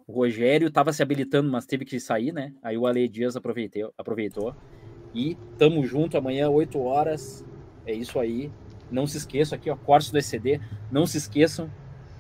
[0.06, 2.54] O Rogério tava se habilitando, mas teve que sair, né?
[2.62, 3.94] Aí o Ale Dias aproveitou.
[3.98, 4.54] aproveitou.
[5.14, 7.46] E tamo junto amanhã, 8 horas.
[7.86, 8.52] É isso aí.
[8.92, 10.60] Não se esqueçam aqui, ó, cortes do ECD.
[10.92, 11.72] Não se esqueçam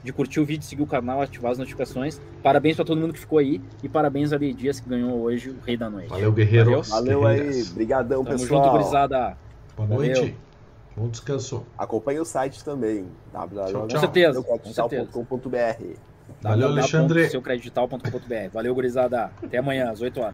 [0.05, 2.21] de curtir o vídeo, seguir o canal, ativar as notificações.
[2.41, 5.57] Parabéns para todo mundo que ficou aí e parabéns a Dias que ganhou hoje o
[5.65, 6.09] Rei da Noite.
[6.09, 6.81] Valeu, guerreiro.
[6.83, 8.63] Valeu, Valeu aí, brigadão, Tamo pessoal.
[8.63, 9.35] junto, gurizada.
[9.75, 10.19] Boa noite.
[10.19, 10.35] Valeu.
[10.95, 11.65] Bom descanso.
[11.77, 15.97] Acompanhe o site também, www.seucredital.com.br.
[16.41, 17.29] Valeu, Alexandre.
[17.29, 18.49] Seucredital.com.br.
[18.53, 19.29] Valeu, gurizada.
[19.43, 20.33] Até amanhã, às 8 horas.